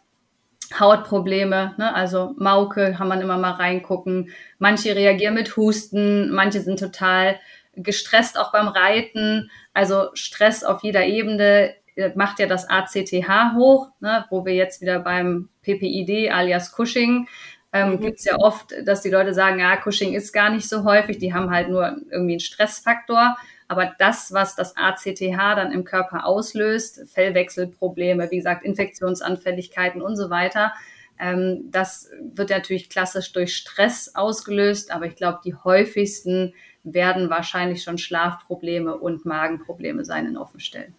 Hautprobleme, 0.79 1.75
ne? 1.77 1.93
also 1.93 2.33
Mauke 2.37 2.95
kann 2.97 3.09
man 3.09 3.19
immer 3.19 3.37
mal 3.37 3.51
reingucken. 3.51 4.29
Manche 4.57 4.95
reagieren 4.95 5.33
mit 5.33 5.57
Husten, 5.57 6.31
manche 6.31 6.61
sind 6.61 6.79
total 6.79 7.41
gestresst 7.75 8.39
auch 8.39 8.53
beim 8.53 8.69
Reiten. 8.69 9.51
Also 9.73 10.07
Stress 10.13 10.63
auf 10.63 10.81
jeder 10.81 11.05
Ebene 11.05 11.75
äh, 11.97 12.11
macht 12.15 12.39
ja 12.39 12.47
das 12.47 12.69
ACTH 12.69 13.53
hoch, 13.57 13.89
ne? 13.99 14.23
wo 14.29 14.45
wir 14.45 14.55
jetzt 14.55 14.79
wieder 14.79 14.99
beim 14.99 15.49
PPID 15.61 16.31
alias 16.31 16.73
Cushing 16.73 17.27
ähm, 17.73 17.91
mhm. 17.91 17.99
gibt 17.99 18.19
es 18.19 18.25
ja 18.25 18.37
oft, 18.37 18.73
dass 18.85 19.01
die 19.01 19.09
Leute 19.09 19.33
sagen, 19.33 19.59
ja, 19.59 19.75
Cushing 19.75 20.13
ist 20.13 20.31
gar 20.31 20.49
nicht 20.49 20.69
so 20.69 20.83
häufig, 20.83 21.17
die 21.17 21.33
haben 21.33 21.51
halt 21.51 21.69
nur 21.69 21.97
irgendwie 22.09 22.33
einen 22.33 22.39
Stressfaktor. 22.39 23.37
Aber 23.67 23.93
das, 23.99 24.31
was 24.31 24.55
das 24.55 24.77
ACTH 24.77 25.19
dann 25.37 25.73
im 25.73 25.83
Körper 25.83 26.25
auslöst, 26.25 27.01
Fellwechselprobleme, 27.13 28.31
wie 28.31 28.37
gesagt, 28.37 28.63
Infektionsanfälligkeiten 28.63 30.01
und 30.01 30.15
so 30.15 30.29
weiter, 30.29 30.73
ähm, 31.19 31.69
das 31.69 32.09
wird 32.21 32.49
natürlich 32.49 32.89
klassisch 32.89 33.33
durch 33.33 33.55
Stress 33.57 34.15
ausgelöst. 34.15 34.91
Aber 34.91 35.05
ich 35.05 35.15
glaube, 35.15 35.39
die 35.43 35.55
häufigsten 35.55 36.53
werden 36.83 37.29
wahrscheinlich 37.29 37.83
schon 37.83 37.97
Schlafprobleme 37.97 38.95
und 38.95 39.25
Magenprobleme 39.25 40.05
sein 40.05 40.25
in 40.27 40.37
Offenstellen. 40.37 40.95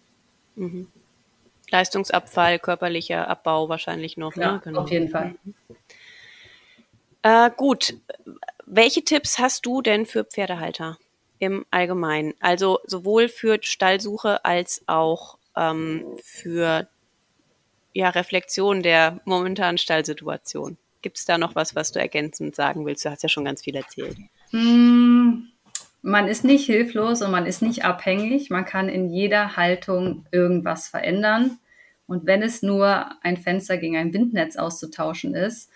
Mhm. 0.55 0.87
Leistungsabfall, 1.71 2.59
körperlicher 2.59 3.27
Abbau 3.27 3.69
wahrscheinlich 3.69 4.17
noch. 4.17 4.35
Ja, 4.35 4.53
ne? 4.53 4.61
genau. 4.63 4.81
auf 4.81 4.91
jeden 4.91 5.09
Fall. 5.09 5.35
Mhm. 5.43 5.55
Äh, 7.21 7.49
gut, 7.55 7.95
welche 8.65 9.03
Tipps 9.03 9.39
hast 9.39 9.65
du 9.65 9.81
denn 9.81 10.05
für 10.05 10.23
Pferdehalter 10.23 10.97
im 11.39 11.65
Allgemeinen? 11.71 12.33
Also 12.39 12.79
sowohl 12.85 13.27
für 13.27 13.59
Stallsuche 13.61 14.45
als 14.45 14.83
auch 14.87 15.37
ähm, 15.55 16.05
für 16.23 16.87
ja, 17.93 18.09
Reflexion 18.09 18.83
der 18.83 19.19
momentanen 19.25 19.77
Stallsituation. 19.77 20.77
Gibt 21.01 21.17
es 21.17 21.25
da 21.25 21.37
noch 21.37 21.55
was, 21.55 21.75
was 21.75 21.91
du 21.91 21.99
ergänzend 21.99 22.55
sagen 22.55 22.85
willst? 22.85 23.05
Du 23.05 23.09
hast 23.09 23.23
ja 23.23 23.29
schon 23.29 23.45
ganz 23.45 23.63
viel 23.63 23.75
erzählt. 23.75 24.17
Mm, 24.51 25.45
man 26.01 26.27
ist 26.27 26.43
nicht 26.43 26.65
hilflos 26.65 27.21
und 27.21 27.31
man 27.31 27.45
ist 27.45 27.61
nicht 27.61 27.85
abhängig. 27.85 28.49
Man 28.49 28.65
kann 28.65 28.89
in 28.89 29.09
jeder 29.09 29.57
Haltung 29.57 30.25
irgendwas 30.31 30.87
verändern. 30.87 31.59
Und 32.07 32.25
wenn 32.25 32.41
es 32.41 32.61
nur 32.61 33.11
ein 33.21 33.37
Fenster 33.37 33.77
gegen 33.77 33.97
ein 33.97 34.13
Windnetz 34.13 34.55
auszutauschen 34.55 35.35
ist, 35.35 35.69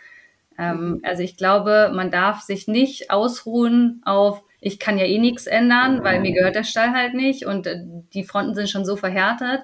ähm, 0.57 0.89
mhm. 0.89 1.01
also 1.03 1.23
ich 1.23 1.37
glaube, 1.37 1.91
man 1.93 2.11
darf 2.11 2.41
sich 2.41 2.67
nicht 2.67 3.11
ausruhen 3.11 4.01
auf, 4.05 4.43
ich 4.59 4.79
kann 4.79 4.97
ja 4.97 5.05
eh 5.05 5.19
nichts 5.19 5.47
ändern, 5.47 6.03
weil 6.03 6.21
mir 6.21 6.33
gehört 6.33 6.55
der 6.55 6.63
Stall 6.63 6.93
halt 6.93 7.13
nicht 7.13 7.45
und 7.45 7.67
äh, 7.67 7.83
die 8.13 8.23
Fronten 8.23 8.55
sind 8.55 8.69
schon 8.69 8.85
so 8.85 8.95
verhärtet. 8.95 9.61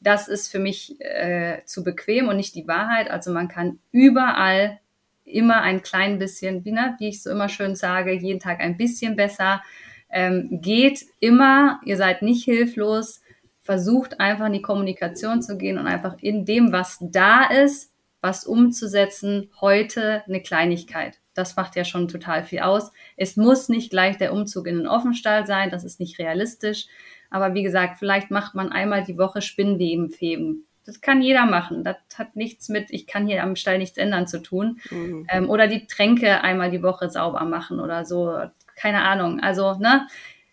Das 0.00 0.28
ist 0.28 0.48
für 0.48 0.58
mich 0.58 1.00
äh, 1.00 1.62
zu 1.66 1.84
bequem 1.84 2.28
und 2.28 2.36
nicht 2.36 2.54
die 2.54 2.66
Wahrheit. 2.66 3.10
Also 3.10 3.32
man 3.32 3.48
kann 3.48 3.78
überall 3.92 4.80
immer 5.24 5.62
ein 5.62 5.82
klein 5.82 6.18
bisschen, 6.18 6.64
wie, 6.64 6.72
ne, 6.72 6.96
wie 6.98 7.08
ich 7.08 7.22
so 7.22 7.30
immer 7.30 7.48
schön 7.48 7.76
sage, 7.76 8.12
jeden 8.12 8.40
Tag 8.40 8.60
ein 8.60 8.76
bisschen 8.76 9.14
besser. 9.14 9.62
Ähm, 10.10 10.60
geht 10.60 11.04
immer, 11.20 11.80
ihr 11.84 11.96
seid 11.96 12.22
nicht 12.22 12.44
hilflos, 12.44 13.20
versucht 13.62 14.18
einfach 14.18 14.46
in 14.46 14.54
die 14.54 14.62
Kommunikation 14.62 15.42
zu 15.42 15.56
gehen 15.56 15.78
und 15.78 15.86
einfach 15.86 16.16
in 16.20 16.44
dem, 16.44 16.72
was 16.72 16.98
da 17.00 17.44
ist, 17.44 17.89
was 18.20 18.44
umzusetzen, 18.44 19.50
heute 19.60 20.22
eine 20.26 20.42
Kleinigkeit. 20.42 21.18
Das 21.34 21.56
macht 21.56 21.76
ja 21.76 21.84
schon 21.84 22.08
total 22.08 22.44
viel 22.44 22.60
aus. 22.60 22.92
Es 23.16 23.36
muss 23.36 23.68
nicht 23.68 23.90
gleich 23.90 24.18
der 24.18 24.32
Umzug 24.32 24.66
in 24.66 24.78
den 24.78 24.86
Offenstall 24.86 25.46
sein, 25.46 25.70
das 25.70 25.84
ist 25.84 26.00
nicht 26.00 26.18
realistisch. 26.18 26.86
Aber 27.30 27.54
wie 27.54 27.62
gesagt, 27.62 27.98
vielleicht 27.98 28.30
macht 28.30 28.54
man 28.54 28.72
einmal 28.72 29.04
die 29.04 29.16
Woche 29.16 29.40
Spinnweben 29.40 30.10
feben. 30.10 30.66
Das 30.84 31.00
kann 31.00 31.22
jeder 31.22 31.46
machen. 31.46 31.84
Das 31.84 31.96
hat 32.16 32.34
nichts 32.34 32.68
mit, 32.68 32.90
ich 32.90 33.06
kann 33.06 33.26
hier 33.26 33.42
am 33.44 33.54
Stall 33.54 33.78
nichts 33.78 33.96
ändern 33.96 34.26
zu 34.26 34.42
tun. 34.42 34.80
Mhm. 34.90 35.26
Ähm, 35.30 35.48
oder 35.48 35.68
die 35.68 35.86
Tränke 35.86 36.42
einmal 36.42 36.70
die 36.70 36.82
Woche 36.82 37.08
sauber 37.08 37.44
machen 37.44 37.78
oder 37.78 38.04
so. 38.04 38.36
Keine 38.76 39.02
Ahnung. 39.02 39.40
Also, 39.40 39.74
ne? 39.74 40.08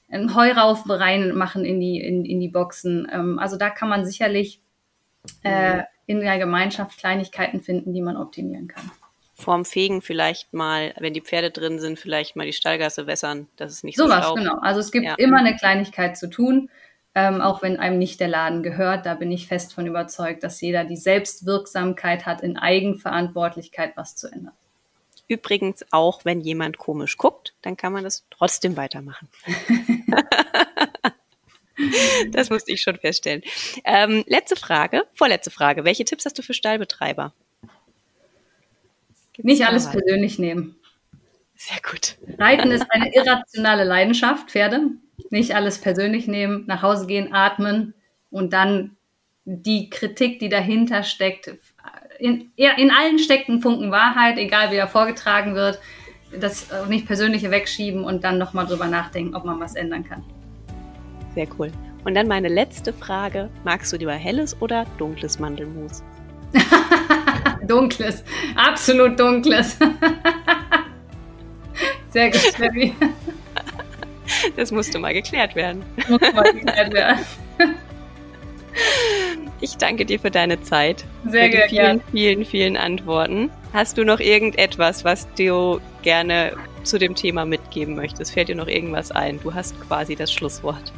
Ein 0.10 0.36
Heuraufen 0.36 0.92
reinmachen 0.92 1.66
in 1.66 1.80
die, 1.80 2.00
in, 2.00 2.24
in 2.24 2.40
die 2.40 2.50
Boxen. 2.50 3.08
Ähm, 3.12 3.40
also 3.40 3.58
da 3.58 3.70
kann 3.70 3.90
man 3.90 4.06
sicherlich 4.06 4.62
äh, 5.44 5.84
in 6.06 6.22
der 6.22 6.40
Gemeinschaft 6.40 6.98
Kleinigkeiten 6.98 7.62
finden, 7.62 7.94
die 7.94 8.02
man 8.02 8.18
optimieren 8.18 8.68
kann. 8.68 8.90
Vorm 9.36 9.66
Fegen 9.66 10.02
vielleicht 10.02 10.54
mal, 10.54 10.96
wenn 10.98 11.14
die 11.14 11.22
Pferde 11.22 11.52
drin 11.52 11.80
sind, 11.80 12.00
vielleicht 12.00 12.36
mal 12.36 12.46
die 12.46 12.54
Stallgasse 12.54 13.06
wässern, 13.06 13.48
dass 13.56 13.72
es 13.72 13.84
nicht 13.84 13.98
so 13.98 14.06
Sowas, 14.06 14.34
genau. 14.34 14.58
Also 14.62 14.80
es 14.80 14.92
gibt 14.92 15.06
ja. 15.06 15.16
immer 15.18 15.38
eine 15.38 15.56
Kleinigkeit 15.56 16.18
zu 16.18 16.28
tun, 16.28 16.72
ähm, 17.14 17.42
auch 17.42 17.62
wenn 17.62 17.78
einem 17.78 18.00
nicht 18.00 18.20
der 18.20 18.30
Laden 18.30 18.64
gehört. 18.64 19.06
Da 19.06 19.14
bin 19.14 19.32
ich 19.32 19.48
fest 19.48 19.74
von 19.74 19.86
überzeugt, 19.86 20.44
dass 20.44 20.60
jeder 20.62 20.86
die 20.86 20.98
Selbstwirksamkeit 20.98 22.26
hat, 22.26 22.42
in 22.42 22.58
Eigenverantwortlichkeit 22.58 23.96
was 23.96 24.16
zu 24.16 24.28
ändern. 24.28 24.54
Übrigens 25.28 25.86
auch, 25.92 26.26
wenn 26.26 26.40
jemand 26.40 26.78
komisch 26.78 27.18
guckt, 27.18 27.54
dann 27.62 27.78
kann 27.78 27.94
man 27.94 28.06
das 28.06 28.26
trotzdem 28.32 28.76
weitermachen. 28.76 29.28
das 32.32 32.50
musste 32.50 32.72
ich 32.72 32.82
schon 32.82 32.98
feststellen. 32.98 33.42
Ähm, 33.86 34.24
letzte 34.28 34.56
Frage, 34.56 35.04
vorletzte 35.14 35.52
Frage. 35.52 35.86
Welche 35.86 36.06
Tipps 36.06 36.26
hast 36.26 36.38
du 36.38 36.42
für 36.42 36.54
Stallbetreiber? 36.54 37.34
Gibt's 39.34 39.46
Nicht 39.46 39.68
alles 39.68 39.90
persönlich 39.90 40.40
nehmen. 40.40 40.76
Sehr 41.56 41.78
gut. 41.88 42.18
Reiten 42.38 42.72
ist 42.72 42.86
eine 42.90 43.14
irrationale 43.16 43.84
Leidenschaft, 43.84 44.52
Pferde. 44.52 44.92
Nicht 45.30 45.56
alles 45.56 45.80
persönlich 45.80 46.28
nehmen, 46.28 46.66
nach 46.68 46.82
Hause 46.82 47.08
gehen, 47.08 47.34
atmen 47.34 47.94
und 48.30 48.54
dann 48.54 48.96
die 49.46 49.90
Kritik, 49.90 50.40
die 50.40 50.50
dahinter 50.50 51.04
steckt, 51.04 51.56
in, 52.20 52.52
in 52.56 52.92
allen 52.92 53.20
steckt 53.20 53.50
ein 53.50 53.62
Funken 53.62 53.92
Wahrheit, 53.92 54.38
egal 54.38 54.72
wie 54.72 54.76
er 54.76 54.88
vorgetragen 54.88 55.56
wird, 55.56 55.80
das 56.38 56.68
nicht 56.90 57.08
persönliche 57.08 57.52
wegschieben 57.52 58.04
und 58.04 58.24
dann 58.24 58.38
nochmal 58.38 58.68
drüber 58.68 58.88
nachdenken, 58.88 59.36
ob 59.36 59.46
man 59.46 59.60
was 59.60 59.76
ändern 59.76 60.04
kann. 60.04 60.24
Sehr 61.38 61.48
cool. 61.60 61.72
Und 62.04 62.16
dann 62.16 62.28
meine 62.28 62.48
letzte 62.48 62.92
Frage. 62.92 63.52
Magst 63.64 63.94
du 63.94 63.98
lieber 63.98 64.14
helles 64.14 64.60
oder 64.60 64.88
dunkles 64.98 65.38
Mandelmus? 65.38 66.02
dunkles. 67.68 68.24
Absolut 68.56 69.20
dunkles. 69.20 69.78
Sehr 72.10 72.32
gut, 72.32 72.40
Steffi. 72.40 72.96
Das 74.56 74.72
musste 74.72 74.98
mal 74.98 75.14
geklärt 75.14 75.54
werden. 75.54 75.84
Muss 76.10 76.20
mal 76.34 76.54
geklärt 76.54 76.92
werden. 76.92 77.20
Ich 79.60 79.76
danke 79.78 80.06
dir 80.06 80.20
für 80.20 80.30
deine 80.30 80.62
Zeit. 80.62 81.04
Sehr 81.28 81.50
gerne. 81.50 81.68
Vielen, 81.68 82.02
vielen, 82.12 82.46
vielen 82.46 82.78
Antworten. 82.78 83.50
Hast 83.74 83.98
du 83.98 84.04
noch 84.04 84.20
irgendetwas, 84.20 85.04
was 85.04 85.28
du 85.34 85.80
gerne 86.04 86.54
zu 86.84 87.00
dem 87.00 87.16
Thema 87.16 87.44
mitgeben 87.44 87.96
möchtest? 87.96 88.34
Fällt 88.34 88.50
dir 88.50 88.56
noch 88.56 88.68
irgendwas 88.68 89.10
ein? 89.10 89.40
Du 89.42 89.56
hast 89.56 89.82
quasi 89.82 90.16
das 90.16 90.32
Schlusswort. 90.32 90.94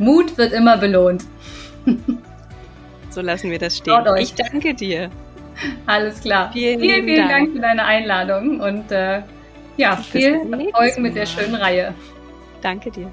Mut 0.00 0.36
wird 0.38 0.52
immer 0.52 0.76
belohnt. 0.78 1.24
So 3.10 3.20
lassen 3.20 3.50
wir 3.50 3.58
das 3.58 3.76
stehen. 3.76 4.04
Ich 4.18 4.34
danke 4.34 4.72
dir. 4.72 5.10
Alles 5.86 6.20
klar. 6.20 6.50
Vielen, 6.52 6.80
vielen, 6.80 7.04
vielen 7.04 7.28
Dank. 7.28 7.30
Dank. 7.30 7.52
für 7.52 7.60
deine 7.60 7.84
Einladung 7.84 8.60
und 8.60 8.90
äh, 8.92 9.22
ja, 9.76 9.96
viel 9.96 10.34
Erfolg 10.34 10.98
mit 10.98 11.16
der 11.16 11.26
schönen 11.26 11.54
Reihe. 11.54 11.94
Danke 12.62 12.90
dir. 12.90 13.10